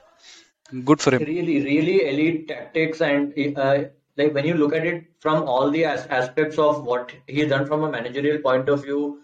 good 0.83 1.01
for 1.01 1.15
him. 1.15 1.23
Really, 1.23 1.63
really 1.63 2.07
elite 2.07 2.47
tactics 2.47 3.01
and 3.01 3.33
uh, 3.57 3.85
like 4.17 4.33
when 4.33 4.45
you 4.45 4.55
look 4.55 4.73
at 4.73 4.85
it 4.85 5.05
from 5.19 5.43
all 5.43 5.69
the 5.71 5.85
as- 5.85 6.07
aspects 6.07 6.57
of 6.57 6.83
what 6.85 7.13
he's 7.27 7.49
done 7.49 7.65
from 7.65 7.83
a 7.83 7.91
managerial 7.91 8.39
point 8.41 8.69
of 8.69 8.83
view, 8.83 9.19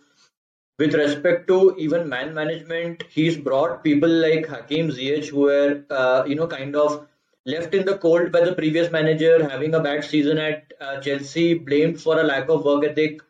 with 0.79 0.93
respect 0.95 1.47
to 1.47 1.75
even 1.77 2.09
man 2.09 2.33
management, 2.33 3.03
he's 3.09 3.37
brought 3.37 3.83
people 3.83 4.09
like 4.09 4.47
Hakim 4.47 4.89
Ziyech 4.89 5.29
who 5.29 5.41
were 5.41 5.83
uh, 5.89 6.23
you 6.27 6.35
know 6.35 6.47
kind 6.47 6.75
of 6.75 7.07
left 7.45 7.73
in 7.73 7.85
the 7.85 7.97
cold 7.97 8.31
by 8.31 8.41
the 8.41 8.53
previous 8.53 8.91
manager, 8.91 9.47
having 9.49 9.73
a 9.73 9.79
bad 9.79 10.03
season 10.03 10.37
at 10.37 10.73
uh, 10.79 10.99
Chelsea, 11.01 11.53
blamed 11.55 12.01
for 12.01 12.19
a 12.19 12.23
lack 12.23 12.49
of 12.49 12.65
work 12.65 12.83
ethic 12.85 13.21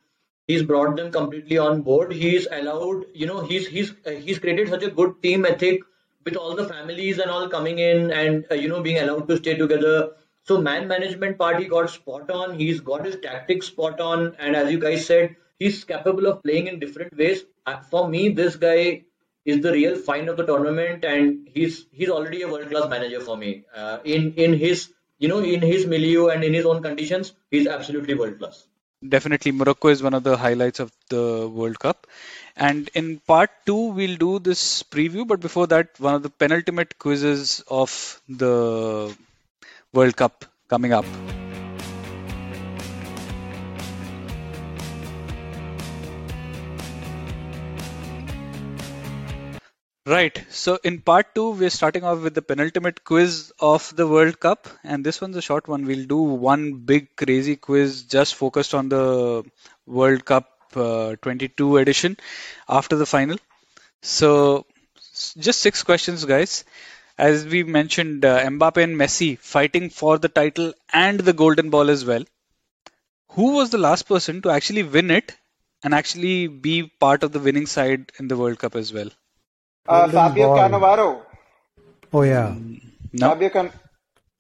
he's 0.52 0.64
brought 0.72 0.96
them 0.98 1.12
completely 1.12 1.58
on 1.58 1.82
board. 1.82 2.14
He's 2.24 2.48
allowed 2.60 3.06
you 3.14 3.28
know 3.32 3.42
he's 3.52 3.68
he's 3.68 3.92
uh, 4.06 4.18
he's 4.28 4.40
created 4.46 4.70
such 4.70 4.84
a 4.84 4.92
good 5.00 5.22
team 5.26 5.46
ethic 5.52 5.82
with 6.26 6.36
all 6.36 6.56
the 6.56 6.66
families 6.72 7.20
and 7.20 7.32
all 7.32 7.48
coming 7.50 7.80
in 7.80 8.12
and 8.12 8.46
uh, 8.52 8.56
you 8.64 8.70
know 8.70 8.82
being 8.88 9.00
allowed 9.04 9.28
to 9.30 9.38
stay 9.38 9.56
together. 9.56 10.12
So 10.44 10.60
man 10.62 10.88
management 10.88 11.38
party 11.38 11.68
got 11.76 11.90
spot 11.90 12.32
on. 12.32 12.58
He's 12.60 12.82
got 12.82 13.06
his 13.06 13.18
tactics 13.28 13.68
spot 13.68 14.00
on. 14.00 14.36
And 14.40 14.56
as 14.56 14.72
you 14.72 14.80
guys 14.80 15.06
said 15.06 15.36
he's 15.60 15.84
capable 15.84 16.28
of 16.28 16.44
playing 16.44 16.68
in 16.68 16.80
different 16.80 17.18
ways. 17.18 17.44
Uh, 17.66 17.80
for 17.92 18.08
me 18.08 18.30
this 18.30 18.56
guy 18.56 19.04
is 19.46 19.62
the 19.62 19.72
real 19.72 19.96
find 20.08 20.30
of 20.30 20.38
the 20.38 20.46
tournament. 20.46 21.06
And 21.06 21.48
he's 21.54 21.86
he's 21.92 22.10
already 22.10 22.42
a 22.42 22.50
world 22.56 22.70
class 22.70 22.90
manager 22.96 23.22
for 23.30 23.38
me. 23.46 23.54
Uh, 23.76 24.00
in 24.04 24.34
in 24.48 24.58
his 24.66 24.90
you 25.20 25.28
know 25.34 25.40
in 25.56 25.62
his 25.62 25.88
milieu 25.96 26.28
and 26.36 26.44
in 26.44 26.54
his 26.60 26.66
own 26.74 26.84
conditions 26.90 27.34
he's 27.52 27.68
absolutely 27.78 28.16
world 28.22 28.38
class 28.40 28.68
definitely 29.08 29.52
Morocco 29.52 29.90
is 29.90 30.04
one 30.04 30.14
of 30.14 30.24
the 30.24 30.38
highlights 30.38 30.80
of 30.80 30.92
the 31.10 31.48
World 31.48 31.80
Cup. 31.80 32.08
And 32.56 32.90
in 32.94 33.20
part 33.20 33.50
two, 33.66 33.92
we'll 33.92 34.18
do 34.18 34.40
this 34.40 34.84
preview. 34.84 35.28
But 35.28 35.40
before 35.40 35.68
that, 35.68 36.00
one 36.00 36.16
of 36.16 36.24
the 36.24 36.30
penultimate 36.30 36.98
quizzes 37.00 37.64
of 37.68 38.22
the 38.30 39.16
World 39.94 40.16
Cup 40.16 40.46
coming 40.70 40.94
up. 40.94 41.06
Right. 50.06 50.46
So 50.50 50.78
in 50.84 51.02
part 51.02 51.34
two, 51.36 51.52
we're 51.52 51.70
starting 51.72 52.04
off 52.04 52.20
with 52.20 52.34
the 52.36 52.42
penultimate 52.44 53.04
quiz 53.04 53.52
of 53.60 53.96
the 53.96 54.08
World 54.08 54.40
Cup, 54.40 54.68
and 54.84 55.04
this 55.04 55.20
one's 55.22 55.38
a 55.38 55.42
short 55.42 55.68
one. 55.68 55.86
We'll 55.86 56.06
do 56.06 56.18
one 56.18 56.74
big 56.92 57.16
crazy 57.16 57.56
quiz 57.56 58.04
just 58.04 58.36
focused 58.36 58.74
on 58.76 58.90
the 58.90 59.44
World 59.88 60.26
Cup 60.26 60.50
uh, 60.76 61.16
22 61.22 61.78
edition 61.78 62.18
after 62.70 62.96
the 62.96 63.06
final. 63.08 63.38
So 64.02 64.66
just 65.38 65.62
six 65.62 65.84
questions, 65.84 66.26
guys. 66.26 66.66
As 67.18 67.46
we 67.46 67.64
mentioned, 67.64 68.26
uh, 68.26 68.40
Mbappe 68.46 68.84
and 68.84 68.96
Messi 68.98 69.38
fighting 69.40 69.90
for 69.90 70.18
the 70.20 70.30
title 70.30 70.74
and 70.94 71.20
the 71.20 71.34
Golden 71.34 71.70
Ball 71.70 71.90
as 71.90 72.06
well. 72.06 72.24
Who 73.30 73.54
was 73.54 73.72
the 73.72 73.80
last 73.80 74.04
person 74.08 74.44
to 74.44 74.52
actually 74.52 74.84
win 74.84 75.10
it 75.10 75.36
and 75.84 75.92
actually 75.94 76.46
be 76.46 76.84
part 76.84 77.24
of 77.24 77.32
the 77.32 77.40
winning 77.40 77.66
side 77.66 78.12
in 78.20 78.28
the 78.28 78.38
World 78.38 78.60
Cup 78.60 78.76
as 78.76 78.94
well? 78.94 79.10
Uh, 79.88 80.08
Fabio 80.10 80.48
ball. 80.48 80.58
Cannavaro. 80.58 81.22
Oh 82.14 82.22
yeah. 82.24 82.56
No. 83.14 83.30
Fabio 83.30 83.50
Can. 83.50 83.72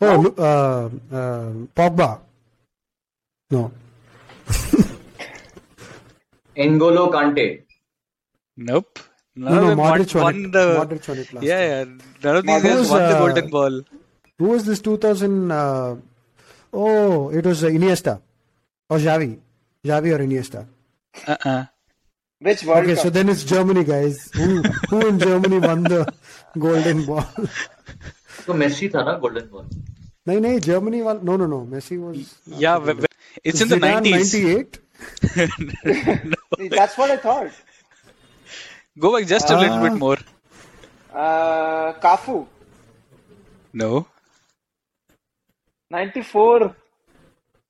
Oh, 0.01 0.25
uh, 0.37 0.89
uh, 1.15 1.51
Pogba. 1.75 2.19
No. 3.51 3.71
N'Golo 6.55 7.11
Kante. 7.11 7.63
Nope. 8.57 8.99
None 9.35 9.55
no, 9.55 9.75
no, 9.75 9.81
Modric 9.81 10.13
won, 10.13 10.23
won 10.23 10.51
the. 10.51 10.65
Modric 10.79 11.07
won 11.07 11.17
it 11.19 11.33
last 11.33 11.43
yeah, 11.45 11.61
yeah. 11.61 11.83
None 12.23 12.35
of 12.35 12.45
these 12.45 12.63
guys 12.63 12.89
won 12.89 13.09
the 13.09 13.17
golden 13.17 13.49
ball. 13.49 13.81
Who 14.37 14.45
was 14.49 14.65
this 14.65 14.81
2000? 14.81 15.51
Uh, 15.51 15.95
oh, 16.73 17.29
it 17.29 17.45
was 17.45 17.63
uh, 17.63 17.67
Iniesta 17.67 18.21
or 18.89 18.97
Xavi. 18.97 19.39
Xavi 19.85 20.15
or 20.15 20.19
Iniesta. 20.19 20.67
Uh-uh. 21.27 21.65
Which 22.41 22.63
one? 22.63 22.83
Okay, 22.83 22.95
so 22.95 23.09
then 23.11 23.29
it's 23.29 23.43
Germany, 23.43 23.83
guys. 23.83 24.31
Who, 24.33 24.63
in 25.07 25.19
Germany 25.19 25.59
won 25.59 25.83
the 25.83 26.11
Golden 26.57 27.05
Ball? 27.05 27.21
So 28.45 28.53
Messi 28.53 28.91
was 28.91 29.05
the 29.05 29.17
Golden 29.21 29.47
Ball. 29.47 29.65
No, 30.25 30.39
no, 30.39 31.45
No. 31.45 31.67
Messi 31.69 31.99
was. 32.01 32.35
Yeah, 32.47 32.79
it's 33.43 33.61
in 33.61 33.67
the 33.69 33.75
90s. 33.75 34.33
98? 34.33 34.79
That's 36.71 36.97
what 36.97 37.11
I 37.11 37.17
thought. 37.17 37.51
Go 38.97 39.17
back 39.17 39.27
just 39.27 39.49
a 39.51 39.59
little 39.59 39.79
bit 39.79 39.91
uh, 39.91 39.95
more. 39.95 40.17
Uh, 41.13 41.93
Cafu. 42.01 42.47
No. 43.73 44.07
94. 45.91 46.75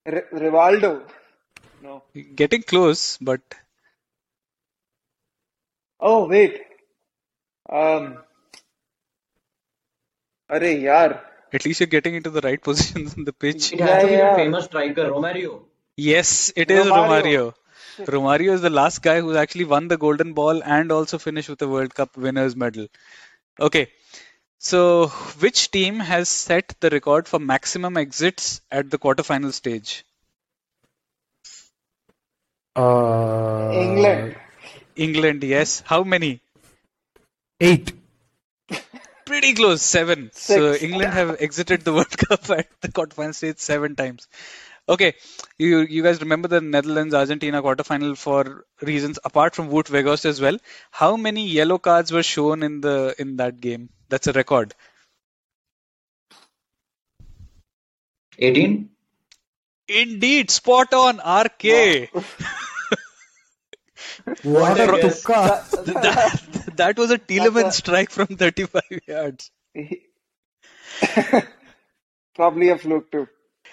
R- 0.06 0.26
Rivaldo. 0.34 1.04
No. 1.84 2.04
Getting 2.36 2.64
close, 2.64 3.18
but. 3.20 3.42
Oh, 6.02 6.28
wait. 6.28 6.62
Um. 7.70 8.24
Arey 10.50 10.74
yaar. 10.84 11.20
at 11.54 11.66
least 11.66 11.80
you're 11.80 11.88
getting 11.88 12.16
into 12.16 12.30
the 12.30 12.42
right 12.42 12.62
positions 12.70 13.16
on 13.18 13.24
the 13.26 13.34
pitch. 13.34 13.74
It 13.74 13.80
has 13.82 14.04
to 14.04 14.08
be 14.08 14.14
Yeah, 14.14 14.34
a 14.34 14.36
famous 14.36 14.66
striker, 14.66 15.06
Romario. 15.10 15.64
Yes, 15.98 16.52
it 16.56 16.72
is 16.72 16.86
Romario. 16.88 16.92
Romario. 16.92 17.54
Romario 18.08 18.54
is 18.54 18.62
the 18.62 18.70
last 18.70 19.02
guy 19.02 19.22
who's 19.22 19.36
actually 19.36 19.66
won 19.66 19.88
the 19.88 19.98
Golden 19.98 20.34
Ball 20.34 20.62
and 20.64 20.92
also 20.92 21.18
finished 21.18 21.50
with 21.50 21.60
the 21.60 21.68
World 21.70 21.94
Cup 21.94 22.18
winners 22.18 22.56
medal. 22.56 22.88
Okay, 23.60 23.90
so 24.60 25.08
which 25.40 25.72
team 25.72 26.00
has 26.00 26.30
set 26.30 26.76
the 26.82 26.90
record 26.90 27.28
for 27.28 27.40
maximum 27.40 27.98
exits 27.98 28.62
at 28.72 28.90
the 28.90 29.00
quarterfinal 29.00 29.54
stage? 29.54 30.06
Uh, 32.76 33.70
England. 33.74 34.36
England, 35.02 35.44
yes. 35.44 35.82
How 35.86 36.04
many? 36.04 36.42
Eight. 37.60 37.94
Pretty 39.26 39.54
close, 39.54 39.82
seven. 39.82 40.30
So 40.34 40.74
England 40.74 41.14
have 41.14 41.38
exited 41.40 41.82
the 41.82 41.94
World 42.00 42.18
Cup 42.18 42.50
at 42.50 42.68
the 42.82 42.90
quarterfinal 42.90 43.34
stage 43.36 43.60
seven 43.60 43.96
times. 43.96 44.28
Okay, 44.90 45.14
you 45.58 45.80
you 45.96 46.04
guys 46.04 46.20
remember 46.22 46.48
the 46.48 46.60
Netherlands 46.60 47.14
Argentina 47.14 47.62
quarterfinal 47.62 48.18
for 48.18 48.66
reasons 48.82 49.20
apart 49.24 49.56
from 49.56 49.70
Wout 49.70 49.92
Weghorst 49.96 50.26
as 50.26 50.42
well. 50.42 50.58
How 50.92 51.16
many 51.16 51.48
yellow 51.48 51.78
cards 51.78 52.12
were 52.12 52.24
shown 52.24 52.64
in 52.64 52.82
the 52.82 53.16
in 53.20 53.38
that 53.38 53.62
game? 53.62 53.90
That's 54.10 54.28
a 54.28 54.34
record. 54.34 54.74
18. 58.40 58.90
Indeed, 59.88 60.50
spot 60.52 60.94
on, 60.94 61.18
RK. 61.18 62.10
What 64.44 64.80
a 64.80 64.88
tukka. 64.88 65.84
that, 65.86 66.76
that 66.78 66.98
was 66.98 67.12
a 67.12 67.18
Tielemans 67.18 67.68
a- 67.70 67.72
strike 67.72 68.10
from 68.10 68.28
35 68.28 68.82
yards. 69.08 69.52
Probably 72.36 72.70
a 72.70 72.78
fluke 72.78 73.12
too. 73.12 73.28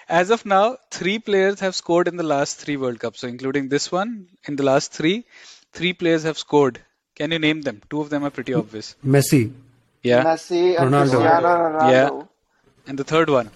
As 0.07 0.31
of 0.31 0.45
now, 0.45 0.77
three 0.91 1.19
players 1.19 1.59
have 1.59 1.75
scored 1.75 2.07
in 2.07 2.17
the 2.17 2.23
last 2.23 2.57
three 2.57 2.77
World 2.77 2.99
Cups. 2.99 3.19
So, 3.19 3.27
including 3.27 3.69
this 3.69 3.91
one, 3.91 4.27
in 4.47 4.55
the 4.55 4.63
last 4.63 4.91
three, 4.91 5.25
three 5.71 5.93
players 5.93 6.23
have 6.23 6.37
scored. 6.37 6.79
Can 7.15 7.31
you 7.31 7.39
name 7.39 7.61
them? 7.61 7.81
Two 7.89 8.01
of 8.01 8.09
them 8.09 8.23
are 8.23 8.29
pretty 8.31 8.53
obvious. 8.53 8.95
Messi. 9.05 9.53
Yeah. 10.01 10.23
Messi 10.23 10.79
and 10.79 10.89
Ronaldo. 10.91 11.09
Cristiano 11.11 11.47
Ronaldo. 11.47 11.91
Yeah. 11.91 12.23
And 12.87 12.97
the 12.97 13.03
third 13.03 13.29
one 13.29 13.51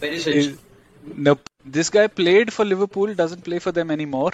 Perisic. 0.00 0.34
is 0.34 0.58
nope. 1.04 1.48
This 1.64 1.90
guy 1.90 2.06
played 2.06 2.52
for 2.52 2.64
Liverpool, 2.64 3.12
doesn't 3.14 3.42
play 3.44 3.58
for 3.58 3.72
them 3.72 3.90
anymore. 3.90 4.32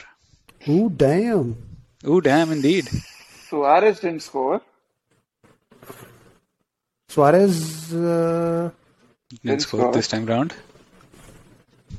Oh 0.67 0.89
damn. 0.89 1.57
Oh, 2.05 2.21
damn, 2.21 2.53
indeed. 2.53 2.89
Suarez 3.49 4.01
didn't 4.01 4.23
score. 4.23 4.61
Suarez. 7.09 7.93
Uh, 7.93 8.71
Didn't 9.31 9.43
Didn't 9.45 9.63
score 9.63 9.81
score. 9.81 9.93
this 9.93 10.09
time 10.09 10.27
round. 10.27 10.55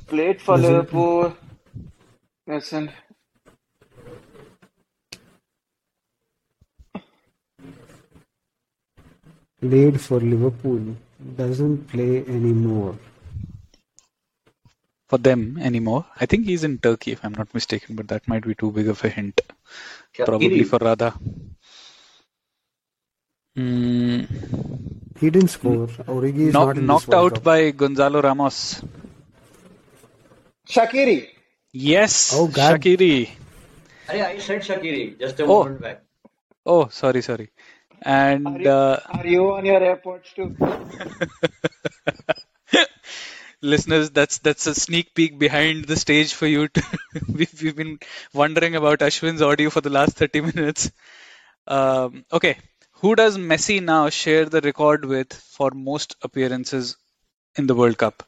Played 0.06 0.40
for 0.40 0.56
Doesn't- 0.56 0.72
Liverpool. 0.72 1.36
Listen. 2.46 2.90
played 9.60 10.00
for 10.00 10.20
Liverpool. 10.20 10.96
Doesn't 11.36 11.88
play 11.88 12.18
anymore. 12.26 12.98
For 15.08 15.18
them 15.18 15.58
anymore. 15.60 16.06
I 16.20 16.26
think 16.26 16.46
he's 16.46 16.64
in 16.64 16.78
Turkey, 16.78 17.12
if 17.12 17.24
I'm 17.24 17.32
not 17.32 17.52
mistaken, 17.52 17.96
but 17.96 18.08
that 18.08 18.26
might 18.28 18.46
be 18.46 18.54
too 18.54 18.70
big 18.70 18.88
of 18.88 19.04
a 19.04 19.08
hint. 19.08 19.40
Probably 20.24 20.64
for 20.64 20.78
Radha. 20.78 21.14
Mm, 23.56 24.26
He 25.20 25.28
didn't 25.30 25.48
score. 25.48 25.86
Origi 26.08 26.46
is 26.48 26.54
knock- 26.54 26.76
not 26.76 26.84
knocked 26.90 27.14
out 27.14 27.34
Cup. 27.34 27.42
by 27.44 27.70
Gonzalo 27.72 28.20
Ramos. 28.22 28.82
Shaqiri. 30.68 31.28
Yes, 31.72 32.32
Oh, 32.34 32.46
God. 32.48 32.80
Shaqiri. 32.80 33.28
Arey, 34.08 34.22
I 34.26 34.38
said 34.38 34.62
Shaqiri 34.62 35.18
just 35.20 35.38
a 35.40 35.44
Oh. 35.44 35.64
moment 35.64 35.80
back. 35.82 36.02
Oh, 36.64 36.88
sorry, 36.88 37.22
sorry. 37.22 37.50
And 38.02 38.46
Are 38.46 38.60
you, 38.60 38.70
uh, 38.70 39.00
are 39.12 39.26
you 39.26 39.52
on 39.52 39.64
your 39.66 39.80
AirPods 39.80 40.32
too? 40.34 40.56
listeners, 43.62 44.10
that's 44.10 44.38
that's 44.38 44.66
a 44.66 44.74
sneak 44.74 45.14
peek 45.14 45.38
behind 45.38 45.84
the 45.84 45.96
stage 45.96 46.34
for 46.34 46.46
you. 46.46 46.68
To 46.68 46.82
we've, 47.28 47.62
we've 47.62 47.76
been 47.76 47.98
wondering 48.32 48.76
about 48.76 49.00
Ashwin's 49.00 49.42
audio 49.42 49.70
for 49.70 49.80
the 49.80 49.90
last 49.90 50.16
30 50.16 50.40
minutes. 50.40 50.90
Um, 51.66 52.24
okay, 52.32 52.58
who 52.92 53.14
does 53.14 53.38
Messi 53.38 53.82
now 53.82 54.08
share 54.10 54.44
the 54.44 54.60
record 54.60 55.04
with 55.04 55.32
for 55.32 55.70
most 55.72 56.16
appearances 56.22 56.96
in 57.56 57.66
the 57.66 57.74
World 57.74 57.98
Cup? 57.98 58.22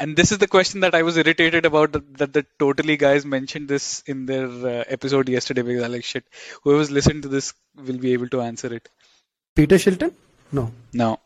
And 0.00 0.16
this 0.16 0.32
is 0.32 0.38
the 0.38 0.48
question 0.48 0.80
that 0.80 0.94
I 0.94 1.02
was 1.02 1.16
irritated 1.16 1.64
about 1.64 1.92
that, 1.92 2.18
that 2.18 2.32
the 2.32 2.44
totally 2.58 2.96
guys 2.96 3.24
mentioned 3.24 3.68
this 3.68 4.02
in 4.06 4.26
their 4.26 4.46
uh, 4.46 4.84
episode 4.88 5.28
yesterday 5.28 5.62
because 5.62 5.84
I 5.84 5.86
like 5.86 6.04
shit. 6.04 6.24
Whoever's 6.62 6.90
listened 6.90 7.22
to 7.22 7.28
this 7.28 7.54
will 7.76 7.98
be 7.98 8.12
able 8.12 8.28
to 8.28 8.40
answer 8.40 8.74
it. 8.74 8.88
Peter 9.54 9.76
Shilton? 9.76 10.12
No. 10.54 10.70
No. 10.92 11.18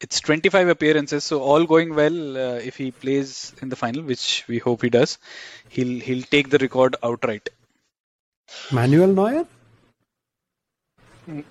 It's 0.00 0.20
25 0.20 0.68
appearances, 0.68 1.24
so 1.24 1.40
all 1.40 1.64
going 1.64 1.94
well. 1.94 2.36
Uh, 2.36 2.54
if 2.56 2.76
he 2.76 2.90
plays 2.90 3.54
in 3.62 3.68
the 3.70 3.76
final, 3.76 4.02
which 4.02 4.44
we 4.48 4.58
hope 4.58 4.82
he 4.82 4.90
does, 4.90 5.18
he'll 5.68 6.00
he'll 6.00 6.22
take 6.24 6.50
the 6.50 6.58
record 6.58 6.96
outright. 7.02 7.48
Manuel 8.72 9.12
Neuer? 9.20 9.46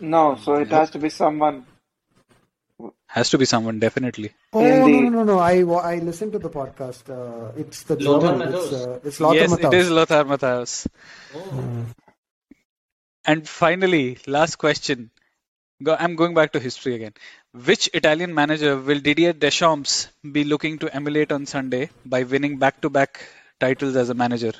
No, 0.01 0.35
so 0.35 0.55
it 0.55 0.67
has 0.67 0.91
to 0.91 0.99
be 0.99 1.09
someone. 1.09 1.65
Has 3.07 3.29
to 3.29 3.37
be 3.37 3.45
someone 3.45 3.79
definitely. 3.79 4.31
Oh, 4.53 4.59
In 4.65 4.79
no, 4.79 4.87
no, 4.87 5.09
no, 5.09 5.23
no. 5.23 5.39
I, 5.39 5.61
I 5.93 5.95
listened 5.99 6.33
to 6.33 6.39
the 6.39 6.49
podcast. 6.49 7.09
Uh, 7.09 7.51
it's 7.57 7.83
the 7.83 7.95
Lothar 7.95 8.27
German. 8.27 8.53
It's, 8.53 8.67
Matthäus. 8.67 8.87
uh, 8.87 8.99
it's 9.03 9.19
Lothar 9.19 9.35
yes, 9.35 9.51
Matthäus. 9.53 9.73
it 9.73 9.73
is 9.73 9.89
Lothar 9.89 10.23
Matthäus. 10.25 10.87
Oh. 11.35 11.85
And 13.25 13.47
finally, 13.47 14.17
last 14.27 14.57
question. 14.57 15.11
Go, 15.83 15.95
I'm 15.99 16.15
going 16.15 16.33
back 16.35 16.51
to 16.53 16.59
history 16.59 16.95
again. 16.95 17.13
Which 17.53 17.89
Italian 17.93 18.33
manager 18.33 18.77
will 18.77 18.99
Didier 18.99 19.33
Deschamps 19.33 20.09
be 20.31 20.43
looking 20.43 20.77
to 20.79 20.95
emulate 20.95 21.31
on 21.31 21.45
Sunday 21.45 21.89
by 22.05 22.23
winning 22.23 22.57
back-to-back 22.57 23.19
titles 23.59 23.95
as 23.95 24.09
a 24.09 24.13
manager? 24.13 24.53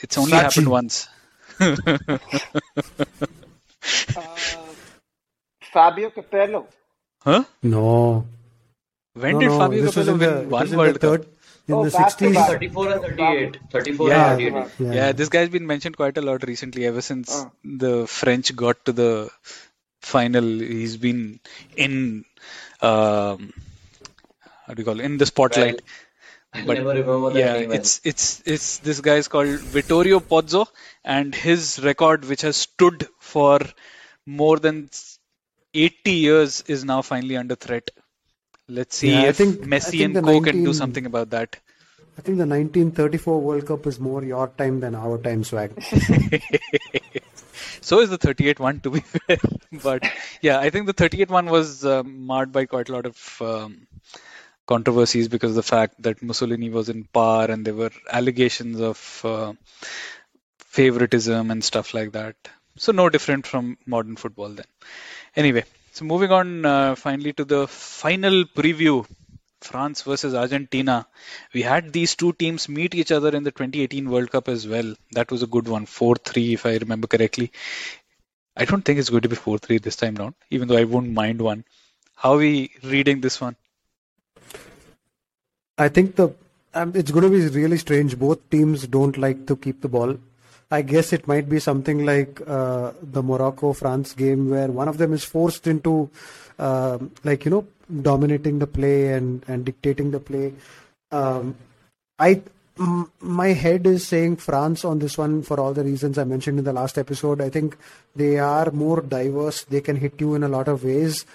It's 0.00 0.18
only 0.18 0.38
Sacchi. 0.38 0.44
happened 0.44 0.68
once. 0.68 1.08
Uh, 4.16 4.74
Fabio 5.72 6.10
Capello. 6.10 6.66
huh? 7.22 7.44
No. 7.62 8.26
When 9.14 9.38
no, 9.38 9.38
did 9.38 9.50
Fabio 9.50 9.82
this 9.82 9.96
was 9.96 10.08
Capello 10.08 10.12
in 10.12 10.18
the, 10.18 10.46
win 10.50 10.50
one 10.50 10.76
World 10.76 11.00
Cup? 11.00 11.20
third, 11.20 11.26
in 11.68 11.74
Oh, 11.74 11.84
the 11.84 11.90
60s. 11.90 12.34
34 12.46 12.92
and 12.92 13.02
38. 13.02 13.58
34 13.70 14.08
Yeah. 14.08 14.30
and 14.32 14.40
38. 14.40 14.70
Yeah. 14.86 14.92
Yeah, 14.98 15.12
this 15.12 15.28
guy's 15.28 15.48
been 15.50 15.66
mentioned 15.66 15.96
quite 15.96 16.16
a 16.18 16.22
lot 16.22 16.46
recently. 16.46 16.86
Ever 16.86 17.00
since 17.02 17.30
Oh. 17.34 17.50
the 17.64 18.06
French 18.06 18.54
got 18.56 18.84
to 18.86 18.92
the 18.92 19.30
final, 20.00 20.44
he's 20.44 20.96
been 20.96 21.40
in 21.76 22.24
um, 22.80 23.52
how 24.66 24.74
do 24.74 24.80
you 24.80 24.84
call 24.84 25.00
it? 25.00 25.04
In 25.04 25.18
the 25.18 25.26
spotlight. 25.26 25.82
I 26.54 26.64
But, 26.64 26.78
never 26.78 26.90
remember 26.94 27.30
that 27.30 27.38
yeah, 27.38 27.52
name. 27.54 27.68
well. 27.70 27.78
it's 27.78 28.00
it's 28.04 28.42
it's 28.46 28.78
this 28.78 29.00
guy 29.00 29.16
is 29.16 29.28
called 29.28 29.48
Vittorio 29.76 30.18
Pozzo, 30.20 30.66
and 31.04 31.34
his 31.34 31.78
record, 31.84 32.24
which 32.24 32.40
has 32.42 32.56
stood 32.56 33.06
for 33.20 33.58
more 34.24 34.58
than 34.58 34.88
80 35.74 36.12
years, 36.12 36.62
is 36.66 36.84
now 36.84 37.02
finally 37.02 37.36
under 37.36 37.54
threat. 37.54 37.90
Let's 38.68 38.96
see 38.96 39.10
Yeah, 39.12 39.22
I 39.22 39.26
if 39.28 39.36
think- 39.36 39.62
I 39.62 39.66
Messi 39.66 39.98
think 39.98 40.16
and 40.16 40.26
Co 40.26 40.40
can 40.40 40.64
do 40.64 40.74
something 40.74 41.06
about 41.06 41.30
that. 41.30 41.56
I 42.18 42.20
think 42.20 42.38
the 42.38 42.46
1934 42.46 43.40
World 43.40 43.66
Cup 43.66 43.86
is 43.86 44.00
more 44.00 44.24
your 44.24 44.48
time 44.48 44.80
than 44.80 44.96
our 44.96 45.18
time, 45.18 45.44
Swag. 45.44 45.70
so 47.80 48.00
is 48.00 48.10
the 48.10 48.18
38 48.18 48.58
one, 48.58 48.80
to 48.80 48.90
be 48.90 49.00
fair. 49.00 49.38
but 49.84 50.02
yeah, 50.42 50.58
I 50.58 50.70
think 50.70 50.86
the 50.86 50.92
38 50.92 51.30
one 51.30 51.46
was 51.46 51.84
um, 51.86 52.26
marred 52.26 52.50
by 52.50 52.66
quite 52.66 52.88
a 52.88 52.92
lot 52.92 53.06
of 53.06 53.38
um, 53.40 53.86
controversies 54.66 55.28
because 55.28 55.50
of 55.52 55.56
the 55.56 55.62
fact 55.62 56.02
that 56.02 56.20
Mussolini 56.20 56.70
was 56.70 56.88
in 56.88 57.04
power 57.04 57.44
and 57.44 57.64
there 57.64 57.74
were 57.74 57.92
allegations 58.10 58.80
of 58.80 59.20
uh, 59.24 59.52
favoritism 60.58 61.52
and 61.52 61.62
stuff 61.62 61.94
like 61.94 62.12
that. 62.12 62.34
So 62.76 62.92
no 62.92 63.08
different 63.08 63.46
from 63.46 63.78
modern 63.86 64.16
football 64.16 64.48
then. 64.48 64.66
Anyway, 65.36 65.64
so 65.98 66.04
moving 66.04 66.30
on 66.30 66.64
uh, 66.64 66.94
finally 66.94 67.32
to 67.32 67.44
the 67.44 67.66
final 67.66 68.44
preview. 68.44 69.04
France 69.60 70.02
versus 70.02 70.34
Argentina. 70.34 71.08
We 71.52 71.62
had 71.62 71.92
these 71.92 72.14
two 72.14 72.32
teams 72.32 72.68
meet 72.68 72.94
each 72.94 73.10
other 73.10 73.30
in 73.30 73.42
the 73.42 73.50
2018 73.50 74.08
World 74.08 74.30
Cup 74.30 74.46
as 74.46 74.68
well. 74.68 74.94
That 75.10 75.32
was 75.32 75.42
a 75.42 75.48
good 75.48 75.66
one, 75.66 75.86
4-3 75.86 76.52
if 76.52 76.64
I 76.64 76.76
remember 76.76 77.08
correctly. 77.08 77.50
I 78.56 78.64
don't 78.64 78.84
think 78.84 79.00
it's 79.00 79.10
going 79.10 79.22
to 79.22 79.28
be 79.28 79.34
4-3 79.34 79.82
this 79.82 79.96
time 79.96 80.14
round, 80.14 80.36
even 80.50 80.68
though 80.68 80.76
I 80.76 80.84
wouldn't 80.84 81.12
mind 81.12 81.42
one. 81.42 81.64
How 82.14 82.34
are 82.34 82.38
we 82.38 82.70
reading 82.84 83.20
this 83.20 83.40
one? 83.40 83.56
I 85.76 85.88
think 85.88 86.14
the 86.14 86.32
um, 86.74 86.92
it's 86.94 87.10
going 87.10 87.24
to 87.24 87.30
be 87.30 87.60
really 87.60 87.78
strange. 87.78 88.16
Both 88.16 88.48
teams 88.50 88.86
don't 88.86 89.18
like 89.18 89.48
to 89.48 89.56
keep 89.56 89.80
the 89.80 89.88
ball. 89.88 90.16
I 90.70 90.82
guess 90.82 91.12
it 91.12 91.26
might 91.26 91.48
be 91.48 91.60
something 91.60 92.04
like 92.04 92.40
uh, 92.46 92.92
the 93.02 93.22
Morocco 93.22 93.72
France 93.72 94.12
game 94.12 94.50
where 94.50 94.68
one 94.68 94.88
of 94.88 94.98
them 94.98 95.12
is 95.14 95.24
forced 95.24 95.66
into, 95.66 96.10
uh, 96.58 96.98
like 97.24 97.44
you 97.44 97.50
know, 97.50 97.66
dominating 98.02 98.58
the 98.58 98.66
play 98.66 99.14
and 99.14 99.44
and 99.48 99.64
dictating 99.64 100.10
the 100.10 100.20
play. 100.20 100.52
Um, 101.10 101.56
my 103.20 103.48
head 103.48 103.86
is 103.86 104.06
saying 104.06 104.36
France 104.36 104.84
on 104.84 104.98
this 104.98 105.18
one 105.18 105.42
for 105.42 105.58
all 105.58 105.72
the 105.74 105.82
reasons 105.82 106.18
I 106.18 106.24
mentioned 106.24 106.58
in 106.58 106.64
the 106.64 106.72
last 106.72 106.98
episode. 106.98 107.40
I 107.40 107.50
think 107.50 107.76
they 108.14 108.38
are 108.38 108.70
more 108.70 109.00
diverse. 109.00 109.64
They 109.64 109.80
can 109.80 109.96
hit 109.96 110.20
you 110.20 110.34
in 110.34 110.44
a 110.44 110.48
lot 110.48 110.68
of 110.68 110.84
ways. 110.84 111.26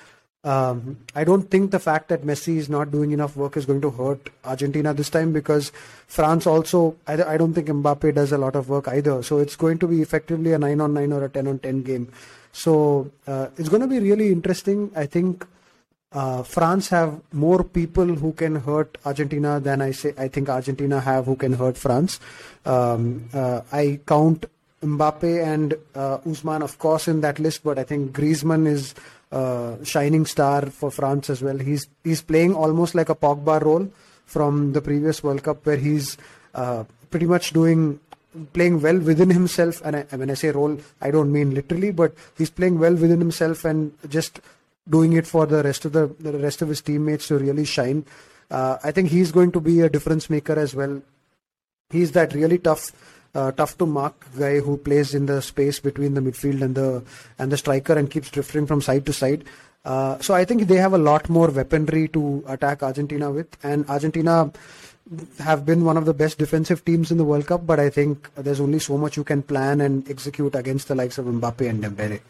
Um, 0.46 0.98
I 1.16 1.24
don't 1.24 1.50
think 1.50 1.72
the 1.72 1.80
fact 1.80 2.10
that 2.10 2.24
Messi 2.24 2.58
is 2.58 2.68
not 2.68 2.92
doing 2.92 3.12
enough 3.12 3.38
work 3.38 3.56
is 3.56 3.66
going 3.66 3.80
to 3.80 3.90
hurt 3.90 4.30
Argentina 4.44 4.94
this 4.94 5.10
time 5.10 5.32
because 5.32 5.72
France 6.08 6.46
also, 6.46 6.98
I, 7.08 7.24
I 7.24 7.38
don't 7.38 7.54
think 7.54 7.70
Mbappe 7.70 8.14
does 8.14 8.34
a 8.34 8.38
lot 8.38 8.56
of 8.56 8.68
work 8.68 8.90
either. 8.90 9.24
So 9.24 9.38
it's 9.38 9.56
going 9.56 9.80
to 9.80 9.88
be 9.88 10.02
effectively 10.02 10.52
a 10.52 10.60
9 10.60 10.82
on 10.82 10.94
9 10.94 11.14
or 11.14 11.24
a 11.24 11.30
10 11.30 11.48
on 11.48 11.60
10 11.60 11.84
game. 11.84 12.12
So 12.52 13.10
uh, 13.26 13.48
it's 13.58 13.70
going 13.70 13.82
to 13.82 13.88
be 13.88 14.00
really 14.00 14.34
interesting. 14.34 14.92
I 14.96 15.06
think 15.06 15.48
uh, 16.12 16.44
France 16.44 16.90
have 16.90 17.22
more 17.32 17.64
people 17.64 18.06
who 18.06 18.34
can 18.34 18.56
hurt 18.56 18.98
Argentina 19.06 19.62
than 19.62 19.82
I 19.82 19.92
say. 19.92 20.14
I 20.18 20.28
think 20.28 20.50
Argentina 20.50 21.00
have 21.00 21.26
who 21.26 21.38
can 21.38 21.54
hurt 21.54 21.78
France. 21.78 22.20
Um, 22.66 23.30
uh, 23.34 23.62
I 23.72 24.00
count 24.06 24.46
Mbappe 24.84 25.44
and 25.44 25.74
uh, 25.96 26.18
Ousmane, 26.20 26.62
of 26.62 26.78
course, 26.78 27.08
in 27.08 27.22
that 27.22 27.40
list, 27.40 27.64
but 27.64 27.80
I 27.80 27.84
think 27.84 28.12
Griezmann 28.12 28.68
is 28.68 28.94
uh, 29.34 29.84
shining 29.84 30.26
star 30.26 30.68
for 30.68 30.92
France 30.92 31.30
as 31.30 31.42
well. 31.42 31.58
He's 31.58 31.88
he's 32.04 32.22
playing 32.22 32.54
almost 32.54 32.96
like 32.96 33.10
a 33.10 33.16
Pogba 33.16 33.62
role 33.62 33.92
from 34.26 34.74
the 34.74 34.82
previous 34.82 35.24
World 35.24 35.44
Cup, 35.44 35.66
where 35.66 35.78
he's 35.78 36.18
uh, 36.54 36.84
pretty 37.10 37.26
much 37.26 37.52
doing 37.52 38.00
playing 38.54 38.82
well 38.82 39.00
within 39.00 39.30
himself. 39.30 39.82
And 39.84 39.96
I, 39.96 40.02
when 40.16 40.30
I 40.30 40.36
say 40.36 40.52
role, 40.52 40.78
I 41.02 41.12
don't 41.12 41.32
mean 41.32 41.54
literally, 41.54 41.92
but 41.92 42.14
he's 42.38 42.50
playing 42.50 42.80
well 42.80 42.94
within 42.94 43.20
himself 43.20 43.66
and 43.66 43.92
just 44.08 44.40
doing 44.90 45.14
it 45.14 45.26
for 45.26 45.46
the 45.46 45.64
rest 45.64 45.86
of 45.86 45.94
the, 45.94 46.08
the 46.20 46.34
rest 46.34 46.62
of 46.62 46.70
his 46.70 46.82
teammates 46.82 47.28
to 47.28 47.38
really 47.38 47.66
shine. 47.66 48.06
Uh, 48.52 48.78
I 48.84 48.92
think 48.92 49.10
he's 49.10 49.32
going 49.32 49.52
to 49.54 49.60
be 49.60 49.82
a 49.82 49.90
difference 49.90 50.30
maker 50.30 50.60
as 50.60 50.76
well. 50.76 51.02
He's 51.90 52.12
that 52.12 52.34
really 52.34 52.58
tough, 52.58 52.92
uh, 53.36 53.52
tough 53.52 53.78
to 53.78 53.86
mark 53.86 54.28
guy 54.38 54.60
who 54.60 54.78
plays 54.78 55.14
in 55.14 55.26
the 55.26 55.42
space 55.42 55.80
between 55.80 56.14
the 56.14 56.22
midfield 56.22 56.62
and 56.62 56.76
the 56.76 57.04
and 57.40 57.52
the 57.52 57.58
striker 57.58 57.94
and 57.94 58.12
keeps 58.12 58.30
drifting 58.30 58.68
from 58.68 58.82
side 58.82 59.06
to 59.06 59.14
side. 59.14 59.44
Uh, 59.86 60.18
so 60.20 60.34
I 60.34 60.46
think 60.46 60.68
they 60.68 60.78
have 60.78 60.94
a 60.94 60.98
lot 60.98 61.30
more 61.30 61.50
weaponry 61.50 62.08
to 62.10 62.44
attack 62.48 62.84
Argentina 62.84 63.32
with, 63.32 63.58
and 63.64 63.88
Argentina 63.90 64.52
have 65.40 65.66
been 65.66 65.84
one 65.84 65.98
of 65.98 66.06
the 66.06 66.14
best 66.14 66.38
defensive 66.38 66.86
teams 66.86 67.12
in 67.12 67.18
the 67.18 67.26
World 67.26 67.46
Cup. 67.48 67.66
But 67.66 67.80
I 67.80 67.90
think 67.90 68.34
there's 68.36 68.62
only 68.62 68.80
so 68.80 68.98
much 68.98 69.18
you 69.18 69.24
can 69.24 69.44
plan 69.44 69.82
and 69.82 70.10
execute 70.10 70.56
against 70.56 70.88
the 70.88 70.96
likes 70.96 71.18
of 71.18 71.26
Mbappe 71.26 71.70
and 71.70 71.84
Dembele. 71.84 72.22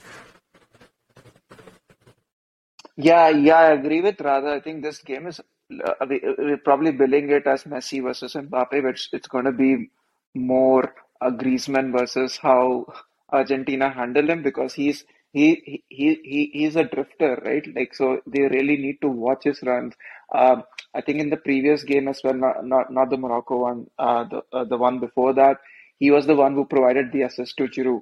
Yeah, 2.96 3.30
yeah, 3.30 3.58
I 3.58 3.72
agree 3.72 4.02
with 4.02 4.22
Radha. 4.22 4.54
I 4.54 4.60
think 4.60 4.84
this 4.84 5.00
game 5.00 5.28
is 5.28 5.40
uh, 5.40 6.06
we, 6.08 6.22
we're 6.38 6.58
probably 6.58 6.92
billing 6.92 7.30
it 7.30 7.48
as 7.48 7.64
Messi 7.64 8.02
versus 8.02 8.34
Mbappe, 8.34 8.84
but 8.84 9.00
it's 9.12 9.28
going 9.28 9.46
to 9.46 9.52
be 9.52 9.90
more 10.34 10.94
a 11.22 11.32
Griezmann 11.32 11.92
versus 11.92 12.38
how 12.38 12.86
Argentina 13.32 13.90
handle 13.92 14.30
him 14.30 14.44
because 14.44 14.74
he's 14.74 15.06
he 15.32 15.84
he 15.90 16.20
he 16.24 16.50
he's 16.54 16.76
a 16.76 16.84
drifter, 16.84 17.42
right? 17.44 17.66
Like 17.76 17.96
so, 17.96 18.22
they 18.28 18.42
really 18.42 18.78
need 18.78 19.02
to 19.02 19.08
watch 19.10 19.44
his 19.46 19.62
runs. 19.64 19.96
Um, 20.34 20.64
I 20.94 21.02
think 21.02 21.20
in 21.20 21.30
the 21.30 21.38
previous 21.38 21.84
game 21.84 22.08
as 22.08 22.22
well, 22.24 22.36
not 22.36 22.66
not, 22.66 22.94
not 22.94 23.10
the 23.10 23.18
Morocco 23.18 23.60
one, 23.62 23.88
uh, 23.98 24.26
the 24.26 24.44
uh, 24.52 24.64
the 24.66 24.78
one 24.78 25.00
before 25.00 25.34
that, 25.34 25.58
he 25.98 26.12
was 26.12 26.28
the 26.28 26.36
one 26.36 26.54
who 26.54 26.66
provided 26.66 27.12
the 27.12 27.24
assist 27.24 27.58
to 27.58 27.68
Giroud, 27.68 28.02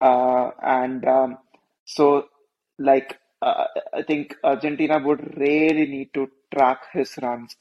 uh, 0.00 0.50
and 0.62 1.04
um, 1.06 1.38
so 1.84 2.26
like 2.78 3.18
uh, 3.40 3.64
I 3.94 4.02
think 4.02 4.34
Argentina 4.42 4.98
would 4.98 5.36
really 5.36 5.86
need 5.86 6.12
to 6.14 6.30
track 6.54 6.80
his 6.92 7.16
runs 7.22 7.56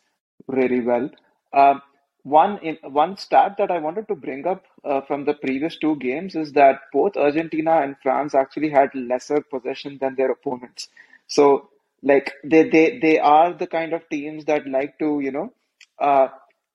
really 0.48 0.82
well. 0.82 1.10
Um, 1.54 1.82
one 2.24 2.60
in, 2.60 2.78
one 2.84 3.18
stat 3.18 3.56
that 3.58 3.72
I 3.72 3.80
wanted 3.80 4.08
to 4.08 4.16
bring 4.16 4.46
up 4.46 4.66
uh, 4.84 5.02
from 5.02 5.26
the 5.26 5.34
previous 5.34 5.76
two 5.78 5.96
games 5.96 6.36
is 6.36 6.54
that 6.54 6.82
both 6.94 7.18
Argentina 7.18 7.82
and 7.82 7.96
France 8.04 8.36
actually 8.36 8.70
had 8.70 8.94
lesser 8.94 9.42
possession 9.42 9.98
than 10.00 10.16
their 10.16 10.32
opponents. 10.32 10.90
So 11.28 11.70
like 12.04 12.34
they 12.44 12.70
they 12.70 13.00
they 13.00 13.20
are 13.20 13.54
the 13.54 13.68
kind 13.68 13.94
of 13.94 14.08
teams 14.10 14.46
that 14.46 14.68
like 14.68 14.98
to 15.00 15.20
you 15.20 15.32
know 15.32 15.54
uh, 16.00 16.28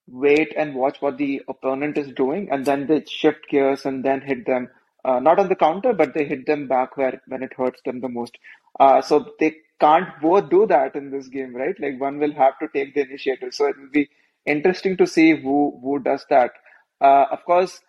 wait 0.08 0.52
and 0.56 0.74
watch 0.74 1.00
what 1.00 1.18
the 1.18 1.42
opponent 1.48 1.98
is 1.98 2.12
doing 2.12 2.48
and 2.50 2.64
then 2.64 2.86
they 2.86 3.04
shift 3.04 3.48
gears 3.48 3.84
and 3.84 4.04
then 4.04 4.20
hit 4.20 4.46
them 4.46 4.68
uh, 5.04 5.18
not 5.18 5.38
on 5.38 5.48
the 5.48 5.56
counter 5.56 5.92
but 5.92 6.14
they 6.14 6.24
hit 6.24 6.46
them 6.46 6.68
back 6.68 6.96
where 6.96 7.20
when 7.26 7.42
it 7.42 7.52
hurts 7.56 7.80
them 7.84 8.00
the 8.00 8.08
most. 8.08 8.36
Uh, 8.78 9.00
so 9.00 9.32
they 9.40 9.56
can't 9.80 10.08
both 10.20 10.48
do 10.48 10.66
that 10.66 10.94
in 10.94 11.10
this 11.10 11.28
game 11.28 11.54
right? 11.54 11.78
Like 11.80 12.00
one 12.00 12.18
will 12.18 12.32
have 12.32 12.58
to 12.60 12.68
take 12.68 12.94
the 12.94 13.02
initiative. 13.02 13.52
So 13.52 13.66
it 13.66 13.76
will 13.78 13.90
be 13.92 14.08
interesting 14.46 14.96
to 14.96 15.06
see 15.06 15.30
who 15.40 15.78
who 15.82 15.98
does 15.98 16.24
that 16.30 16.52
uh, 17.00 17.26
of 17.30 17.44
course 17.44 17.80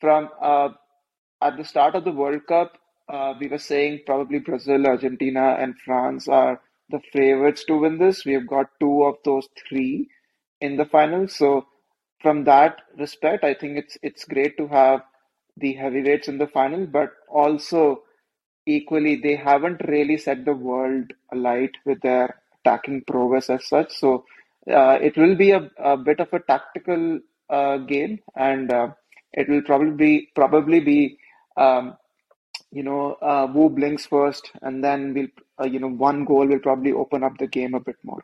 from 0.00 0.28
uh, 0.40 0.68
at 1.42 1.56
the 1.56 1.64
start 1.64 1.94
of 1.94 2.04
the 2.04 2.12
world 2.12 2.46
cup 2.48 2.72
uh, 3.08 3.34
we 3.40 3.48
were 3.48 3.58
saying 3.58 4.00
probably 4.06 4.38
brazil 4.38 4.86
argentina 4.86 5.56
and 5.60 5.74
france 5.84 6.28
are 6.28 6.60
the 6.88 7.00
favorites 7.12 7.64
to 7.64 7.78
win 7.78 7.98
this. 7.98 8.24
We 8.24 8.34
have 8.34 8.46
got 8.46 8.66
two 8.80 9.04
of 9.04 9.16
those 9.24 9.48
three 9.68 10.08
in 10.60 10.76
the 10.76 10.84
final. 10.84 11.28
So 11.28 11.66
from 12.20 12.44
that 12.44 12.82
respect, 12.98 13.44
I 13.44 13.54
think 13.54 13.78
it's 13.78 13.98
it's 14.02 14.24
great 14.24 14.56
to 14.58 14.68
have 14.68 15.00
the 15.56 15.74
heavyweights 15.74 16.28
in 16.28 16.38
the 16.38 16.46
final, 16.46 16.86
but 16.86 17.10
also 17.28 18.02
equally 18.66 19.16
they 19.16 19.36
haven't 19.36 19.80
really 19.88 20.18
set 20.18 20.44
the 20.44 20.54
world 20.54 21.12
alight 21.32 21.72
with 21.84 22.00
their 22.02 22.40
attacking 22.64 23.02
prowess 23.06 23.50
as 23.50 23.66
such. 23.66 23.92
So 23.96 24.24
uh, 24.70 24.98
it 25.00 25.16
will 25.16 25.34
be 25.36 25.50
a, 25.52 25.70
a 25.78 25.96
bit 25.96 26.20
of 26.20 26.32
a 26.32 26.40
tactical 26.40 27.20
uh, 27.50 27.78
game, 27.78 28.20
and 28.34 28.72
uh, 28.72 28.88
it 29.32 29.48
will 29.48 29.62
probably 29.62 29.92
be 29.92 30.28
probably 30.34 30.80
be 30.80 31.18
um, 31.56 31.96
you 32.72 32.82
know, 32.82 33.12
uh, 33.22 33.46
who 33.46 33.70
blinks 33.70 34.06
first, 34.06 34.50
and 34.62 34.82
then 34.82 35.14
we'll, 35.14 35.28
uh, 35.60 35.66
you 35.66 35.78
know, 35.78 35.88
one 35.88 36.24
goal 36.24 36.46
will 36.46 36.58
probably 36.58 36.92
open 36.92 37.22
up 37.22 37.38
the 37.38 37.46
game 37.46 37.74
a 37.74 37.80
bit 37.80 37.96
more. 38.02 38.22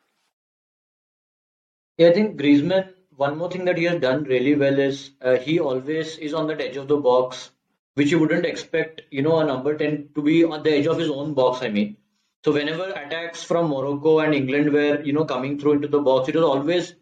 Yeah, 1.97 2.09
I 2.09 2.13
think 2.13 2.41
Griezmann. 2.41 2.91
One 3.17 3.37
more 3.39 3.51
thing 3.51 3.67
that 3.67 3.79
he 3.79 3.85
has 3.85 4.01
done 4.01 4.25
really 4.25 4.55
well 4.57 4.79
is 4.79 5.13
he 5.43 5.61
always 5.61 6.17
is 6.17 6.35
on 6.35 6.47
the 6.47 6.61
edge 6.61 6.77
of 6.77 6.89
the 6.89 6.97
box, 6.97 7.51
which 7.95 8.11
you 8.11 8.19
wouldn't 8.19 8.47
expect, 8.47 9.03
you 9.11 9.23
know, 9.23 9.39
a 9.39 9.45
number 9.45 9.77
ten 9.77 10.09
to 10.15 10.23
be 10.23 10.45
on 10.45 10.63
the 10.63 10.73
edge 10.73 10.87
of 10.87 10.99
his 10.99 11.11
own 11.11 11.35
box. 11.35 11.63
I 11.63 11.69
mean, 11.69 11.99
so 12.45 12.53
whenever 12.53 12.91
attacks 12.91 13.43
from 13.43 13.69
Morocco 13.71 14.21
and 14.21 14.35
England 14.35 14.73
were, 14.73 15.03
you 15.03 15.13
know, 15.13 15.25
coming 15.25 15.59
through 15.59 15.73
into 15.73 15.89
the 15.89 16.01
box, 16.01 16.29
it 16.29 16.35
was 16.35 16.45
always 16.45 16.95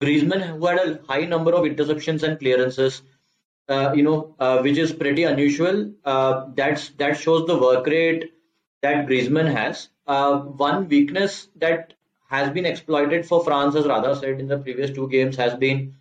Griezmann 0.00 0.42
who 0.42 0.66
had 0.66 0.78
a 0.78 1.00
high 1.08 1.24
number 1.24 1.52
of 1.52 1.64
interceptions 1.64 2.22
and 2.22 2.38
clearances 2.38 3.02
uh, 3.68 3.92
you 3.94 4.02
know, 4.02 4.34
uh, 4.40 4.60
which 4.60 4.78
is 4.78 4.92
pretty 4.92 5.24
unusual. 5.24 5.92
Uh, 6.04 6.46
that's 6.54 6.88
that 6.90 7.18
shows 7.18 7.46
the 7.46 7.58
work 7.58 7.86
rate 7.86 8.32
that 8.82 9.06
Griezmann 9.06 9.52
has. 9.52 9.88
Uh, 10.06 10.38
one 10.38 10.88
weakness 10.88 11.48
that 11.56 11.92
has 12.30 12.50
been 12.50 12.64
exploited 12.64 13.26
for 13.26 13.44
France, 13.44 13.74
as 13.74 13.86
Radha 13.86 14.16
said 14.16 14.40
in 14.40 14.48
the 14.48 14.58
previous 14.58 14.90
two 14.90 15.08
games, 15.08 15.36
has 15.36 15.54
been 15.54 15.96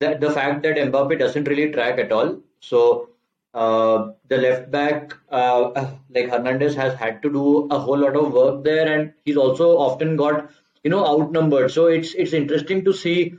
that 0.00 0.20
the 0.20 0.30
fact 0.30 0.62
that 0.64 0.76
Mbappe 0.76 1.18
doesn't 1.18 1.44
really 1.44 1.70
track 1.72 1.98
at 1.98 2.12
all. 2.12 2.40
So 2.60 3.10
uh, 3.56 4.12
the 4.28 4.36
left 4.38 4.70
back, 4.70 5.14
uh, 5.30 5.88
like 6.10 6.28
Hernandez, 6.30 6.74
has 6.76 6.94
had 6.94 7.22
to 7.22 7.32
do 7.32 7.68
a 7.70 7.78
whole 7.78 7.98
lot 7.98 8.16
of 8.16 8.32
work 8.32 8.62
there, 8.64 8.86
and 8.92 9.12
he's 9.24 9.36
also 9.36 9.70
often 9.78 10.16
got 10.16 10.50
you 10.84 10.90
know 10.90 11.04
outnumbered. 11.06 11.70
So 11.72 11.86
it's 11.86 12.14
it's 12.14 12.32
interesting 12.32 12.84
to 12.84 12.92
see 12.92 13.34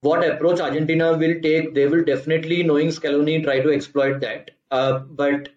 what 0.00 0.24
approach 0.24 0.60
Argentina 0.60 1.16
will 1.16 1.40
take, 1.40 1.74
they 1.74 1.86
will 1.86 2.04
definitely, 2.04 2.62
knowing 2.62 2.88
Scaloni, 2.88 3.42
try 3.42 3.60
to 3.60 3.72
exploit 3.72 4.20
that. 4.20 4.50
Uh, 4.70 5.00
but 5.00 5.48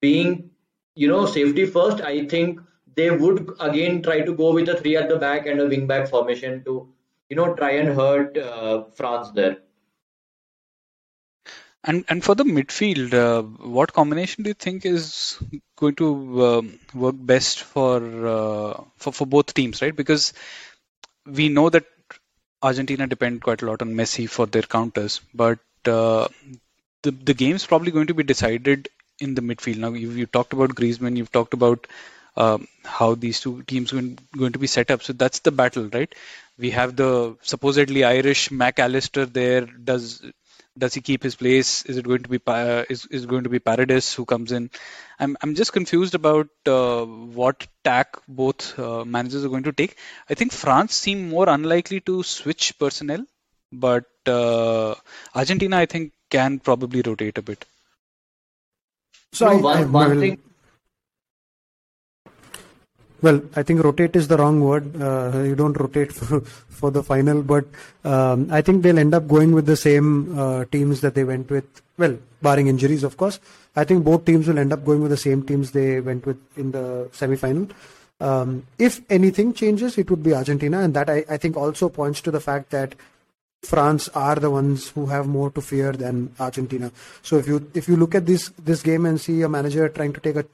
being, 0.00 0.50
you 0.94 1.08
know, 1.08 1.26
safety 1.26 1.66
first, 1.66 2.00
I 2.00 2.26
think 2.26 2.60
they 2.94 3.10
would 3.10 3.50
again 3.60 4.02
try 4.02 4.20
to 4.20 4.34
go 4.34 4.52
with 4.52 4.68
a 4.68 4.76
three 4.76 4.96
at 4.96 5.08
the 5.08 5.16
back 5.16 5.46
and 5.46 5.60
a 5.60 5.66
wing 5.66 5.86
back 5.86 6.08
formation 6.08 6.64
to, 6.64 6.92
you 7.28 7.36
know, 7.36 7.54
try 7.54 7.72
and 7.72 7.88
hurt 7.88 8.36
uh, 8.38 8.84
France 8.94 9.30
there. 9.32 9.58
And 11.82 12.04
and 12.08 12.22
for 12.22 12.34
the 12.34 12.44
midfield, 12.44 13.14
uh, 13.14 13.42
what 13.42 13.92
combination 13.94 14.42
do 14.44 14.50
you 14.50 14.54
think 14.54 14.84
is 14.84 15.38
going 15.76 15.94
to 15.96 16.46
um, 16.46 16.78
work 16.94 17.14
best 17.18 17.60
for 17.62 17.96
uh, 18.26 18.84
for 18.98 19.12
for 19.12 19.26
both 19.26 19.54
teams, 19.54 19.80
right? 19.80 19.94
Because 19.96 20.34
we 21.26 21.48
know 21.48 21.70
that 21.70 21.86
Argentina 22.62 23.06
depend 23.06 23.42
quite 23.42 23.62
a 23.62 23.66
lot 23.66 23.82
on 23.82 23.94
Messi 23.94 24.28
for 24.28 24.46
their 24.46 24.62
counters, 24.62 25.20
but 25.34 25.58
uh, 25.86 26.28
the 27.02 27.12
the 27.12 27.34
game's 27.34 27.66
probably 27.66 27.92
going 27.92 28.08
to 28.08 28.14
be 28.14 28.24
decided 28.24 28.88
in 29.20 29.34
the 29.34 29.42
midfield. 29.42 29.78
Now 29.78 29.92
you 29.92 30.10
you 30.10 30.26
talked 30.26 30.52
about 30.52 30.70
Griezmann, 30.74 31.16
you've 31.16 31.32
talked 31.32 31.54
about 31.54 31.86
um, 32.36 32.68
how 32.84 33.14
these 33.14 33.40
two 33.40 33.62
teams 33.62 33.92
are 33.92 34.02
going 34.36 34.52
to 34.52 34.58
be 34.58 34.66
set 34.66 34.90
up. 34.90 35.02
So 35.02 35.12
that's 35.12 35.40
the 35.40 35.52
battle, 35.52 35.88
right? 35.92 36.14
We 36.58 36.70
have 36.70 36.96
the 36.96 37.36
supposedly 37.42 38.04
Irish 38.04 38.50
Mac 38.50 38.78
Allister 38.78 39.26
there. 39.26 39.62
Does 39.66 40.22
does 40.78 40.94
he 40.94 41.00
keep 41.00 41.22
his 41.22 41.34
place? 41.34 41.84
Is 41.84 41.96
it 41.96 42.04
going 42.04 42.22
to 42.22 42.28
be 42.28 42.40
is 42.88 43.06
is 43.06 43.26
going 43.26 43.44
to 43.44 43.50
be 43.50 43.58
Paredes 43.58 44.12
who 44.14 44.24
comes 44.24 44.52
in? 44.52 44.70
I'm 45.18 45.36
I'm 45.42 45.54
just 45.54 45.72
confused 45.72 46.14
about 46.14 46.48
uh, 46.66 47.04
what 47.04 47.66
tack 47.84 48.16
both 48.28 48.78
uh, 48.78 49.04
managers 49.04 49.44
are 49.44 49.48
going 49.48 49.64
to 49.64 49.72
take. 49.72 49.96
I 50.28 50.34
think 50.34 50.52
France 50.52 50.94
seem 50.94 51.28
more 51.28 51.48
unlikely 51.48 52.00
to 52.00 52.22
switch 52.22 52.78
personnel, 52.78 53.24
but 53.72 54.06
uh, 54.26 54.94
Argentina 55.34 55.78
I 55.78 55.86
think 55.86 56.12
can 56.30 56.58
probably 56.58 57.02
rotate 57.02 57.38
a 57.38 57.42
bit. 57.42 57.64
So 59.32 59.46
no, 59.46 59.52
I, 59.52 59.60
one, 59.60 59.78
I, 59.78 59.84
one 59.86 60.20
thing 60.20 60.38
well, 63.22 63.42
I 63.56 63.62
think 63.62 63.82
rotate 63.82 64.16
is 64.16 64.28
the 64.28 64.36
wrong 64.36 64.60
word. 64.60 65.00
Uh, 65.00 65.42
you 65.44 65.54
don't 65.54 65.78
rotate 65.78 66.12
for, 66.18 66.40
for 66.40 66.90
the 66.90 67.02
final, 67.02 67.42
but 67.42 67.64
um, 68.04 68.48
I 68.50 68.60
think 68.62 68.82
they'll 68.82 68.98
end 68.98 69.14
up 69.14 69.28
going 69.28 69.52
with 69.52 69.66
the 69.66 69.76
same 69.76 70.38
uh, 70.38 70.64
teams 70.66 71.00
that 71.02 71.14
they 71.14 71.24
went 71.24 71.50
with. 71.50 71.64
Well, 71.98 72.18
barring 72.40 72.68
injuries, 72.68 73.04
of 73.04 73.16
course. 73.16 73.40
I 73.76 73.84
think 73.84 74.04
both 74.04 74.24
teams 74.24 74.48
will 74.48 74.58
end 74.58 74.72
up 74.72 74.84
going 74.84 75.02
with 75.02 75.10
the 75.10 75.16
same 75.16 75.44
teams 75.44 75.70
they 75.70 76.00
went 76.00 76.26
with 76.26 76.38
in 76.56 76.72
the 76.72 77.08
semi-final. 77.12 77.68
Um, 78.20 78.66
if 78.78 79.00
anything 79.10 79.54
changes, 79.54 79.96
it 79.96 80.10
would 80.10 80.22
be 80.22 80.34
Argentina, 80.34 80.80
and 80.80 80.94
that 80.94 81.08
I, 81.08 81.24
I 81.28 81.36
think 81.36 81.56
also 81.56 81.88
points 81.88 82.20
to 82.22 82.30
the 82.30 82.40
fact 82.40 82.70
that 82.70 82.94
France 83.62 84.08
are 84.08 84.36
the 84.36 84.50
ones 84.50 84.88
who 84.90 85.06
have 85.06 85.26
more 85.26 85.50
to 85.50 85.60
fear 85.60 85.92
than 85.92 86.34
Argentina. 86.38 86.90
So 87.22 87.36
if 87.36 87.46
you 87.46 87.70
if 87.74 87.88
you 87.88 87.96
look 87.96 88.14
at 88.14 88.26
this 88.26 88.48
this 88.58 88.82
game 88.82 89.06
and 89.06 89.20
see 89.20 89.42
a 89.42 89.48
manager 89.48 89.88
trying 89.88 90.12
to 90.14 90.20
take 90.20 90.36
a 90.36 90.44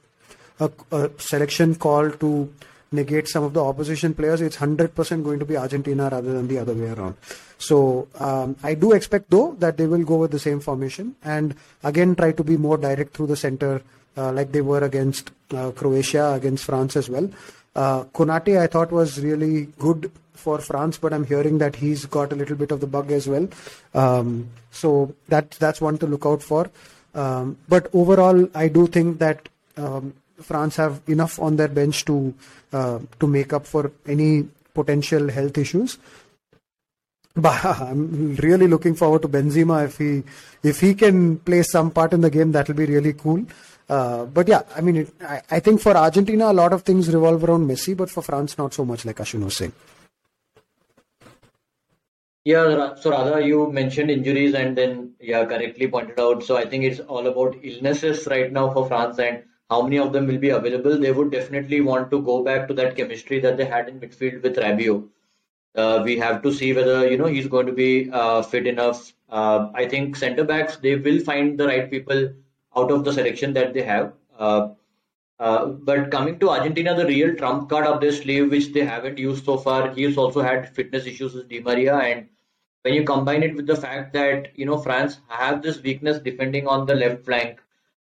a, 0.59 0.71
a 0.91 1.09
selection 1.17 1.75
call 1.75 2.09
to 2.09 2.53
negate 2.91 3.27
some 3.27 3.43
of 3.43 3.53
the 3.53 3.63
opposition 3.63 4.13
players, 4.13 4.41
it's 4.41 4.55
hundred 4.55 4.95
percent 4.95 5.23
going 5.23 5.39
to 5.39 5.45
be 5.45 5.57
Argentina 5.57 6.09
rather 6.09 6.33
than 6.33 6.47
the 6.47 6.57
other 6.57 6.73
way 6.73 6.89
around. 6.89 7.15
So 7.57 8.07
um, 8.19 8.55
I 8.63 8.75
do 8.75 8.93
expect 8.93 9.29
though 9.29 9.55
that 9.59 9.77
they 9.77 9.87
will 9.87 10.03
go 10.03 10.17
with 10.17 10.31
the 10.31 10.39
same 10.39 10.59
formation 10.59 11.15
and 11.23 11.55
again 11.83 12.15
try 12.15 12.31
to 12.31 12.43
be 12.43 12.55
more 12.55 12.77
direct 12.77 13.13
through 13.15 13.27
the 13.27 13.35
center 13.35 13.81
uh, 14.15 14.31
like 14.31 14.51
they 14.51 14.61
were 14.61 14.83
against 14.83 15.31
uh, 15.51 15.71
Croatia, 15.71 16.33
against 16.33 16.65
France 16.65 16.95
as 16.95 17.09
well. 17.09 17.29
Uh, 17.75 18.03
Konate 18.05 18.59
I 18.59 18.67
thought 18.67 18.91
was 18.91 19.19
really 19.19 19.65
good 19.77 20.11
for 20.33 20.59
France, 20.59 20.97
but 20.97 21.13
I'm 21.13 21.25
hearing 21.25 21.57
that 21.57 21.75
he's 21.75 22.05
got 22.05 22.31
a 22.31 22.35
little 22.35 22.55
bit 22.55 22.71
of 22.71 22.79
the 22.79 22.87
bug 22.87 23.11
as 23.11 23.27
well. 23.27 23.47
Um, 23.93 24.49
so 24.71 25.13
that 25.27 25.51
that's 25.51 25.81
one 25.81 25.97
to 25.99 26.07
look 26.07 26.25
out 26.25 26.41
for. 26.41 26.69
Um, 27.13 27.57
but 27.67 27.89
overall, 27.93 28.47
I 28.53 28.67
do 28.67 28.87
think 28.87 29.19
that 29.19 29.49
um, 29.75 30.13
France 30.41 30.75
have 30.77 31.01
enough 31.07 31.39
on 31.39 31.55
their 31.55 31.67
bench 31.67 32.05
to 32.05 32.33
uh, 32.73 32.99
to 33.19 33.27
make 33.27 33.53
up 33.53 33.65
for 33.65 33.91
any 34.07 34.47
potential 34.73 35.29
health 35.29 35.57
issues. 35.57 35.97
But 37.37 37.63
I'm 37.65 38.35
really 38.37 38.67
looking 38.67 38.95
forward 38.95 39.21
to 39.21 39.27
Benzema 39.27 39.85
if 39.85 39.99
he 39.99 40.23
if 40.63 40.79
he 40.79 40.95
can 40.95 41.37
play 41.37 41.61
some 41.61 41.91
part 41.91 42.13
in 42.13 42.21
the 42.21 42.31
game. 42.31 42.51
That'll 42.51 42.73
be 42.73 42.87
really 42.87 43.13
cool. 43.13 43.45
Uh, 43.89 44.25
but 44.25 44.47
yeah, 44.47 44.63
I 44.75 44.81
mean, 44.81 44.97
it, 44.97 45.13
I, 45.21 45.41
I, 45.51 45.59
think 45.59 45.79
for 45.79 45.95
Argentina, 45.95 46.51
a 46.51 46.53
lot 46.53 46.73
of 46.73 46.81
things 46.81 47.13
revolve 47.13 47.43
around 47.43 47.69
Messi, 47.69 47.95
but 47.95 48.09
for 48.09 48.21
France, 48.21 48.57
not 48.57 48.73
so 48.73 48.83
much, 48.83 49.05
like 49.05 49.15
Ashwin 49.15 49.45
was 49.45 49.55
saying. 49.55 49.71
Yeah, 52.43 52.95
so 52.95 53.11
Radha, 53.11 53.45
you 53.45 53.71
mentioned 53.71 54.11
injuries 54.11 54.55
and 54.55 54.77
then, 54.77 55.13
yeah, 55.21 55.45
correctly 55.45 55.87
pointed 55.87 56.19
out. 56.19 56.43
So 56.43 56.57
I 56.57 56.65
think 56.65 56.83
it's 56.83 56.99
all 56.99 57.27
about 57.27 57.57
illnesses 57.63 58.27
right 58.27 58.51
now 58.51 58.73
for 58.73 58.87
France 58.87 59.19
and 59.19 59.43
how 59.69 59.81
many 59.81 59.97
of 59.99 60.13
them 60.13 60.27
will 60.27 60.37
be 60.37 60.49
available. 60.49 60.97
They 60.97 61.11
would 61.11 61.31
definitely 61.31 61.81
want 61.81 62.09
to 62.11 62.21
go 62.21 62.43
back 62.43 62.67
to 62.67 62.73
that 62.75 62.95
chemistry 62.95 63.39
that 63.41 63.57
they 63.57 63.65
had 63.65 63.89
in 63.89 63.99
midfield 63.99 64.41
with 64.41 64.55
Rabiot. 64.57 65.07
Uh, 65.75 66.01
we 66.03 66.17
have 66.17 66.41
to 66.41 66.51
see 66.51 66.73
whether 66.73 67.09
you 67.09 67.17
know 67.17 67.25
he's 67.25 67.47
going 67.47 67.67
to 67.67 67.73
be 67.73 68.09
uh, 68.11 68.41
fit 68.41 68.65
enough. 68.65 69.13
Uh, 69.29 69.69
I 69.75 69.87
think 69.87 70.15
centre 70.15 70.43
backs 70.43 70.77
they 70.77 70.95
will 70.95 71.19
find 71.19 71.59
the 71.59 71.67
right 71.67 71.89
people 71.91 72.33
out 72.75 72.91
of 72.91 73.03
the 73.03 73.13
selection 73.13 73.53
that 73.53 73.73
they 73.73 73.83
have. 73.83 74.13
Uh, 74.37 74.69
uh, 75.39 75.65
but 75.67 76.09
coming 76.09 76.39
to 76.39 76.49
Argentina, 76.49 76.95
the 76.95 77.05
real 77.05 77.35
trump 77.35 77.69
card 77.69 77.85
of 77.85 78.01
their 78.01 78.11
sleeve, 78.11 78.49
which 78.49 78.73
they 78.73 78.83
haven't 78.83 79.19
used 79.19 79.45
so 79.45 79.57
far, 79.57 79.93
he's 79.93 80.17
also 80.17 80.41
had 80.41 80.73
fitness 80.73 81.05
issues 81.05 81.35
with 81.35 81.47
Di 81.47 81.59
Maria, 81.59 81.95
and 81.95 82.27
when 82.81 82.95
you 82.95 83.03
combine 83.03 83.43
it 83.43 83.55
with 83.55 83.67
the 83.67 83.75
fact 83.75 84.13
that 84.13 84.57
you 84.57 84.65
know 84.65 84.77
France 84.77 85.19
have 85.27 85.61
this 85.61 85.81
weakness 85.83 86.19
defending 86.19 86.67
on 86.67 86.87
the 86.87 86.95
left 86.95 87.23
flank, 87.25 87.61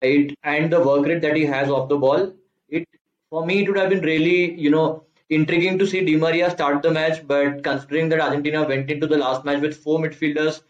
it 0.03 0.35
and 0.43 0.71
the 0.71 0.81
work 0.81 1.05
rate 1.05 1.21
that 1.21 1.35
he 1.35 1.45
has 1.45 1.69
off 1.69 1.89
the 1.89 1.97
ball, 1.97 2.33
it 2.69 2.87
for 3.29 3.45
me 3.45 3.63
it 3.63 3.67
would 3.69 3.77
have 3.77 3.89
been 3.89 4.01
really 4.01 4.53
you 4.59 4.69
know 4.69 5.03
intriguing 5.29 5.79
to 5.79 5.87
see 5.87 6.03
Di 6.05 6.15
Maria 6.17 6.51
start 6.51 6.81
the 6.83 6.91
match. 6.91 7.25
But 7.27 7.63
considering 7.63 8.09
that 8.09 8.19
Argentina 8.19 8.63
went 8.63 8.91
into 8.91 9.07
the 9.07 9.17
last 9.17 9.45
match 9.45 9.61
with 9.61 9.77
four 9.77 9.99
midfielders, 9.99 10.61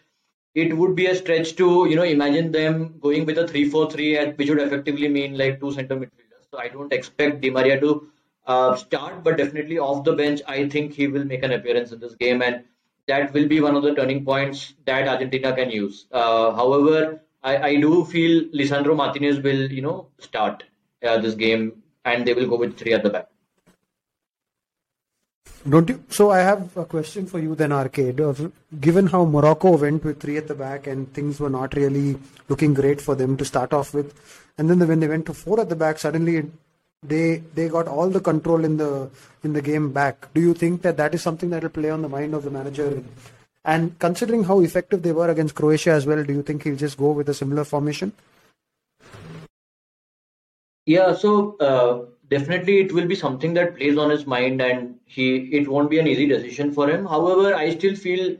it 0.56 0.78
would 0.78 0.96
be 0.96 1.08
a 1.08 1.16
stretch 1.16 1.56
to 1.58 1.88
you 1.90 1.96
know 1.96 2.04
imagine 2.04 2.52
them 2.52 2.96
going 3.00 3.26
with 3.26 3.38
a 3.38 3.46
3-4-3, 3.46 4.38
which 4.38 4.50
would 4.50 4.60
effectively 4.60 5.08
mean 5.10 5.38
like 5.38 5.60
two 5.60 5.72
center 5.72 5.96
midfielders. 5.96 6.50
So 6.52 6.60
I 6.60 6.68
don't 6.68 6.94
expect 6.94 7.42
Di 7.42 7.50
Maria 7.50 7.80
to 7.80 8.10
uh, 8.46 8.76
start, 8.76 9.24
but 9.24 9.38
definitely 9.38 9.80
off 9.80 10.04
the 10.04 10.14
bench, 10.14 10.42
I 10.48 10.70
think 10.70 10.94
he 10.94 11.08
will 11.08 11.26
make 11.26 11.44
an 11.44 11.52
appearance 11.54 11.92
in 11.92 12.00
this 12.00 12.16
game, 12.16 12.42
and 12.42 12.64
that 13.08 13.34
will 13.34 13.48
be 13.48 13.62
one 13.62 13.76
of 13.76 13.84
the 13.84 13.94
turning 13.94 14.24
points 14.24 14.74
that 14.86 15.08
Argentina 15.08 15.54
can 15.54 15.72
use. 15.72 16.06
Uh, 16.12 16.52
however, 16.52 17.22
I, 17.44 17.58
I, 17.70 17.76
do 17.76 18.06
feel 18.06 18.46
Lisandro 18.54 18.96
Martinez 18.96 19.40
will 19.40 19.72
you 19.72 19.82
know 19.82 20.08
start 20.20 20.64
uh, 21.06 21.18
this 21.18 21.36
game, 21.36 21.84
and 22.06 22.26
they 22.26 22.34
will 22.34 22.48
go 22.48 22.56
with 22.56 22.78
three 22.78 22.94
at 22.94 23.04
the 23.04 23.10
back. 23.10 23.28
Don't 25.68 25.88
you? 25.90 26.04
So 26.10 26.32
I 26.32 26.40
have 26.40 26.76
a 26.76 26.86
question 26.86 27.26
for 27.26 27.40
you 27.40 27.56
then, 27.56 27.74
RK. 27.74 28.16
Given 28.80 29.08
how 29.08 29.26
Morocco 29.26 29.78
went 29.78 30.04
with 30.04 30.20
three 30.20 30.38
at 30.38 30.48
the 30.48 30.56
back 30.56 30.88
and 30.88 31.14
things 31.14 31.40
were 31.40 31.50
not 31.50 31.74
really 31.76 32.18
looking 32.50 32.74
great 32.74 33.00
for 33.00 33.16
them 33.16 33.38
to 33.38 33.46
start 33.46 33.74
off 33.74 33.94
with, 33.94 34.14
and 34.58 34.70
then 34.70 34.86
when 34.88 35.00
they 35.00 35.08
went 35.08 35.26
to 35.28 35.34
four 35.34 35.60
at 35.60 35.70
the 35.70 35.76
back, 35.76 36.00
suddenly 36.00 36.50
they 37.02 37.44
they 37.54 37.68
got 37.70 37.88
all 37.88 38.10
the 38.10 38.20
control 38.20 38.64
in 38.64 38.78
the 38.78 39.10
in 39.44 39.54
the 39.54 39.62
game 39.62 39.92
back. 39.92 40.28
Do 40.34 40.42
you 40.42 40.54
think 40.54 40.82
that 40.82 40.98
that 40.98 41.14
is 41.14 41.22
something 41.22 41.50
that 41.50 41.64
will 41.64 41.70
play 41.70 41.90
on 41.90 42.02
the 42.02 42.10
mind 42.10 42.34
of 42.34 42.44
the 42.44 42.52
manager? 42.52 43.04
And 43.66 43.98
considering 44.00 44.44
how 44.44 44.60
effective 44.60 45.04
they 45.04 45.14
were 45.14 45.30
against 45.30 45.56
Croatia 45.56 45.92
as 45.92 46.06
well, 46.06 46.24
do 46.24 46.34
you 46.34 46.44
think 46.44 46.64
he'll 46.64 46.76
just 46.76 46.98
go 46.98 47.12
with 47.12 47.30
a 47.30 47.34
similar 47.34 47.64
formation? 47.64 48.12
Yeah, 50.86 51.14
so 51.16 51.56
uh, 51.58 52.14
definitely 52.30 52.80
it 52.80 52.92
will 52.92 53.08
be 53.08 53.16
something 53.16 53.54
that 53.54 53.76
plays 53.76 53.98
on 53.98 54.10
his 54.10 54.26
mind 54.26 54.62
and 54.62 54.96
he 55.06 55.26
it 55.60 55.68
won't 55.68 55.90
be 55.90 56.00
an 56.00 56.08
easy 56.08 56.26
decision 56.34 56.72
for 56.78 56.90
him 56.90 57.06
however 57.06 57.54
i 57.56 57.70
still 57.76 57.96
feel 58.06 58.36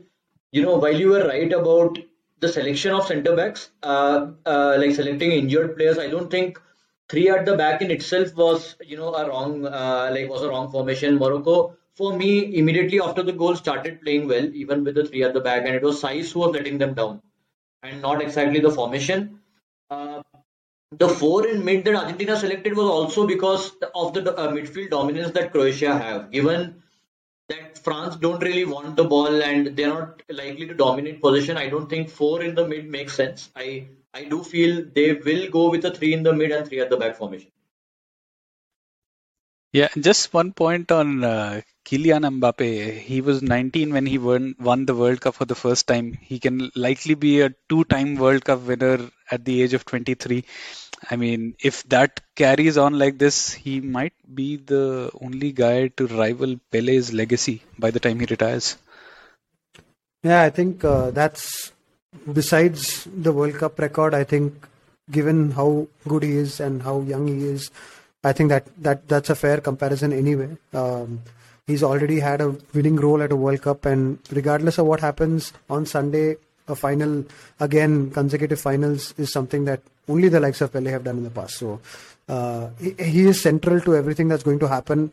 you 0.52 0.62
know 0.62 0.76
while 0.84 0.98
you 1.02 1.08
were 1.14 1.24
right 1.28 1.52
about 1.52 1.98
the 2.40 2.48
selection 2.56 2.92
of 2.92 3.06
center 3.06 3.34
backs 3.40 3.70
uh, 3.82 4.26
uh, 4.46 4.74
like 4.78 4.94
selecting 5.00 5.32
injured 5.32 5.76
players 5.76 5.98
i 5.98 6.08
don't 6.14 6.30
think 6.30 6.60
three 7.08 7.28
at 7.36 7.44
the 7.46 7.56
back 7.62 7.82
in 7.82 7.90
itself 7.90 8.34
was 8.42 8.76
you 8.92 8.96
know 8.96 9.14
a 9.22 9.28
wrong 9.28 9.66
uh, 9.66 10.08
like 10.16 10.28
was 10.34 10.42
a 10.42 10.48
wrong 10.48 10.70
formation 10.76 11.16
morocco 11.24 11.58
for 11.96 12.16
me 12.16 12.56
immediately 12.56 13.00
after 13.00 13.22
the 13.22 13.32
goal 13.32 13.54
started 13.56 14.00
playing 14.02 14.26
well 14.28 14.46
even 14.54 14.84
with 14.84 14.94
the 14.94 15.04
three 15.04 15.22
at 15.22 15.34
the 15.34 15.40
back 15.40 15.64
and 15.64 15.74
it 15.74 15.82
was 15.82 16.02
Saiss 16.02 16.32
who 16.32 16.40
was 16.40 16.52
letting 16.52 16.78
them 16.78 16.94
down 16.94 17.20
and 17.82 18.02
not 18.02 18.22
exactly 18.22 18.60
the 18.60 18.70
formation 18.70 19.40
uh, 19.90 20.22
the 20.98 21.08
four 21.08 21.46
in 21.46 21.64
mid 21.64 21.84
that 21.84 21.94
Argentina 21.94 22.36
selected 22.38 22.76
was 22.76 22.86
also 22.86 23.26
because 23.26 23.72
of 23.94 24.14
the 24.14 24.36
uh, 24.36 24.50
midfield 24.52 24.90
dominance 24.90 25.32
that 25.32 25.52
Croatia 25.52 25.96
have. 25.96 26.30
Given 26.30 26.82
that 27.48 27.78
France 27.78 28.16
don't 28.16 28.42
really 28.42 28.64
want 28.64 28.96
the 28.96 29.04
ball 29.04 29.42
and 29.42 29.76
they're 29.76 29.88
not 29.88 30.22
likely 30.28 30.66
to 30.66 30.74
dominate 30.74 31.20
position, 31.20 31.56
I 31.56 31.68
don't 31.68 31.88
think 31.88 32.10
four 32.10 32.42
in 32.42 32.54
the 32.54 32.66
mid 32.66 32.88
makes 32.88 33.14
sense. 33.14 33.50
I 33.56 33.88
I 34.12 34.24
do 34.24 34.44
feel 34.44 34.84
they 34.94 35.14
will 35.14 35.50
go 35.50 35.70
with 35.70 35.84
a 35.84 35.90
three 35.90 36.12
in 36.12 36.22
the 36.22 36.32
mid 36.32 36.52
and 36.52 36.66
three 36.66 36.80
at 36.80 36.90
the 36.90 36.96
back 36.96 37.16
formation. 37.16 37.50
Yeah, 39.72 39.88
just 39.98 40.32
one 40.32 40.52
point 40.52 40.92
on 40.92 41.24
uh, 41.24 41.62
Kylian 41.84 42.24
Mbappe. 42.40 42.98
He 42.98 43.20
was 43.20 43.42
19 43.42 43.92
when 43.92 44.06
he 44.06 44.18
won 44.18 44.54
won 44.58 44.86
the 44.86 44.94
World 44.94 45.20
Cup 45.20 45.34
for 45.34 45.44
the 45.44 45.54
first 45.54 45.86
time. 45.86 46.18
He 46.20 46.38
can 46.38 46.70
likely 46.74 47.14
be 47.14 47.40
a 47.40 47.54
two-time 47.68 48.14
World 48.16 48.44
Cup 48.44 48.62
winner 48.62 49.10
at 49.30 49.44
the 49.44 49.62
age 49.62 49.74
of 49.74 49.84
23. 49.84 50.44
I 51.10 51.16
mean, 51.16 51.54
if 51.60 51.82
that 51.88 52.20
carries 52.34 52.78
on 52.78 52.98
like 52.98 53.18
this, 53.18 53.52
he 53.52 53.80
might 53.80 54.14
be 54.34 54.56
the 54.56 55.10
only 55.20 55.52
guy 55.52 55.88
to 55.88 56.06
rival 56.06 56.56
Pele's 56.72 57.12
legacy 57.12 57.62
by 57.78 57.90
the 57.90 58.00
time 58.00 58.20
he 58.20 58.26
retires. 58.26 58.76
Yeah, 60.22 60.42
I 60.42 60.50
think 60.50 60.84
uh, 60.84 61.10
that's 61.10 61.72
besides 62.32 63.06
the 63.14 63.32
World 63.32 63.54
Cup 63.58 63.78
record. 63.78 64.14
I 64.14 64.24
think, 64.24 64.66
given 65.10 65.50
how 65.50 65.86
good 66.08 66.22
he 66.22 66.36
is 66.36 66.60
and 66.60 66.82
how 66.82 67.00
young 67.00 67.28
he 67.28 67.44
is, 67.44 67.70
I 68.22 68.32
think 68.32 68.48
that, 68.48 68.66
that 68.78 69.06
that's 69.06 69.28
a 69.28 69.34
fair 69.34 69.60
comparison 69.60 70.14
anyway. 70.14 70.56
Um, 70.72 71.20
he's 71.66 71.82
already 71.82 72.20
had 72.20 72.40
a 72.40 72.56
winning 72.72 72.96
role 72.96 73.22
at 73.22 73.32
a 73.32 73.36
World 73.36 73.62
Cup, 73.62 73.84
and 73.84 74.18
regardless 74.30 74.78
of 74.78 74.86
what 74.86 75.00
happens 75.00 75.52
on 75.68 75.86
Sunday, 75.86 76.36
a 76.68 76.74
final 76.74 77.24
again 77.60 78.10
consecutive 78.10 78.60
finals 78.60 79.14
is 79.18 79.30
something 79.30 79.64
that 79.66 79.80
only 80.08 80.28
the 80.28 80.40
likes 80.40 80.60
of 80.60 80.72
Pele 80.72 80.90
have 80.90 81.04
done 81.04 81.18
in 81.18 81.24
the 81.24 81.30
past. 81.30 81.56
So 81.56 81.80
uh, 82.28 82.70
he, 82.80 82.92
he, 82.92 83.26
is 83.26 83.40
central 83.40 83.80
to 83.82 83.94
everything 83.96 84.28
that's 84.28 84.42
going 84.42 84.58
to 84.60 84.68
happen. 84.68 85.12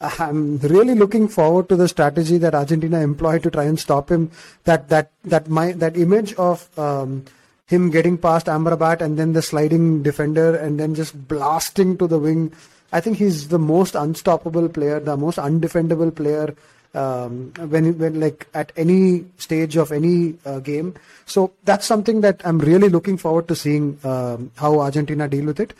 I'm 0.00 0.58
really 0.58 0.94
looking 0.94 1.28
forward 1.28 1.68
to 1.68 1.76
the 1.76 1.88
strategy 1.88 2.38
that 2.38 2.54
Argentina 2.54 3.00
employ 3.00 3.38
to 3.38 3.50
try 3.50 3.64
and 3.64 3.78
stop 3.78 4.10
him. 4.10 4.30
That 4.64 4.88
that 4.88 5.10
that 5.24 5.48
my 5.48 5.72
that 5.72 5.96
image 5.96 6.34
of 6.34 6.66
um, 6.78 7.24
him 7.66 7.90
getting 7.90 8.18
past 8.18 8.46
Amrabat 8.46 9.00
and 9.00 9.18
then 9.18 9.32
the 9.32 9.42
sliding 9.42 10.02
defender 10.02 10.54
and 10.56 10.78
then 10.78 10.94
just 10.94 11.28
blasting 11.28 11.96
to 11.98 12.06
the 12.06 12.18
wing. 12.18 12.52
I 12.92 13.00
think 13.00 13.16
he's 13.16 13.48
the 13.48 13.58
most 13.58 13.94
unstoppable 13.94 14.68
player, 14.68 15.00
the 15.00 15.16
most 15.16 15.38
undefendable 15.38 16.14
player 16.14 16.54
um, 16.94 17.52
when 17.56 17.98
when 17.98 18.20
like 18.20 18.46
at 18.54 18.72
any 18.76 19.24
stage 19.38 19.76
of 19.76 19.92
any 19.92 20.34
uh, 20.44 20.58
game. 20.60 20.94
So 21.26 21.52
that's 21.64 21.86
something 21.86 22.20
that 22.20 22.42
I'm 22.44 22.58
really 22.58 22.88
looking 22.88 23.16
forward 23.16 23.48
to 23.48 23.56
seeing 23.56 23.98
um, 24.04 24.50
how 24.56 24.80
Argentina 24.80 25.28
deal 25.28 25.46
with 25.46 25.60
it. 25.60 25.74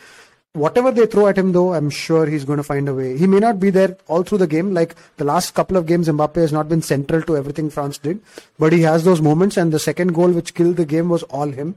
Whatever 0.53 0.91
they 0.91 1.07
throw 1.07 1.27
at 1.27 1.37
him, 1.37 1.51
though, 1.51 1.73
I'm 1.73 1.89
sure 1.89 2.27
he's 2.27 2.45
going 2.45 2.57
to 2.57 2.63
find 2.63 2.87
a 2.87 2.93
way. 2.93 3.17
He 3.17 3.25
may 3.25 3.39
not 3.39 3.59
be 3.59 3.71
there 3.71 3.97
all 4.07 4.21
through 4.21 4.37
the 4.37 4.45
game. 4.45 4.71
Like 4.71 4.93
the 5.17 5.23
last 5.23 5.55
couple 5.55 5.77
of 5.77 5.87
games, 5.87 6.07
Mbappe 6.07 6.35
has 6.35 6.53
not 6.53 6.69
been 6.69 6.83
central 6.83 7.23
to 7.23 7.35
everything 7.35 7.71
France 7.71 7.97
did, 7.97 8.21
but 8.59 8.71
he 8.71 8.81
has 8.81 9.03
those 9.03 9.19
moments. 9.19 9.57
And 9.57 9.71
the 9.71 9.79
second 9.79 10.13
goal, 10.13 10.31
which 10.31 10.53
killed 10.53 10.75
the 10.77 10.85
game, 10.85 11.09
was 11.09 11.23
all 11.23 11.49
him. 11.49 11.75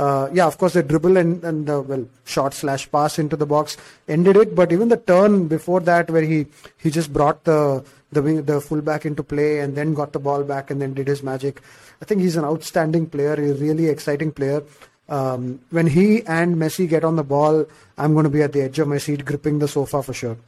Uh, 0.00 0.30
yeah, 0.32 0.46
of 0.46 0.56
course, 0.56 0.72
the 0.72 0.82
dribble 0.82 1.18
and, 1.18 1.44
and 1.44 1.66
the 1.66 1.80
well 1.82 2.06
shot 2.24 2.54
slash 2.54 2.90
pass 2.90 3.18
into 3.18 3.36
the 3.36 3.44
box 3.44 3.76
ended 4.08 4.36
it. 4.36 4.54
But 4.54 4.72
even 4.72 4.88
the 4.88 4.96
turn 4.96 5.46
before 5.46 5.80
that, 5.80 6.10
where 6.10 6.22
he 6.22 6.46
he 6.78 6.90
just 6.90 7.12
brought 7.12 7.44
the 7.44 7.84
the 8.10 8.22
wing, 8.22 8.42
the 8.44 8.60
fullback 8.62 9.04
into 9.04 9.22
play 9.22 9.58
and 9.60 9.76
then 9.76 9.92
got 9.92 10.14
the 10.14 10.18
ball 10.18 10.42
back 10.42 10.70
and 10.70 10.80
then 10.80 10.94
did 10.94 11.06
his 11.06 11.22
magic. 11.22 11.60
I 12.00 12.06
think 12.06 12.22
he's 12.22 12.36
an 12.36 12.46
outstanding 12.46 13.08
player. 13.08 13.36
He's 13.36 13.50
a 13.50 13.64
really 13.64 13.88
exciting 13.88 14.32
player. 14.32 14.62
Um, 15.10 15.60
when 15.70 15.86
he 15.86 16.22
and 16.24 16.56
Messi 16.56 16.88
get 16.88 17.04
on 17.04 17.16
the 17.16 17.24
ball, 17.24 17.66
I'm 17.98 18.14
going 18.14 18.24
to 18.24 18.30
be 18.30 18.42
at 18.42 18.54
the 18.54 18.62
edge 18.62 18.78
of 18.78 18.88
my 18.88 18.98
seat, 18.98 19.24
gripping 19.26 19.58
the 19.58 19.68
sofa 19.68 20.02
for 20.02 20.14
sure. 20.14 20.38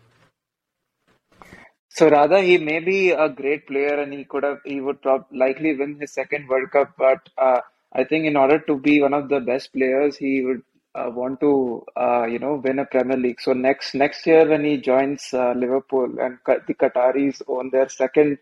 So 1.90 2.08
rather, 2.08 2.40
he 2.40 2.56
may 2.56 2.78
be 2.78 3.10
a 3.10 3.28
great 3.28 3.66
player, 3.66 4.00
and 4.00 4.14
he 4.14 4.24
could 4.24 4.44
have, 4.44 4.60
he 4.64 4.80
would 4.80 5.02
prob- 5.02 5.26
likely 5.30 5.74
win 5.76 5.98
his 6.00 6.12
second 6.12 6.48
World 6.48 6.70
Cup. 6.70 6.94
But 6.96 7.28
uh, 7.36 7.60
I 7.94 8.04
think 8.04 8.24
in 8.26 8.36
order 8.36 8.58
to 8.58 8.78
be 8.78 9.00
one 9.00 9.14
of 9.14 9.28
the 9.28 9.40
best 9.40 9.72
players, 9.72 10.16
he 10.16 10.42
would 10.42 10.62
uh, 10.94 11.10
want 11.10 11.40
to, 11.40 11.84
uh, 11.96 12.24
you 12.24 12.38
know, 12.38 12.60
win 12.64 12.78
a 12.78 12.84
Premier 12.84 13.16
League. 13.16 13.40
So 13.40 13.52
next 13.52 13.94
next 13.94 14.26
year 14.26 14.48
when 14.48 14.64
he 14.64 14.76
joins 14.78 15.28
uh, 15.32 15.52
Liverpool 15.56 16.18
and 16.18 16.38
the 16.46 16.74
Qataris 16.74 17.42
own 17.48 17.70
their 17.70 17.88
second 17.88 18.38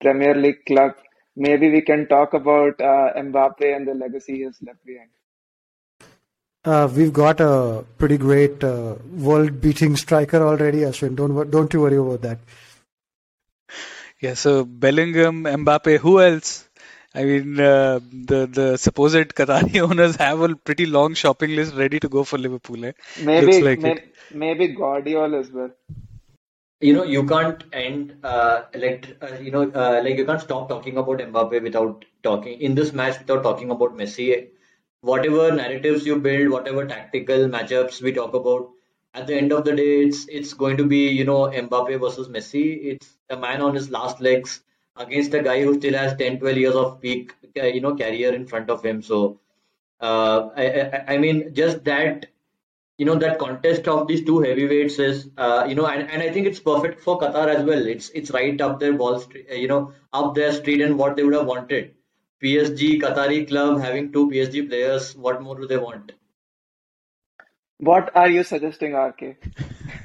Premier 0.00 0.34
League 0.34 0.64
club, 0.66 0.92
maybe 1.36 1.70
we 1.70 1.80
can 1.80 2.06
talk 2.08 2.34
about 2.34 2.80
uh, 2.80 3.12
Mbappe 3.16 3.76
and 3.76 3.86
the 3.86 3.94
legacy 3.94 4.36
he 4.36 4.42
has 4.42 4.58
left 4.62 4.84
behind. 4.84 5.10
Uh, 6.64 6.88
we've 6.94 7.12
got 7.12 7.40
a 7.40 7.84
pretty 7.98 8.16
great 8.16 8.62
uh, 8.62 8.94
world-beating 9.10 9.96
striker 9.96 10.40
already, 10.46 10.78
Ashwin. 10.78 11.16
Don't 11.16 11.50
don't 11.50 11.72
you 11.72 11.80
worry 11.80 11.96
about 11.96 12.22
that. 12.22 12.38
Yeah. 14.20 14.34
So 14.34 14.64
Bellingham, 14.64 15.42
Mbappe, 15.42 15.98
who 15.98 16.20
else? 16.20 16.68
I 17.14 17.24
mean, 17.24 17.60
uh, 17.60 18.00
the 18.30 18.46
the 18.46 18.76
supposed 18.78 19.34
Qatari 19.38 19.80
owners 19.88 20.16
have 20.16 20.40
a 20.40 20.54
pretty 20.56 20.86
long 20.86 21.14
shopping 21.14 21.54
list 21.54 21.74
ready 21.74 22.00
to 22.00 22.08
go 22.08 22.24
for 22.24 22.38
Liverpool. 22.38 22.84
Eh? 22.86 22.92
Maybe 23.22 23.60
like 23.60 23.80
may, 23.80 24.02
maybe 24.32 24.68
Guardiola 24.68 25.40
as 25.40 25.50
well. 25.50 25.70
You 26.80 26.94
know, 26.94 27.04
you 27.04 27.26
can't 27.26 27.62
end 27.72 28.16
uh, 28.24 28.62
like 28.74 29.14
uh, 29.20 29.34
you 29.40 29.50
know 29.50 29.70
uh, 29.70 30.00
like 30.02 30.16
you 30.16 30.24
can't 30.24 30.40
stop 30.40 30.70
talking 30.70 30.96
about 30.96 31.18
Mbappe 31.18 31.62
without 31.62 32.06
talking 32.22 32.58
in 32.60 32.74
this 32.74 32.94
match 32.94 33.18
without 33.18 33.42
talking 33.42 33.70
about 33.70 33.96
Messi. 33.96 34.48
Whatever 35.02 35.52
narratives 35.52 36.06
you 36.06 36.18
build, 36.18 36.50
whatever 36.50 36.86
tactical 36.86 37.48
matchups 37.48 38.00
we 38.00 38.12
talk 38.12 38.34
about, 38.34 38.70
at 39.14 39.26
the 39.26 39.34
end 39.34 39.52
of 39.52 39.64
the 39.66 39.76
day, 39.76 40.00
it's 40.06 40.26
it's 40.28 40.54
going 40.54 40.78
to 40.78 40.86
be 40.86 41.08
you 41.08 41.24
know 41.24 41.40
Mbappe 41.50 42.00
versus 42.00 42.28
Messi. 42.28 42.66
It's 42.94 43.16
a 43.28 43.36
man 43.36 43.60
on 43.60 43.74
his 43.74 43.90
last 43.90 44.20
legs 44.22 44.62
against 44.96 45.34
a 45.34 45.42
guy 45.42 45.62
who 45.62 45.74
still 45.78 45.94
has 45.94 46.16
10, 46.16 46.40
12 46.40 46.56
years 46.56 46.74
of 46.74 47.00
peak, 47.00 47.34
you 47.54 47.80
know, 47.80 47.96
career 47.96 48.34
in 48.34 48.46
front 48.46 48.70
of 48.70 48.84
him. 48.84 49.02
So, 49.02 49.40
uh, 50.00 50.50
I, 50.56 50.64
I, 50.64 51.14
I, 51.14 51.18
mean, 51.18 51.54
just 51.54 51.84
that, 51.84 52.26
you 52.98 53.06
know, 53.06 53.14
that 53.16 53.38
contest 53.38 53.88
of 53.88 54.06
these 54.08 54.24
two 54.24 54.40
heavyweights 54.40 54.98
is, 54.98 55.28
uh, 55.36 55.64
you 55.68 55.74
know, 55.74 55.86
and, 55.86 56.10
and 56.10 56.22
I 56.22 56.30
think 56.30 56.46
it's 56.46 56.60
perfect 56.60 57.00
for 57.00 57.18
Qatar 57.18 57.48
as 57.48 57.64
well. 57.64 57.86
It's 57.86 58.10
it's 58.10 58.30
right 58.30 58.60
up 58.60 58.80
their 58.80 58.94
Wall 58.94 59.18
Street, 59.20 59.46
uh, 59.50 59.54
you 59.54 59.68
know, 59.68 59.92
up 60.12 60.34
their 60.34 60.52
street 60.52 60.80
and 60.80 60.98
what 60.98 61.16
they 61.16 61.24
would 61.24 61.34
have 61.34 61.46
wanted. 61.46 61.94
PSG, 62.42 63.00
Qatari 63.00 63.46
club 63.46 63.80
having 63.80 64.12
two 64.12 64.28
PSG 64.28 64.68
players. 64.68 65.14
What 65.16 65.40
more 65.40 65.58
do 65.58 65.66
they 65.66 65.78
want? 65.78 66.12
What 67.78 68.14
are 68.16 68.28
you 68.28 68.42
suggesting, 68.42 68.94
RK? 68.94 69.36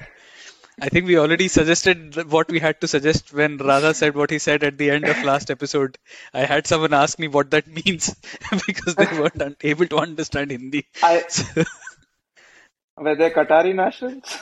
I 0.80 0.90
think 0.90 1.08
we 1.08 1.18
already 1.18 1.48
suggested 1.48 2.32
what 2.32 2.50
we 2.50 2.60
had 2.60 2.80
to 2.82 2.88
suggest 2.88 3.34
when 3.34 3.58
Radha 3.58 3.96
said 3.96 4.16
what 4.16 4.30
he 4.30 4.38
said 4.38 4.64
at 4.64 4.78
the 4.78 4.92
end 4.92 5.06
of 5.06 5.24
last 5.24 5.50
episode. 5.50 5.98
I 6.36 6.42
had 6.42 6.68
someone 6.68 6.94
ask 6.94 7.18
me 7.18 7.28
what 7.28 7.50
that 7.52 7.68
means 7.86 8.16
because 8.68 8.94
they 8.94 9.06
weren't 9.06 9.58
able 9.62 9.88
to 9.88 9.98
understand 9.98 10.52
Hindi. 10.52 10.86
I, 11.02 11.24
were 12.98 13.16
they 13.16 13.32
Qatari 13.32 13.74
nationals? 13.74 14.38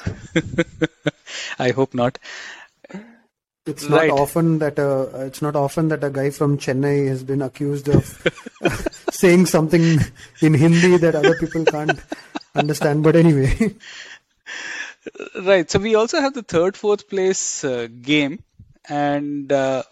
I 1.57 1.71
hope 1.71 1.93
not. 1.93 2.19
It's 3.65 3.89
not 3.89 4.09
often 4.09 4.59
that 4.59 4.77
a 4.77 5.25
it's 5.25 5.41
not 5.41 5.55
often 5.55 5.87
that 5.87 6.03
a 6.03 6.09
guy 6.11 6.29
from 6.29 6.59
Chennai 6.59 7.07
has 7.07 7.23
been 7.23 7.41
accused 7.41 7.87
of 7.87 8.05
saying 9.09 9.47
something 9.47 9.99
in 10.41 10.53
Hindi 10.53 10.97
that 10.97 11.15
other 11.15 11.35
people 11.39 11.65
can't 11.65 11.99
understand. 12.53 13.03
But 13.03 13.15
anyway. 13.15 13.75
Right. 15.39 15.69
So 15.69 15.79
we 15.79 15.95
also 15.95 16.19
have 16.21 16.33
the 16.33 16.43
third, 16.43 16.75
fourth 16.77 17.07
place 17.09 17.63
uh, 17.63 17.87
game, 18.01 18.43
and 18.89 19.51
uh, 19.51 19.83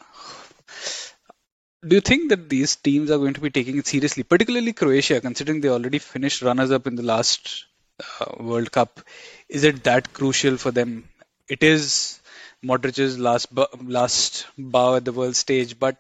do 1.87 1.95
you 1.95 2.01
think 2.01 2.29
that 2.29 2.49
these 2.49 2.75
teams 2.77 3.11
are 3.11 3.17
going 3.17 3.33
to 3.33 3.41
be 3.41 3.49
taking 3.49 3.77
it 3.77 3.87
seriously, 3.87 4.23
particularly 4.23 4.73
Croatia, 4.73 5.21
considering 5.21 5.61
they 5.61 5.69
already 5.69 5.99
finished 5.99 6.41
runners-up 6.41 6.87
in 6.87 6.95
the 6.95 7.03
last 7.03 7.65
uh, 8.19 8.25
World 8.39 8.71
Cup? 8.71 9.01
Is 9.49 9.63
it 9.63 9.83
that 9.83 10.13
crucial 10.13 10.57
for 10.57 10.71
them? 10.71 11.07
It 11.47 11.61
is 11.61 12.19
Modric's 12.63 13.19
last 13.19 13.49
last 13.83 14.47
bow 14.57 14.95
at 14.95 15.05
the 15.05 15.11
world 15.11 15.35
stage, 15.35 15.77
but 15.77 15.97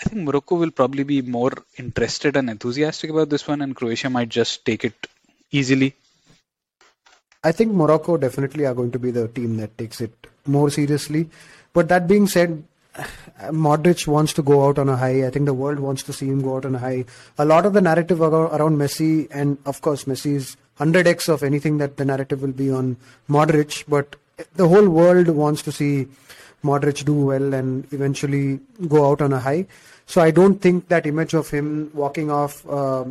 I 0.00 0.04
think 0.04 0.22
Morocco 0.22 0.56
will 0.56 0.70
probably 0.70 1.02
be 1.04 1.22
more 1.22 1.52
interested 1.76 2.36
and 2.36 2.50
enthusiastic 2.50 3.10
about 3.10 3.30
this 3.30 3.48
one, 3.48 3.62
and 3.62 3.74
Croatia 3.74 4.10
might 4.10 4.28
just 4.28 4.64
take 4.64 4.84
it 4.84 5.06
easily. 5.50 5.94
I 7.44 7.52
think 7.52 7.72
Morocco 7.72 8.16
definitely 8.16 8.66
are 8.66 8.74
going 8.74 8.90
to 8.90 8.98
be 8.98 9.10
the 9.12 9.28
team 9.28 9.56
that 9.58 9.78
takes 9.78 10.00
it 10.00 10.12
more 10.46 10.70
seriously. 10.70 11.28
But 11.72 11.88
that 11.88 12.08
being 12.08 12.26
said, 12.26 12.64
Modric 13.42 14.08
wants 14.08 14.32
to 14.34 14.42
go 14.42 14.66
out 14.66 14.78
on 14.78 14.88
a 14.88 14.96
high. 14.96 15.24
I 15.24 15.30
think 15.30 15.46
the 15.46 15.54
world 15.54 15.78
wants 15.78 16.02
to 16.04 16.12
see 16.12 16.26
him 16.26 16.42
go 16.42 16.56
out 16.56 16.64
on 16.64 16.74
a 16.74 16.78
high. 16.78 17.04
A 17.38 17.44
lot 17.44 17.64
of 17.64 17.74
the 17.74 17.80
narrative 17.80 18.20
around 18.20 18.76
Messi, 18.78 19.28
and 19.30 19.56
of 19.66 19.80
course, 19.82 20.04
Messi's 20.04 20.56
100x 20.80 21.28
of 21.28 21.44
anything 21.44 21.78
that 21.78 21.96
the 21.96 22.04
narrative 22.04 22.42
will 22.42 22.52
be 22.52 22.70
on 22.72 22.96
Modric, 23.28 23.84
but 23.86 24.16
the 24.56 24.66
whole 24.66 24.88
world 24.88 25.28
wants 25.28 25.62
to 25.62 25.72
see 25.72 26.08
Modric 26.64 27.04
do 27.04 27.14
well 27.14 27.54
and 27.54 27.86
eventually 27.92 28.58
go 28.88 29.08
out 29.10 29.22
on 29.22 29.32
a 29.32 29.38
high. 29.38 29.66
So 30.06 30.20
I 30.20 30.32
don't 30.32 30.60
think 30.60 30.88
that 30.88 31.06
image 31.06 31.34
of 31.34 31.50
him 31.50 31.90
walking 31.94 32.30
off, 32.30 32.68
uh, 32.68 33.04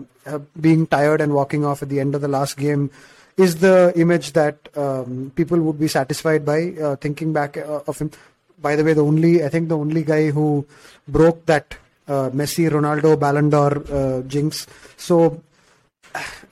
being 0.59 0.87
tired 0.87 1.21
and 1.21 1.33
walking 1.33 1.63
off 1.63 1.81
at 1.81 1.89
the 1.89 1.99
end 2.01 2.15
of 2.15 2.21
the 2.21 2.27
last 2.27 2.57
game 2.57 2.89
is 3.37 3.57
the 3.57 3.93
image 3.95 4.33
that 4.33 4.57
um, 4.75 5.31
people 5.35 5.61
would 5.61 5.79
be 5.79 5.87
satisfied 5.87 6.43
by 6.43 6.73
uh, 6.81 6.95
thinking 6.97 7.33
back 7.33 7.57
uh, 7.57 7.81
of 7.87 7.99
him. 7.99 8.11
By 8.59 8.75
the 8.75 8.83
way, 8.83 8.93
the 8.93 9.03
only 9.03 9.43
I 9.43 9.49
think 9.49 9.69
the 9.69 9.77
only 9.77 10.03
guy 10.03 10.31
who 10.31 10.65
broke 11.07 11.45
that 11.45 11.77
uh, 12.07 12.29
Messi, 12.31 12.69
Ronaldo, 12.69 13.19
Ballon 13.19 13.49
d'Or 13.49 13.83
uh, 13.91 14.21
jinx. 14.23 14.65
So 14.97 15.43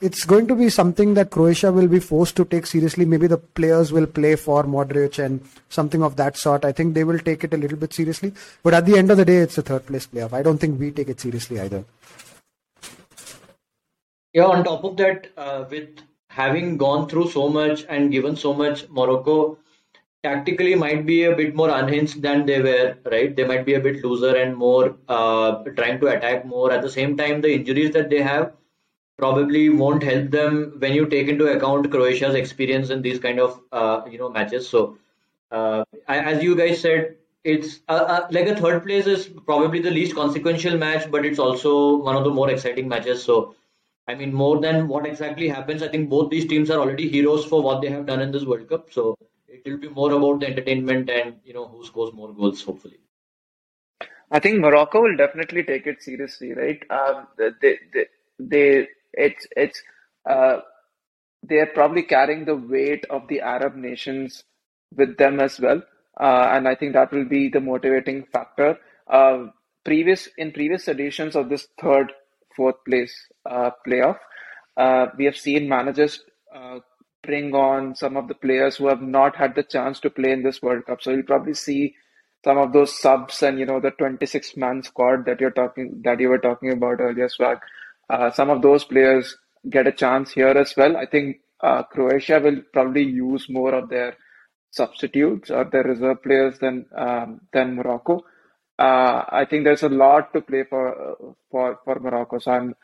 it's 0.00 0.24
going 0.24 0.46
to 0.46 0.54
be 0.54 0.68
something 0.68 1.14
that 1.14 1.30
Croatia 1.30 1.72
will 1.72 1.88
be 1.88 1.98
forced 1.98 2.36
to 2.36 2.44
take 2.44 2.66
seriously. 2.66 3.04
Maybe 3.04 3.26
the 3.26 3.38
players 3.38 3.92
will 3.92 4.06
play 4.06 4.36
for 4.36 4.62
Modric 4.64 5.22
and 5.22 5.40
something 5.68 6.02
of 6.02 6.16
that 6.16 6.36
sort. 6.36 6.64
I 6.64 6.72
think 6.72 6.94
they 6.94 7.04
will 7.04 7.18
take 7.18 7.42
it 7.42 7.54
a 7.54 7.56
little 7.56 7.78
bit 7.78 7.92
seriously. 7.92 8.32
But 8.62 8.74
at 8.74 8.86
the 8.86 8.96
end 8.96 9.10
of 9.10 9.16
the 9.16 9.24
day, 9.24 9.38
it's 9.38 9.58
a 9.58 9.62
third 9.62 9.86
place 9.86 10.06
playoff. 10.06 10.32
I 10.32 10.42
don't 10.42 10.58
think 10.58 10.78
we 10.78 10.90
take 10.92 11.08
it 11.08 11.20
seriously 11.20 11.58
either. 11.58 11.84
Yeah, 14.32 14.44
on 14.44 14.64
top 14.64 14.84
of 14.84 14.96
that, 14.98 15.32
uh, 15.36 15.64
with 15.70 15.88
having 16.36 16.76
gone 16.76 17.08
through 17.08 17.28
so 17.30 17.48
much 17.48 17.84
and 17.88 18.12
given 18.12 18.36
so 18.36 18.52
much, 18.52 18.88
Morocco 18.90 19.58
tactically 20.22 20.74
might 20.74 21.06
be 21.06 21.24
a 21.24 21.34
bit 21.34 21.54
more 21.54 21.70
unhinged 21.70 22.20
than 22.20 22.44
they 22.44 22.60
were, 22.60 22.96
right? 23.10 23.34
They 23.34 23.44
might 23.44 23.64
be 23.64 23.74
a 23.74 23.80
bit 23.80 24.04
looser 24.04 24.36
and 24.36 24.56
more 24.56 24.96
uh, 25.08 25.62
trying 25.80 26.00
to 26.00 26.08
attack 26.08 26.44
more. 26.44 26.70
At 26.72 26.82
the 26.82 26.90
same 26.90 27.16
time, 27.16 27.40
the 27.40 27.52
injuries 27.54 27.92
that 27.92 28.10
they 28.10 28.22
have 28.22 28.52
probably 29.18 29.70
won't 29.70 30.02
help 30.02 30.30
them 30.30 30.74
when 30.78 30.92
you 30.92 31.06
take 31.06 31.28
into 31.28 31.46
account 31.46 31.90
Croatia's 31.90 32.34
experience 32.34 32.90
in 32.90 33.00
these 33.02 33.18
kind 33.18 33.40
of 33.40 33.60
uh, 33.72 34.02
you 34.10 34.18
know 34.18 34.28
matches. 34.28 34.68
So, 34.68 34.98
uh, 35.50 35.84
as 36.06 36.42
you 36.42 36.54
guys 36.54 36.80
said, 36.80 37.16
it's 37.44 37.80
uh, 37.88 38.04
uh, 38.14 38.26
like 38.30 38.48
a 38.48 38.56
third 38.56 38.82
place 38.84 39.06
is 39.06 39.28
probably 39.46 39.80
the 39.80 39.90
least 39.90 40.14
consequential 40.14 40.76
match, 40.76 41.10
but 41.10 41.24
it's 41.24 41.38
also 41.38 41.96
one 41.96 42.16
of 42.16 42.24
the 42.24 42.30
more 42.30 42.50
exciting 42.50 42.88
matches. 42.88 43.22
So 43.22 43.54
I 44.08 44.14
mean, 44.14 44.32
more 44.32 44.60
than 44.60 44.86
what 44.88 45.06
exactly 45.06 45.48
happens, 45.48 45.82
I 45.82 45.88
think 45.88 46.08
both 46.08 46.30
these 46.30 46.46
teams 46.46 46.70
are 46.70 46.78
already 46.78 47.08
heroes 47.08 47.44
for 47.44 47.60
what 47.62 47.82
they 47.82 47.88
have 47.88 48.06
done 48.06 48.20
in 48.20 48.30
this 48.30 48.44
World 48.44 48.68
Cup. 48.68 48.92
So 48.92 49.16
it 49.48 49.62
will 49.64 49.78
be 49.78 49.88
more 49.88 50.12
about 50.12 50.40
the 50.40 50.46
entertainment 50.46 51.10
and 51.10 51.36
you 51.44 51.54
know 51.54 51.66
who 51.66 51.84
scores 51.84 52.14
more 52.14 52.32
goals, 52.32 52.62
hopefully. 52.62 53.00
I 54.30 54.40
think 54.40 54.60
Morocco 54.60 55.02
will 55.02 55.16
definitely 55.16 55.62
take 55.62 55.86
it 55.86 56.02
seriously, 56.02 56.52
right? 56.52 56.82
Um, 56.90 57.28
they, 57.38 57.50
they, 57.92 58.06
they, 58.38 58.88
it's, 59.12 59.46
it's, 59.56 59.82
uh, 60.28 60.58
they're 61.42 61.66
probably 61.66 62.02
carrying 62.02 62.44
the 62.44 62.56
weight 62.56 63.04
of 63.08 63.28
the 63.28 63.40
Arab 63.40 63.76
nations 63.76 64.42
with 64.96 65.16
them 65.16 65.38
as 65.38 65.60
well, 65.60 65.80
uh, 66.20 66.48
and 66.50 66.66
I 66.66 66.74
think 66.74 66.92
that 66.94 67.12
will 67.12 67.24
be 67.24 67.48
the 67.48 67.60
motivating 67.60 68.24
factor. 68.32 68.78
Uh, 69.06 69.46
previous 69.84 70.28
in 70.36 70.50
previous 70.50 70.88
editions 70.88 71.36
of 71.36 71.48
this 71.48 71.68
third 71.80 72.12
fourth 72.56 72.76
place 72.86 73.14
uh, 73.48 73.70
playoff. 73.86 74.18
Uh, 74.76 75.06
we 75.16 75.24
have 75.24 75.36
seen 75.36 75.68
managers 75.68 76.20
uh, 76.54 76.78
bring 77.22 77.54
on 77.54 77.94
some 77.94 78.16
of 78.16 78.28
the 78.28 78.34
players 78.34 78.76
who 78.76 78.88
have 78.88 79.02
not 79.02 79.36
had 79.36 79.54
the 79.54 79.62
chance 79.62 80.00
to 80.00 80.10
play 80.10 80.32
in 80.32 80.42
this 80.42 80.62
World 80.62 80.86
Cup. 80.86 81.02
So 81.02 81.10
you'll 81.10 81.22
probably 81.22 81.54
see 81.54 81.94
some 82.44 82.58
of 82.58 82.72
those 82.72 82.98
subs 83.00 83.42
and 83.42 83.58
you 83.58 83.66
know 83.66 83.80
the 83.80 83.90
26 83.90 84.56
man 84.56 84.82
squad 84.82 85.26
that 85.26 85.40
you're 85.40 85.50
talking 85.50 86.00
that 86.04 86.20
you 86.20 86.28
were 86.28 86.38
talking 86.38 86.72
about 86.72 87.00
earlier, 87.00 87.28
Swag. 87.28 87.58
Uh, 88.08 88.30
some 88.30 88.50
of 88.50 88.62
those 88.62 88.84
players 88.84 89.36
get 89.68 89.86
a 89.86 89.92
chance 89.92 90.30
here 90.30 90.48
as 90.64 90.74
well. 90.76 90.96
I 90.96 91.06
think 91.06 91.38
uh, 91.60 91.82
Croatia 91.84 92.38
will 92.38 92.62
probably 92.72 93.02
use 93.02 93.48
more 93.48 93.74
of 93.74 93.88
their 93.88 94.16
substitutes 94.70 95.50
or 95.50 95.64
their 95.64 95.82
reserve 95.82 96.22
players 96.22 96.58
than 96.60 96.86
um, 96.96 97.40
than 97.52 97.74
Morocco. 97.74 98.24
Uh, 98.78 99.24
I 99.28 99.46
think 99.48 99.64
there's 99.64 99.82
a 99.82 99.88
lot 99.88 100.32
to 100.34 100.40
play 100.40 100.64
for 100.68 101.34
for 101.50 101.78
for 101.84 101.98
Morocco, 101.98 102.38
so 102.38 102.52
I'm 102.52 102.74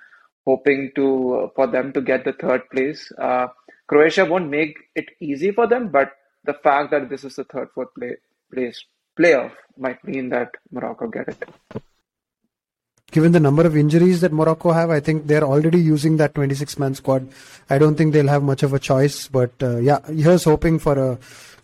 hoping 0.47 0.91
to 0.97 1.51
for 1.55 1.67
them 1.67 1.93
to 1.93 2.01
get 2.01 2.25
the 2.25 2.33
third 2.33 2.69
place. 2.71 3.13
Uh, 3.19 3.49
Croatia 3.87 4.25
won't 4.25 4.49
make 4.49 4.77
it 4.95 5.11
easy 5.21 5.53
for 5.53 5.67
them, 5.67 5.89
but 5.89 6.13
the 6.45 6.55
fact 6.55 6.91
that 6.93 7.09
this 7.11 7.25
is 7.25 7.37
the 7.37 7.45
third, 7.45 7.69
fourth 7.75 7.95
play, 7.99 8.17
place 8.53 8.85
playoff 9.19 9.53
might 9.77 10.03
mean 10.05 10.31
that 10.31 10.51
Morocco 10.71 11.09
get 11.09 11.29
it. 11.29 11.83
Given 13.13 13.33
the 13.33 13.41
number 13.41 13.67
of 13.67 13.77
injuries 13.77 14.23
that 14.23 14.33
Morocco 14.33 14.73
have, 14.73 14.89
I 14.89 14.99
think 14.99 15.27
they're 15.27 15.45
already 15.45 15.79
using 15.79 16.17
that 16.17 16.33
26-man 16.33 16.95
squad. 16.95 17.29
I 17.69 17.77
don't 17.77 17.95
think 17.95 18.15
they'll 18.15 18.29
have 18.29 18.43
much 18.43 18.63
of 18.63 18.73
a 18.73 18.79
choice, 18.79 19.29
but 19.29 19.53
uh, 19.63 19.77
yeah, 19.77 19.99
here's 20.07 20.45
hoping 20.45 20.79
for 20.79 20.99
a 20.99 21.19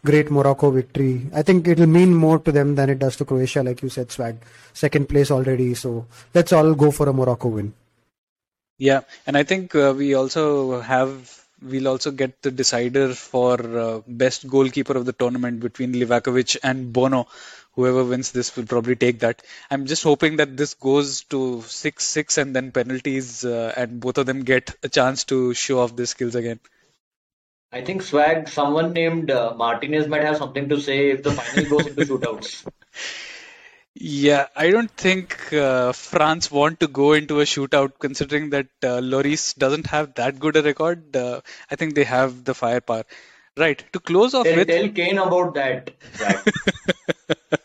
great 0.05 0.31
Morocco 0.31 0.71
victory. 0.71 1.27
I 1.35 1.41
think 1.43 1.67
it'll 1.67 1.87
mean 1.87 2.15
more 2.15 2.39
to 2.39 2.53
them 2.53 2.75
than 2.75 2.91
it 2.91 2.99
does 2.99 3.17
to 3.17 3.25
Croatia, 3.25 3.63
like 3.63 3.83
you 3.83 3.89
said, 3.89 4.13
Swag. 4.13 4.37
Second 4.75 5.09
place 5.09 5.31
already, 5.31 5.75
so 5.75 6.07
let's 6.35 6.53
all 6.53 6.75
go 6.75 6.91
for 6.91 7.09
a 7.09 7.15
Morocco 7.15 7.49
win. 7.49 7.73
Yeah, 8.77 9.01
and 9.27 9.37
I 9.37 9.43
think 9.43 9.75
uh, 9.75 9.95
we 9.97 10.15
also 10.15 10.81
have 10.83 11.48
we'll 11.63 11.89
also 11.89 12.11
get 12.11 12.43
the 12.43 12.51
decider 12.51 13.15
for 13.15 13.79
uh, 13.79 14.01
best 14.07 14.47
goalkeeper 14.49 14.97
of 14.97 15.05
the 15.05 15.13
tournament 15.13 15.61
between 15.61 15.93
Livakovic 15.93 16.57
and 16.63 16.93
Bono. 16.93 17.27
Whoever 17.73 18.05
wins 18.05 18.33
this 18.33 18.57
will 18.57 18.67
probably 18.67 18.97
take 18.97 19.21
that. 19.21 19.43
I'm 19.71 19.87
just 19.87 20.03
hoping 20.03 20.37
that 20.37 20.57
this 20.57 20.75
goes 20.75 21.23
to 21.25 21.63
6 21.63 22.05
6 22.05 22.39
and 22.39 22.57
then 22.57 22.73
penalties, 22.73 23.45
uh, 23.45 23.73
and 23.77 24.01
both 24.01 24.19
of 24.19 24.27
them 24.27 24.43
get 24.43 24.75
a 24.83 24.89
chance 24.89 25.25
to 25.25 25.55
show 25.55 25.81
off 25.81 25.95
their 25.95 26.07
skills 26.07 26.35
again. 26.35 26.61
I 27.71 27.83
think 27.83 28.03
Swag, 28.03 28.49
someone 28.49 28.95
named 28.95 29.31
uh, 29.31 29.55
Martinez 29.55 30.09
might 30.09 30.25
have 30.25 30.39
something 30.39 30.71
to 30.71 30.81
say 30.81 31.11
if 31.11 31.23
the 31.23 31.33
final 31.33 31.79
goes 31.79 31.87
into 31.87 32.05
shootouts. 32.07 32.67
Yeah, 34.01 34.47
I 34.55 34.71
don't 34.71 34.93
think 34.93 35.53
uh, 35.53 35.91
France 35.93 36.53
want 36.53 36.79
to 36.81 36.87
go 36.87 37.15
into 37.15 37.41
a 37.41 37.45
shootout 37.45 37.99
considering 37.99 38.51
that 38.51 38.69
uh, 38.81 39.01
Lloris 39.01 39.57
doesn't 39.59 39.89
have 39.89 40.15
that 40.15 40.39
good 40.39 40.55
a 40.57 40.63
record. 40.63 41.17
Uh, 41.17 41.41
I 41.69 41.75
think 41.75 41.97
they 41.97 42.05
have 42.05 42.45
the 42.45 42.55
firepower. 42.55 43.03
Right, 43.57 43.83
to 43.93 43.99
close 43.99 44.35
off 44.35 44.45
tell, 44.45 44.55
with. 44.55 44.69
Tell 44.69 44.89
Kane 44.91 45.19
about 45.19 45.55
that. 45.55 45.91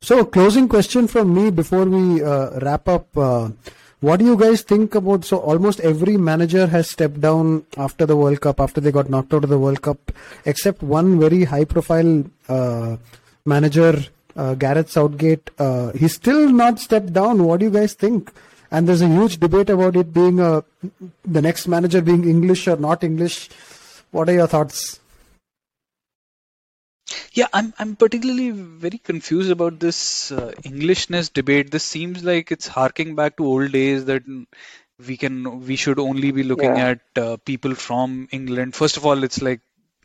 so, 0.00 0.24
closing 0.24 0.68
question 0.68 1.06
from 1.06 1.34
me 1.34 1.50
before 1.50 1.84
we 1.84 2.22
uh, 2.22 2.58
wrap 2.60 2.88
up. 2.88 3.14
Uh, 3.14 3.50
what 4.00 4.20
do 4.20 4.24
you 4.24 4.38
guys 4.38 4.62
think 4.62 4.94
about? 4.94 5.26
So, 5.26 5.36
almost 5.36 5.80
every 5.80 6.16
manager 6.16 6.66
has 6.66 6.88
stepped 6.88 7.20
down 7.20 7.66
after 7.76 8.06
the 8.06 8.16
World 8.16 8.40
Cup, 8.40 8.58
after 8.58 8.80
they 8.80 8.90
got 8.90 9.10
knocked 9.10 9.34
out 9.34 9.44
of 9.44 9.50
the 9.50 9.58
World 9.58 9.82
Cup, 9.82 10.12
except 10.46 10.82
one 10.82 11.20
very 11.20 11.44
high 11.44 11.66
profile 11.66 12.24
uh, 12.48 12.96
manager 13.44 14.02
uh, 14.36 14.54
Gareth 14.54 14.90
Southgate, 14.90 15.50
uh, 15.58 15.92
he's 15.92 16.14
still 16.14 16.50
not 16.50 16.78
stepped 16.78 17.12
down. 17.12 17.42
What 17.44 17.60
do 17.60 17.66
you 17.66 17.72
guys 17.72 17.94
think? 17.94 18.32
And 18.70 18.88
there's 18.88 19.00
a 19.00 19.08
huge 19.08 19.38
debate 19.38 19.70
about 19.70 19.96
it 19.96 20.12
being 20.12 20.40
a, 20.40 20.64
the 21.24 21.40
next 21.40 21.68
manager 21.68 22.00
being 22.00 22.28
English 22.28 22.66
or 22.68 22.76
not 22.76 23.04
English. 23.04 23.48
What 24.10 24.28
are 24.28 24.34
your 24.34 24.46
thoughts? 24.46 25.00
Yeah, 27.32 27.46
I'm 27.52 27.72
I'm 27.78 27.96
particularly 27.96 28.50
very 28.50 28.98
confused 28.98 29.50
about 29.50 29.78
this 29.78 30.32
uh, 30.32 30.52
Englishness 30.64 31.28
debate. 31.28 31.70
This 31.70 31.84
seems 31.84 32.24
like 32.24 32.50
it's 32.50 32.66
harking 32.66 33.14
back 33.14 33.36
to 33.36 33.46
old 33.46 33.72
days 33.72 34.06
that 34.06 34.24
we 35.06 35.16
can 35.16 35.66
we 35.66 35.76
should 35.76 35.98
only 35.98 36.30
be 36.30 36.42
looking 36.42 36.76
yeah. 36.76 36.94
at 36.94 37.22
uh, 37.22 37.36
people 37.44 37.74
from 37.74 38.28
England. 38.32 38.74
First 38.74 38.96
of 38.96 39.06
all, 39.06 39.22
it's 39.22 39.40
like 39.42 39.60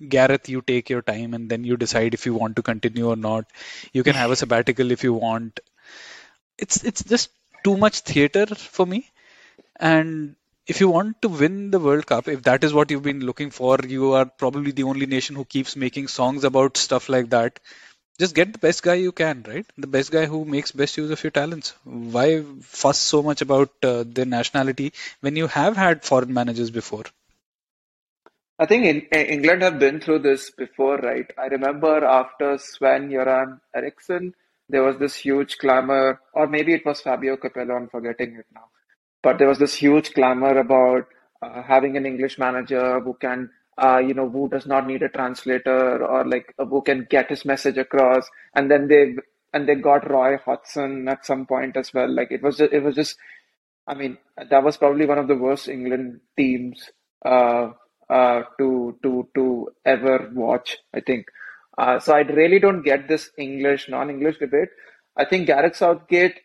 Gareth, 0.10 0.50
you 0.50 0.62
take 0.62 0.90
your 0.90 1.02
time 1.02 1.34
and 1.34 1.50
then 1.50 1.64
you 1.64 1.78
decide 1.78 2.14
if 2.14 2.26
you 2.26 2.34
want 2.34 2.56
to 2.58 2.64
continue 2.64 3.08
or 3.10 3.16
not. 3.16 3.46
You 3.94 4.04
can 4.04 4.16
have 4.16 4.32
a 4.32 4.36
sabbatical 4.36 4.92
if 4.92 5.04
you 5.04 5.14
want. 5.14 5.60
It's 6.58 6.84
it's 6.84 7.04
just 7.04 7.30
too 7.64 7.78
much 7.78 8.00
theater 8.02 8.46
for 8.56 8.86
me. 8.86 9.10
And 9.80 10.36
if 10.68 10.82
you 10.82 10.90
want 10.90 11.22
to 11.24 11.30
win 11.30 11.72
the 11.72 11.80
World 11.80 12.06
Cup, 12.08 12.28
if 12.28 12.44
that 12.44 12.64
is 12.64 12.74
what 12.74 12.92
you've 12.92 13.04
been 13.04 13.22
looking 13.22 13.52
for, 13.52 13.78
you 13.88 14.14
are 14.14 14.26
probably 14.26 14.72
the 14.72 14.84
only 14.84 15.06
nation 15.08 15.36
who 15.36 15.46
keeps 15.46 15.76
making 15.76 16.08
songs 16.08 16.44
about 16.46 16.78
stuff 16.78 17.10
like 17.10 17.30
that. 17.32 17.60
Just 18.20 18.36
get 18.36 18.54
the 18.54 18.60
best 18.60 18.84
guy 18.84 18.96
you 18.96 19.12
can, 19.14 19.44
right? 19.48 19.66
The 19.78 19.88
best 19.88 20.12
guy 20.12 20.26
who 20.28 20.46
makes 20.46 20.72
best 20.72 20.98
use 20.98 21.12
of 21.12 21.24
your 21.24 21.32
talents. 21.32 21.74
Why 21.84 22.44
fuss 22.62 23.00
so 23.00 23.24
much 23.24 23.42
about 23.42 23.72
uh, 23.84 24.04
their 24.08 24.26
nationality 24.26 24.94
when 25.22 25.36
you 25.38 25.48
have 25.48 25.78
had 25.78 26.06
foreign 26.06 26.34
managers 26.34 26.72
before? 26.72 27.06
I 28.62 28.68
think 28.68 28.86
in, 28.86 29.00
England 29.20 29.64
have 29.64 29.80
been 29.80 30.00
through 30.00 30.20
this 30.20 30.52
before, 30.52 30.98
right? 30.98 31.26
I 31.36 31.48
remember 31.48 32.06
after 32.06 32.60
Sven 32.60 33.10
Göran 33.10 33.60
Eriksson, 33.76 34.36
there 34.70 34.84
was 34.84 35.00
this 35.00 35.16
huge 35.16 35.58
clamor, 35.58 36.22
or 36.34 36.46
maybe 36.46 36.76
it 36.76 36.86
was 36.86 37.02
Fabio 37.02 37.38
Capello, 37.38 37.76
I'm 37.76 37.90
forgetting 37.90 38.36
it 38.36 38.46
now. 38.54 38.70
But 39.24 39.40
there 39.40 39.48
was 39.48 39.58
this 39.58 39.74
huge 39.74 40.14
clamor 40.14 40.60
about 40.60 41.08
uh, 41.42 41.64
having 41.64 41.98
an 41.98 42.06
English 42.06 42.38
manager 42.38 43.00
who 43.00 43.16
can, 43.16 43.50
uh, 43.80 43.98
you 43.98 44.14
know, 44.14 44.30
who 44.30 44.48
does 44.48 44.68
not 44.68 44.86
need 44.86 45.02
a 45.02 45.10
translator 45.10 46.06
or 46.06 46.24
like 46.24 46.54
uh, 46.60 46.66
who 46.66 46.84
can 46.84 47.08
get 47.10 47.32
his 47.32 47.44
message 47.46 47.80
across. 47.80 48.30
And 48.54 48.70
then 48.70 48.88
they 48.88 49.16
and 49.54 49.68
they 49.68 49.74
got 49.74 50.08
Roy 50.08 50.38
Hodgson 50.38 51.08
at 51.08 51.26
some 51.26 51.48
point 51.48 51.78
as 51.78 51.96
well. 51.96 52.14
Like 52.14 52.32
it 52.32 52.44
was, 52.44 52.58
just, 52.58 52.72
it 52.72 52.84
was 52.84 52.94
just, 52.94 53.18
I 53.88 53.96
mean, 53.96 54.20
that 54.38 54.64
was 54.64 54.78
probably 54.78 55.08
one 55.08 55.18
of 55.18 55.28
the 55.28 55.36
worst 55.36 55.68
England 55.68 56.22
teams 56.38 56.92
uh, 57.26 57.72
uh, 58.12 58.44
to 58.60 58.98
to 59.04 59.28
to 59.36 59.46
ever 59.86 60.30
watch. 60.34 60.78
I 60.94 61.02
think. 61.02 61.28
Uh, 61.78 62.00
so 62.00 62.14
I 62.14 62.22
really 62.22 62.60
don't 62.60 62.84
get 62.84 63.08
this 63.08 63.32
English 63.38 63.90
non-English 63.90 64.40
debate. 64.40 64.70
I 65.18 65.26
think 65.26 65.48
Gareth 65.48 65.78
Southgate. 65.78 66.40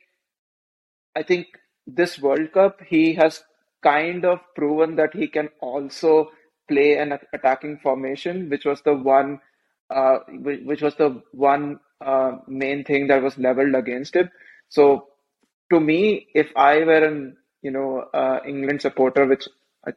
I 1.16 1.22
think 1.22 1.46
this 1.86 2.18
World 2.18 2.52
Cup 2.52 2.80
he 2.86 3.14
has 3.14 3.42
kind 3.82 4.24
of 4.24 4.40
proven 4.54 4.96
that 4.96 5.14
he 5.14 5.28
can 5.28 5.48
also 5.60 6.30
play 6.68 6.98
an 6.98 7.18
attacking 7.32 7.78
formation, 7.78 8.48
which 8.50 8.64
was 8.64 8.82
the 8.82 8.94
one, 8.94 9.40
uh, 9.90 10.18
which 10.28 10.82
was 10.82 10.94
the 10.96 11.22
one 11.32 11.78
uh, 12.00 12.32
main 12.48 12.84
thing 12.84 13.06
that 13.08 13.22
was 13.22 13.38
leveled 13.38 13.74
against 13.74 14.16
him. 14.16 14.30
So, 14.68 15.08
to 15.72 15.80
me, 15.80 16.28
if 16.34 16.50
I 16.56 16.78
were 16.84 17.04
an 17.04 17.36
you 17.62 17.70
know 17.70 18.06
uh, 18.14 18.40
England 18.46 18.82
supporter, 18.82 19.26
which 19.26 19.48
I, 19.86 19.92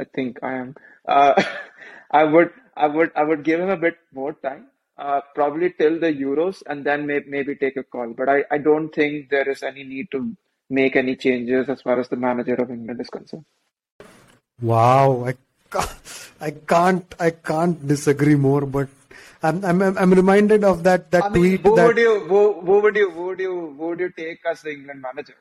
I 0.00 0.04
think 0.14 0.38
I 0.42 0.54
am, 0.54 0.74
uh, 1.08 1.42
I 2.10 2.24
would 2.24 2.50
I 2.76 2.86
would 2.86 3.10
I 3.16 3.24
would 3.24 3.42
give 3.42 3.60
him 3.60 3.70
a 3.70 3.76
bit 3.76 3.98
more 4.12 4.34
time, 4.34 4.66
uh, 4.96 5.20
probably 5.34 5.72
till 5.72 5.98
the 5.98 6.12
Euros, 6.12 6.62
and 6.66 6.84
then 6.84 7.06
may, 7.06 7.20
maybe 7.26 7.56
take 7.56 7.76
a 7.76 7.82
call. 7.82 8.14
But 8.16 8.28
I, 8.28 8.44
I 8.50 8.58
don't 8.58 8.90
think 8.90 9.30
there 9.30 9.48
is 9.48 9.62
any 9.62 9.84
need 9.84 10.10
to 10.12 10.36
make 10.70 10.96
any 10.96 11.16
changes 11.16 11.68
as 11.68 11.82
far 11.82 11.98
as 11.98 12.08
the 12.08 12.16
manager 12.16 12.54
of 12.54 12.70
England 12.70 13.00
is 13.00 13.10
concerned. 13.10 13.44
Wow, 14.60 15.24
I 15.24 15.34
can't, 15.70 16.30
I 16.40 16.50
can't 16.50 17.14
I 17.18 17.30
can't 17.30 17.86
disagree 17.86 18.36
more. 18.36 18.62
But 18.66 18.88
I'm 19.42 19.64
I'm 19.64 19.82
I'm 19.82 20.12
reminded 20.12 20.64
of 20.64 20.84
that 20.84 21.10
that 21.10 21.24
I 21.24 21.28
mean, 21.30 21.42
tweet. 21.42 21.60
Who 21.62 21.76
that... 21.76 21.86
would 21.86 21.98
you 21.98 22.20
who, 22.20 22.60
who 22.60 22.80
would 22.80 22.96
you 22.96 23.10
who 23.10 23.26
would 23.26 23.40
you 23.40 23.74
who 23.78 23.86
would 23.88 24.00
you 24.00 24.10
take 24.10 24.40
as 24.46 24.62
the 24.62 24.70
England 24.70 25.02
manager? 25.02 25.34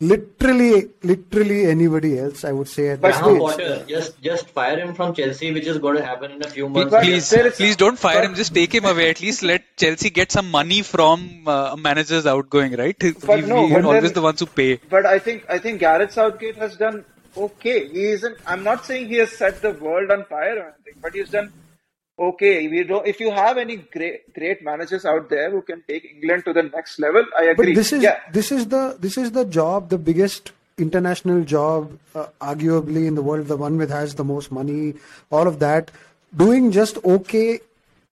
Literally 0.00 0.88
literally 1.02 1.66
anybody 1.66 2.18
else 2.18 2.42
i 2.42 2.52
would 2.52 2.66
say 2.66 2.88
at 2.88 3.00
but 3.02 3.12
Potter, 3.12 3.84
just 3.86 4.20
just 4.22 4.48
fire 4.48 4.78
him 4.80 4.94
from 4.94 5.14
chelsea 5.14 5.52
which 5.52 5.66
is 5.66 5.76
going 5.76 5.96
to 5.96 6.04
happen 6.04 6.30
in 6.30 6.42
a 6.42 6.48
few 6.48 6.70
months. 6.70 6.94
please 7.02 7.28
please 7.56 7.76
don't 7.76 7.98
fire 7.98 8.22
him. 8.22 8.34
Just 8.34 8.54
take 8.54 8.74
him 8.74 8.86
away. 8.86 9.10
At 9.10 9.20
least 9.20 9.42
let 9.42 9.62
chelsea 9.76 10.08
get 10.08 10.32
some 10.32 10.50
money 10.50 10.80
from 10.80 11.46
uh, 11.46 11.76
managers 11.76 12.26
outgoing 12.26 12.76
right? 12.76 12.98
But 12.98 13.28
we, 13.28 13.42
no, 13.42 13.66
we 13.66 13.74
but 13.74 13.84
always 13.84 14.04
then, 14.04 14.12
the 14.14 14.22
ones 14.22 14.40
who 14.40 14.46
pay. 14.46 14.80
but 14.88 15.04
i 15.04 15.18
think 15.18 15.44
i 15.50 15.58
think 15.58 15.80
gareth 15.80 16.12
southgate 16.12 16.56
has 16.56 16.76
done 16.78 17.04
okay. 17.36 17.86
He 17.88 18.06
isn't 18.06 18.38
i'm 18.46 18.64
not 18.64 18.86
saying 18.86 19.08
he 19.08 19.16
has 19.16 19.32
set 19.32 19.60
the 19.60 19.72
world 19.72 20.10
on 20.10 20.24
fire 20.24 20.58
or 20.60 20.74
anything 20.74 20.94
but 21.02 21.12
he's 21.12 21.28
done 21.28 21.52
okay, 22.20 22.68
we 22.68 22.84
don't. 22.84 23.06
If 23.06 23.20
you 23.20 23.30
have 23.30 23.58
any 23.58 23.76
great 23.76 24.32
great 24.34 24.62
managers 24.62 25.04
out 25.04 25.28
there 25.30 25.50
who 25.50 25.62
can 25.62 25.82
take 25.88 26.04
England 26.04 26.44
to 26.44 26.52
the 26.52 26.62
next 26.64 26.98
level, 26.98 27.24
I 27.36 27.44
agree. 27.44 27.72
But 27.72 27.74
this 27.76 27.92
is 27.92 28.02
yeah. 28.02 28.20
this 28.32 28.52
is 28.52 28.68
the 28.68 28.96
this 29.00 29.16
is 29.16 29.32
the 29.32 29.44
job, 29.44 29.88
the 29.88 29.98
biggest 29.98 30.52
international 30.78 31.44
job, 31.44 31.98
uh, 32.14 32.26
arguably 32.40 33.06
in 33.06 33.14
the 33.14 33.22
world, 33.22 33.48
the 33.48 33.56
one 33.56 33.76
with 33.76 33.90
has 33.90 34.14
the 34.14 34.24
most 34.24 34.50
money, 34.50 34.94
all 35.30 35.46
of 35.46 35.58
that. 35.60 35.90
Doing 36.36 36.70
just 36.72 36.98
okay 37.04 37.60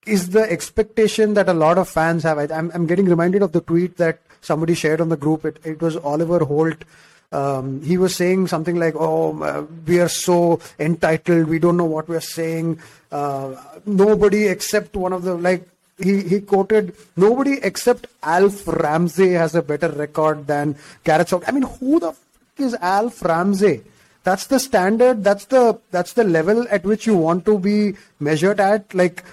is 0.07 0.31
the 0.31 0.51
expectation 0.51 1.35
that 1.35 1.49
a 1.49 1.55
lot 1.55 1.79
of 1.79 1.89
fans 1.89 2.23
have. 2.23 2.39
I, 2.39 2.49
I'm 2.55 2.71
I'm 2.75 2.87
getting 2.87 3.07
reminded 3.07 3.43
of 3.43 3.53
the 3.53 3.61
tweet 3.61 3.97
that 3.99 4.21
somebody 4.41 4.75
shared 4.75 5.01
on 5.01 5.09
the 5.09 5.17
group. 5.17 5.45
It 5.45 5.61
it 5.65 5.83
was 5.83 5.97
Oliver 5.97 6.45
Holt 6.45 6.85
um, 7.33 7.83
he 7.83 7.99
was 7.99 8.15
saying 8.15 8.47
something 8.49 8.77
like, 8.77 8.95
"Oh, 8.97 9.41
uh, 9.43 9.65
we 9.87 10.01
are 10.01 10.09
so 10.09 10.61
entitled. 10.79 11.49
We 11.49 11.59
don't 11.59 11.77
know 11.77 11.85
what 11.85 12.09
we're 12.09 12.21
saying. 12.21 12.81
Uh, 13.13 13.55
nobody 13.85 14.47
except 14.47 14.97
one 14.97 15.13
of 15.13 15.23
the 15.23 15.35
like." 15.35 15.69
He 15.99 16.23
he 16.23 16.41
quoted, 16.41 16.95
"Nobody 17.17 17.59
except 17.63 18.07
Alf 18.23 18.67
Ramsey 18.67 19.33
has 19.33 19.55
a 19.55 19.63
better 19.63 19.89
record 19.89 20.47
than 20.47 20.77
Gareth 21.05 21.31
Southgate." 21.31 21.49
I 21.49 21.53
mean, 21.53 21.69
who 21.81 21.99
the 21.99 22.11
f- 22.11 22.21
is 22.57 22.75
Alf 22.81 23.23
Ramsey? 23.25 23.83
that's 24.29 24.47
the 24.47 24.59
standard. 24.59 25.25
That's 25.25 25.47
the 25.47 25.79
that's 25.91 26.13
the 26.13 26.25
level 26.25 26.67
at 26.71 26.85
which 26.85 27.07
you 27.07 27.17
want 27.17 27.47
to 27.47 27.59
be 27.59 27.95
measured 28.21 28.61
at. 28.61 28.95
Like 28.95 29.25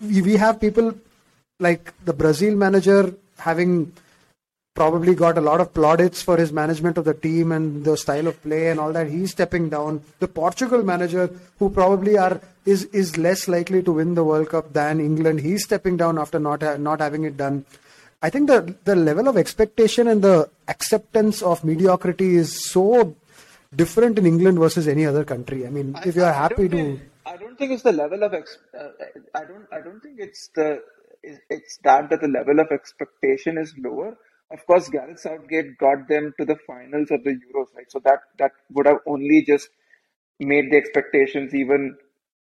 we 0.00 0.36
have 0.36 0.60
people 0.60 0.94
like 1.58 1.92
the 2.04 2.12
Brazil 2.12 2.54
manager 2.54 3.14
having 3.38 3.92
probably 4.78 5.14
got 5.22 5.36
a 5.36 5.44
lot 5.48 5.60
of 5.62 5.74
plaudits 5.74 6.22
for 6.22 6.36
his 6.36 6.52
management 6.52 6.98
of 6.98 7.04
the 7.04 7.14
team 7.26 7.50
and 7.56 7.84
the 7.84 7.96
style 7.96 8.28
of 8.28 8.40
play 8.42 8.68
and 8.70 8.78
all 8.78 8.92
that. 8.92 9.08
He's 9.08 9.32
stepping 9.32 9.68
down. 9.68 10.02
The 10.20 10.28
Portugal 10.28 10.84
manager, 10.84 11.24
who 11.58 11.70
probably 11.78 12.16
are 12.16 12.40
is 12.64 12.84
is 13.00 13.16
less 13.26 13.48
likely 13.54 13.82
to 13.88 13.92
win 13.98 14.14
the 14.14 14.24
World 14.30 14.50
Cup 14.50 14.72
than 14.72 15.00
England, 15.00 15.40
he's 15.40 15.64
stepping 15.64 15.96
down 16.02 16.18
after 16.24 16.38
not 16.38 16.62
ha- 16.62 16.76
not 16.76 17.00
having 17.06 17.24
it 17.30 17.36
done. 17.36 17.64
I 18.22 18.30
think 18.30 18.46
the 18.52 18.60
the 18.90 18.96
level 19.08 19.26
of 19.32 19.40
expectation 19.44 20.12
and 20.12 20.22
the 20.28 20.36
acceptance 20.76 21.42
of 21.50 21.64
mediocrity 21.72 22.30
is 22.36 22.54
so 22.70 23.16
different 23.82 24.22
in 24.22 24.26
England 24.32 24.58
versus 24.66 24.86
any 24.94 25.06
other 25.06 25.24
country. 25.32 25.66
I 25.66 25.70
mean, 25.70 25.96
if 26.04 26.14
you 26.20 26.24
are 26.30 26.38
happy 26.44 26.68
to. 26.76 27.00
I 27.26 27.36
don't 27.36 27.58
think 27.58 27.72
it's 27.72 27.86
the 27.90 27.96
level 28.04 28.22
of. 28.22 28.38
Ex- 28.40 28.58
uh, 28.84 28.88
I 29.34 29.44
don't. 29.50 29.66
I 29.72 29.80
don't 29.88 30.00
think 30.06 30.24
it's 30.28 30.48
the. 30.54 30.70
It's 31.58 31.78
that 31.82 32.10
that 32.10 32.20
the 32.20 32.32
level 32.38 32.60
of 32.60 32.68
expectation 32.80 33.58
is 33.58 33.74
lower 33.86 34.16
of 34.50 34.66
course, 34.66 34.88
Gareth 34.88 35.20
Southgate 35.20 35.76
got 35.78 36.08
them 36.08 36.34
to 36.38 36.44
the 36.44 36.56
finals 36.66 37.10
of 37.10 37.22
the 37.24 37.30
Euros, 37.30 37.66
right? 37.76 37.90
So 37.90 38.00
that 38.04 38.20
that 38.38 38.52
would 38.70 38.86
have 38.86 38.98
only 39.06 39.42
just 39.42 39.68
made 40.40 40.70
the 40.70 40.76
expectations 40.76 41.54
even, 41.54 41.96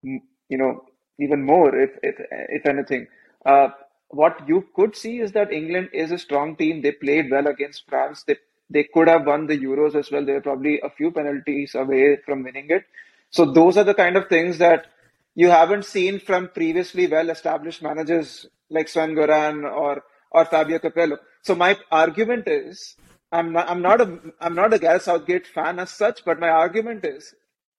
you 0.04 0.58
know, 0.58 0.86
even 1.20 1.44
more, 1.46 1.76
if 1.76 1.92
if 2.02 2.16
if 2.50 2.66
anything. 2.66 3.08
Uh, 3.46 3.70
what 4.10 4.48
you 4.48 4.68
could 4.76 4.96
see 4.96 5.20
is 5.20 5.32
that 5.34 5.52
England 5.52 5.90
is 5.94 6.12
a 6.12 6.18
strong 6.18 6.56
team. 6.56 6.82
They 6.82 6.92
played 6.92 7.30
well 7.32 7.48
against 7.48 7.88
France. 7.88 8.24
They 8.24 8.38
they 8.70 8.88
could 8.94 9.08
have 9.08 9.26
won 9.26 9.48
the 9.48 9.58
Euros 9.58 9.96
as 9.96 10.12
well. 10.12 10.26
They 10.26 10.34
were 10.34 10.42
probably 10.42 10.80
a 10.82 10.90
few 10.90 11.12
penalties 11.12 11.76
away 11.76 12.18
from 12.26 12.44
winning 12.44 12.68
it. 12.70 12.86
So 13.30 13.46
those 13.52 13.78
are 13.78 13.84
the 13.84 13.94
kind 13.94 14.18
of 14.18 14.28
things 14.28 14.58
that 14.58 14.88
you 15.36 15.50
haven't 15.50 15.86
seen 15.86 16.20
from 16.20 16.50
previously 16.50 17.08
well-established 17.08 17.82
managers 17.82 18.46
like 18.70 18.88
Sven 18.88 19.14
Goran 19.16 19.64
or 19.64 20.04
or 20.32 20.46
Fabio 20.46 20.80
Capello. 20.80 21.18
So 21.44 21.56
my 21.56 21.78
argument 21.92 22.48
is, 22.48 22.96
I'm 23.32 23.54
not, 23.54 23.70
I'm 23.70 23.82
not 23.82 24.02
a, 24.02 24.20
I'm 24.40 24.56
not 24.56 24.74
a 24.74 24.80
Gareth 24.80 25.04
Southgate 25.04 25.48
fan 25.48 25.80
as 25.80 25.92
such, 25.92 26.24
but 26.26 26.40
my 26.40 26.50
argument 26.50 27.06
is, 27.06 27.34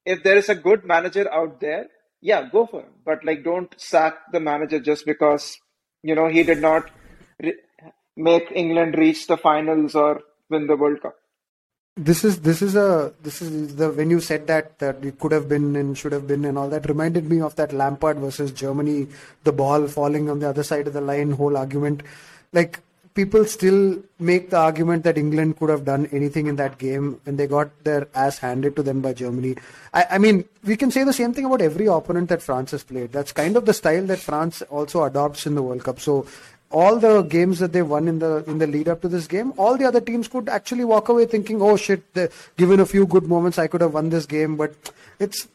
if 0.04 0.22
there 0.22 0.36
is 0.36 0.48
a 0.48 0.54
good 0.54 0.84
manager 0.84 1.32
out 1.32 1.60
there, 1.60 1.86
yeah, 2.20 2.48
go 2.50 2.66
for 2.66 2.80
him. 2.80 2.92
But 3.04 3.24
like, 3.24 3.44
don't 3.44 3.72
sack 3.78 4.14
the 4.32 4.40
manager 4.40 4.80
just 4.80 5.04
because 5.04 5.58
you 6.02 6.14
know 6.14 6.28
he 6.28 6.42
did 6.42 6.60
not 6.60 6.90
re- 7.42 7.58
make 8.16 8.50
England 8.54 8.96
reach 8.96 9.26
the 9.26 9.36
finals 9.36 9.94
or 9.94 10.22
win 10.48 10.66
the 10.66 10.76
World 10.76 11.02
Cup. 11.02 11.16
This 11.96 12.24
is 12.24 12.40
this 12.40 12.62
is 12.62 12.74
a 12.74 13.12
this 13.22 13.42
is 13.42 13.76
the 13.76 13.90
when 13.90 14.08
you 14.08 14.20
said 14.20 14.46
that 14.46 14.78
that 14.78 15.04
it 15.04 15.18
could 15.18 15.32
have 15.32 15.46
been 15.46 15.76
and 15.76 15.98
should 15.98 16.12
have 16.12 16.26
been 16.26 16.46
and 16.46 16.56
all 16.56 16.70
that 16.70 16.88
reminded 16.88 17.28
me 17.28 17.42
of 17.42 17.54
that 17.56 17.72
Lampard 17.72 18.18
versus 18.18 18.50
Germany, 18.50 19.08
the 19.44 19.52
ball 19.52 19.86
falling 19.88 20.30
on 20.30 20.38
the 20.38 20.48
other 20.48 20.62
side 20.62 20.86
of 20.86 20.94
the 20.94 21.02
line, 21.02 21.32
whole 21.32 21.54
argument. 21.54 22.02
Like 22.52 22.80
people 23.14 23.44
still 23.44 24.02
make 24.18 24.50
the 24.50 24.56
argument 24.56 25.04
that 25.04 25.18
England 25.18 25.58
could 25.58 25.68
have 25.68 25.84
done 25.84 26.06
anything 26.12 26.46
in 26.46 26.56
that 26.56 26.78
game 26.78 27.20
and 27.26 27.38
they 27.38 27.46
got 27.46 27.70
their 27.84 28.08
ass 28.14 28.38
handed 28.38 28.74
to 28.76 28.82
them 28.82 29.00
by 29.00 29.12
Germany. 29.12 29.56
I, 29.92 30.06
I, 30.12 30.18
mean, 30.18 30.44
we 30.64 30.76
can 30.76 30.90
say 30.90 31.04
the 31.04 31.12
same 31.12 31.34
thing 31.34 31.44
about 31.44 31.60
every 31.60 31.86
opponent 31.86 32.28
that 32.30 32.42
France 32.42 32.70
has 32.70 32.82
played. 32.82 33.12
That's 33.12 33.32
kind 33.32 33.56
of 33.56 33.66
the 33.66 33.74
style 33.74 34.06
that 34.06 34.18
France 34.18 34.62
also 34.62 35.04
adopts 35.04 35.46
in 35.46 35.54
the 35.54 35.62
World 35.62 35.84
Cup. 35.84 36.00
So 36.00 36.26
all 36.70 36.98
the 36.98 37.22
games 37.22 37.58
that 37.58 37.72
they 37.72 37.82
won 37.82 38.08
in 38.08 38.18
the 38.18 38.42
in 38.46 38.58
the 38.58 38.66
lead 38.66 38.88
up 38.88 39.02
to 39.02 39.08
this 39.08 39.26
game, 39.26 39.52
all 39.58 39.76
the 39.76 39.84
other 39.84 40.00
teams 40.00 40.26
could 40.26 40.48
actually 40.48 40.84
walk 40.84 41.10
away 41.10 41.26
thinking, 41.26 41.60
"Oh 41.60 41.76
shit, 41.76 42.02
given 42.56 42.80
a 42.80 42.86
few 42.86 43.06
good 43.06 43.24
moments, 43.24 43.58
I 43.58 43.66
could 43.66 43.82
have 43.82 43.92
won 43.92 44.08
this 44.08 44.24
game." 44.24 44.56
But 44.56 44.74
it's 45.18 45.46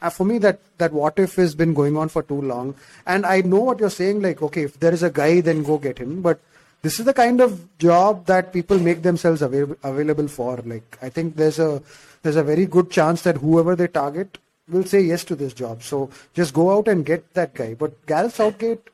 Uh, 0.00 0.10
for 0.10 0.24
me 0.24 0.38
that 0.38 0.60
that 0.78 0.92
what 0.92 1.18
if 1.18 1.34
has 1.36 1.54
been 1.54 1.74
going 1.74 1.96
on 1.96 2.08
for 2.08 2.22
too 2.22 2.40
long, 2.40 2.74
and 3.06 3.26
I 3.26 3.40
know 3.40 3.60
what 3.60 3.80
you're 3.80 3.90
saying. 3.90 4.22
Like, 4.22 4.40
okay, 4.42 4.62
if 4.62 4.78
there 4.78 4.92
is 4.92 5.02
a 5.02 5.10
guy, 5.10 5.40
then 5.40 5.62
go 5.62 5.78
get 5.78 5.98
him. 5.98 6.22
But 6.22 6.40
this 6.82 7.00
is 7.00 7.04
the 7.04 7.14
kind 7.14 7.40
of 7.40 7.76
job 7.78 8.26
that 8.26 8.52
people 8.52 8.78
make 8.78 9.02
themselves 9.02 9.42
avail- 9.42 9.76
available 9.82 10.28
for. 10.28 10.56
Like 10.64 10.98
I 11.02 11.08
think 11.08 11.36
there's 11.36 11.58
a 11.58 11.82
there's 12.22 12.36
a 12.36 12.44
very 12.44 12.66
good 12.66 12.90
chance 12.90 13.22
that 13.22 13.38
whoever 13.38 13.74
they 13.74 13.88
target 13.88 14.38
will 14.68 14.84
say 14.84 15.00
yes 15.00 15.24
to 15.24 15.36
this 15.36 15.52
job. 15.52 15.82
So 15.82 16.10
just 16.34 16.54
go 16.54 16.76
out 16.76 16.88
and 16.88 17.04
get 17.04 17.34
that 17.34 17.54
guy. 17.54 17.74
But 17.74 18.06
Gareth 18.06 18.34
Southgate, 18.34 18.88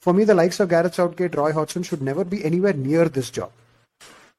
for 0.00 0.12
me, 0.12 0.24
the 0.24 0.34
likes 0.34 0.60
of 0.60 0.68
Gareth 0.68 0.94
Southgate, 0.94 1.34
Roy 1.34 1.52
Hodgson 1.52 1.82
should 1.82 2.02
never 2.02 2.24
be 2.24 2.44
anywhere 2.44 2.72
near 2.72 3.08
this 3.08 3.30
job. 3.30 3.50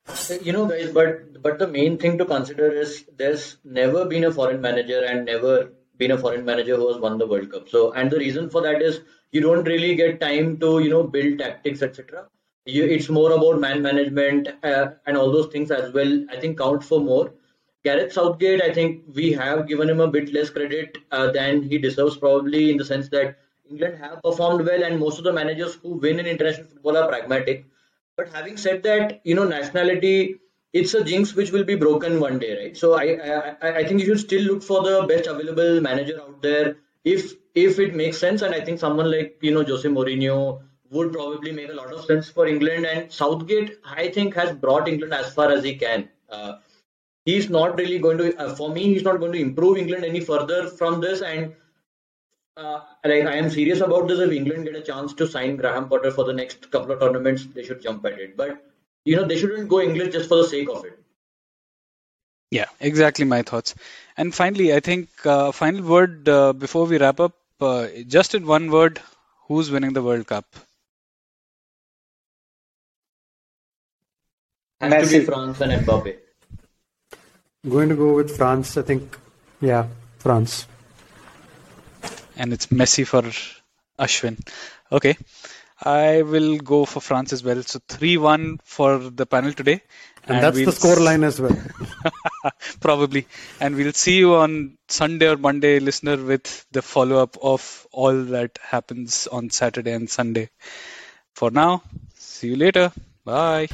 Uh, 0.08 0.36
you 0.42 0.52
know, 0.52 0.66
guys, 0.68 0.92
but 0.92 1.42
but 1.42 1.60
the 1.60 1.68
main 1.68 1.98
thing 1.98 2.18
to 2.18 2.26
consider 2.26 2.72
is 2.72 3.06
there's 3.18 3.58
never 3.64 4.06
been 4.06 4.24
a 4.24 4.32
foreign 4.32 4.60
manager 4.62 5.04
and 5.04 5.26
never 5.26 5.72
been 6.00 6.12
a 6.12 6.18
foreign 6.18 6.44
manager 6.44 6.76
who 6.78 6.88
has 6.92 6.98
won 6.98 7.20
the 7.20 7.28
World 7.28 7.52
Cup. 7.52 7.70
So, 7.70 7.92
and 7.94 8.10
the 8.10 8.18
reason 8.18 8.50
for 8.50 8.62
that 8.64 8.82
is 8.82 9.02
you 9.32 9.42
don't 9.42 9.64
really 9.66 9.96
get 9.96 10.20
time 10.20 10.58
to 10.66 10.80
you 10.80 10.90
know 10.90 11.04
build 11.04 11.40
tactics, 11.40 11.84
etc 11.84 12.26
it's 12.66 13.10
more 13.10 13.32
about 13.32 13.60
man 13.60 13.82
management 13.82 14.50
uh, 14.64 14.92
and 15.06 15.18
all 15.18 15.32
those 15.32 15.48
things 15.48 15.72
as 15.72 15.94
well. 15.94 16.26
I 16.30 16.40
think 16.40 16.58
count 16.58 16.84
for 16.84 17.00
more. 17.00 17.34
Gareth 17.84 18.12
Southgate, 18.12 18.62
I 18.62 18.74
think 18.74 19.04
we 19.14 19.32
have 19.32 19.68
given 19.68 19.90
him 19.90 20.02
a 20.02 20.08
bit 20.08 20.34
less 20.34 20.50
credit 20.50 20.98
uh, 21.12 21.32
than 21.32 21.64
he 21.64 21.78
deserves, 21.78 22.18
probably 22.18 22.70
in 22.70 22.78
the 22.78 22.84
sense 22.84 23.08
that 23.10 23.38
England 23.70 23.98
have 24.00 24.22
performed 24.22 24.66
well, 24.66 24.84
and 24.84 25.00
most 25.00 25.18
of 25.18 25.24
the 25.24 25.32
managers 25.32 25.76
who 25.76 25.94
win 25.96 26.20
in 26.20 26.26
international 26.26 26.68
football 26.68 26.98
are 26.98 27.08
pragmatic. 27.08 27.66
But 28.18 28.34
having 28.34 28.58
said 28.58 28.84
that, 28.84 29.22
you 29.24 29.34
know, 29.34 29.46
nationality 29.46 30.40
it's 30.74 30.94
a 30.94 31.04
jinx 31.04 31.36
which 31.36 31.52
will 31.52 31.64
be 31.64 31.76
broken 31.76 32.20
one 32.20 32.40
day, 32.40 32.58
right? 32.58 32.78
So 32.78 32.94
I, 32.94 33.56
I 33.64 33.78
I 33.80 33.84
think 33.86 34.02
you 34.02 34.06
should 34.08 34.20
still 34.20 34.44
look 34.44 34.64
for 34.64 34.84
the 34.84 35.06
best 35.08 35.28
available 35.28 35.82
manager 35.82 36.22
out 36.22 36.42
there 36.42 36.78
if 37.04 37.34
if 37.56 37.80
it 37.80 37.96
makes 37.96 38.18
sense. 38.18 38.42
And 38.42 38.54
I 38.54 38.62
think 38.62 38.80
someone 38.80 39.12
like 39.12 39.38
you 39.42 39.54
know 39.54 39.64
Jose 39.64 39.88
Mourinho 39.90 40.62
would 40.92 41.14
probably 41.14 41.52
make 41.52 41.70
a 41.70 41.74
lot 41.74 41.94
of 41.94 42.06
sense 42.06 42.30
for 42.30 42.48
England. 42.48 42.86
And 42.86 43.12
Southgate, 43.12 43.78
I 43.84 44.10
think, 44.10 44.36
has 44.36 44.56
brought 44.56 44.88
England 44.88 45.14
as 45.14 45.34
far 45.34 45.52
as 45.52 45.64
he 45.64 45.76
can. 45.76 46.10
Uh, 46.30 46.54
he's 47.26 47.50
not 47.50 47.78
really 47.78 48.00
going 48.00 48.18
to, 48.18 48.36
uh, 48.38 48.56
for 48.56 48.70
me, 48.70 48.86
he's 48.94 49.04
not 49.04 49.20
going 49.20 49.32
to 49.34 49.40
improve 49.40 49.78
England 49.78 50.06
any 50.06 50.20
further 50.20 50.68
from 50.68 51.00
this. 51.02 51.22
And 51.22 51.54
uh, 52.58 52.82
like 53.04 53.26
I 53.26 53.36
am 53.36 53.50
serious 53.50 53.82
about 53.82 54.08
this. 54.08 54.20
If 54.20 54.32
England 54.32 54.66
get 54.66 54.76
a 54.76 54.82
chance 54.82 55.14
to 55.14 55.28
sign 55.28 55.58
Graham 55.58 55.90
Potter 55.90 56.12
for 56.12 56.26
the 56.26 56.34
next 56.34 56.70
couple 56.72 56.92
of 56.92 57.00
tournaments, 57.00 57.46
they 57.54 57.64
should 57.64 57.82
jump 57.82 58.06
at 58.06 58.20
it. 58.20 58.36
But 58.36 58.69
you 59.06 59.16
know, 59.16 59.26
they 59.26 59.38
shouldn't 59.38 59.70
go 59.70 59.82
English 59.82 60.14
just 60.14 60.30
for 60.30 60.38
the 60.38 60.48
sake 60.48 60.70
of 60.70 60.86
it. 60.86 61.00
Yeah, 62.52 62.66
exactly 62.80 63.26
my 63.26 63.44
thoughts. 63.44 63.76
And 64.18 64.34
finally, 64.34 64.74
I 64.74 64.80
think 64.80 65.10
uh, 65.26 65.52
final 65.52 65.84
word 65.84 66.28
uh, 66.28 66.54
before 66.54 66.86
we 66.86 66.98
wrap 66.98 67.20
up. 67.20 67.34
Uh, 67.62 67.88
just 68.08 68.36
in 68.36 68.48
one 68.48 68.72
word, 68.72 69.02
who's 69.48 69.70
winning 69.70 69.94
the 69.94 70.02
World 70.02 70.26
Cup? 70.26 70.46
Has 74.80 74.94
Messi. 74.94 75.12
to 75.12 75.20
be 75.20 75.26
France 75.26 75.62
and 75.62 75.86
Mbappe. 75.86 76.16
Going 77.68 77.90
to 77.90 77.96
go 77.96 78.14
with 78.16 78.36
France, 78.36 78.78
I 78.78 78.82
think. 78.84 79.18
Yeah, 79.60 79.88
France. 80.20 80.66
And 82.38 82.54
it's 82.54 82.68
Messi 82.68 83.06
for 83.06 83.24
Ashwin. 84.02 84.40
Okay. 84.90 85.18
I 85.82 86.24
will 86.24 86.58
go 86.58 86.86
for 86.86 87.00
France 87.00 87.34
as 87.34 87.44
well. 87.44 87.62
So 87.64 87.80
3 87.88 88.18
1 88.18 88.60
for 88.64 88.98
the 88.98 89.26
panel 89.26 89.54
today. 89.54 89.82
And, 90.24 90.36
and 90.36 90.44
that's 90.44 90.58
we'll 90.58 90.66
the 90.66 90.72
score 90.74 91.00
line 91.00 91.24
as 91.24 91.40
well. 91.40 91.58
Probably. 92.82 93.28
And 93.60 93.76
we'll 93.76 93.94
see 93.94 94.18
you 94.18 94.36
on 94.36 94.78
Sunday 94.88 95.28
or 95.28 95.38
Monday, 95.38 95.80
listener, 95.80 96.18
with 96.18 96.66
the 96.72 96.82
follow 96.82 97.18
up 97.18 97.38
of 97.42 97.88
all 97.92 98.24
that 98.26 98.60
happens 98.62 99.28
on 99.28 99.50
Saturday 99.50 99.94
and 99.94 100.10
Sunday. 100.10 100.50
For 101.34 101.50
now, 101.50 101.84
see 102.16 102.50
you 102.50 102.56
later. 102.58 102.92
Bye. 103.24 103.70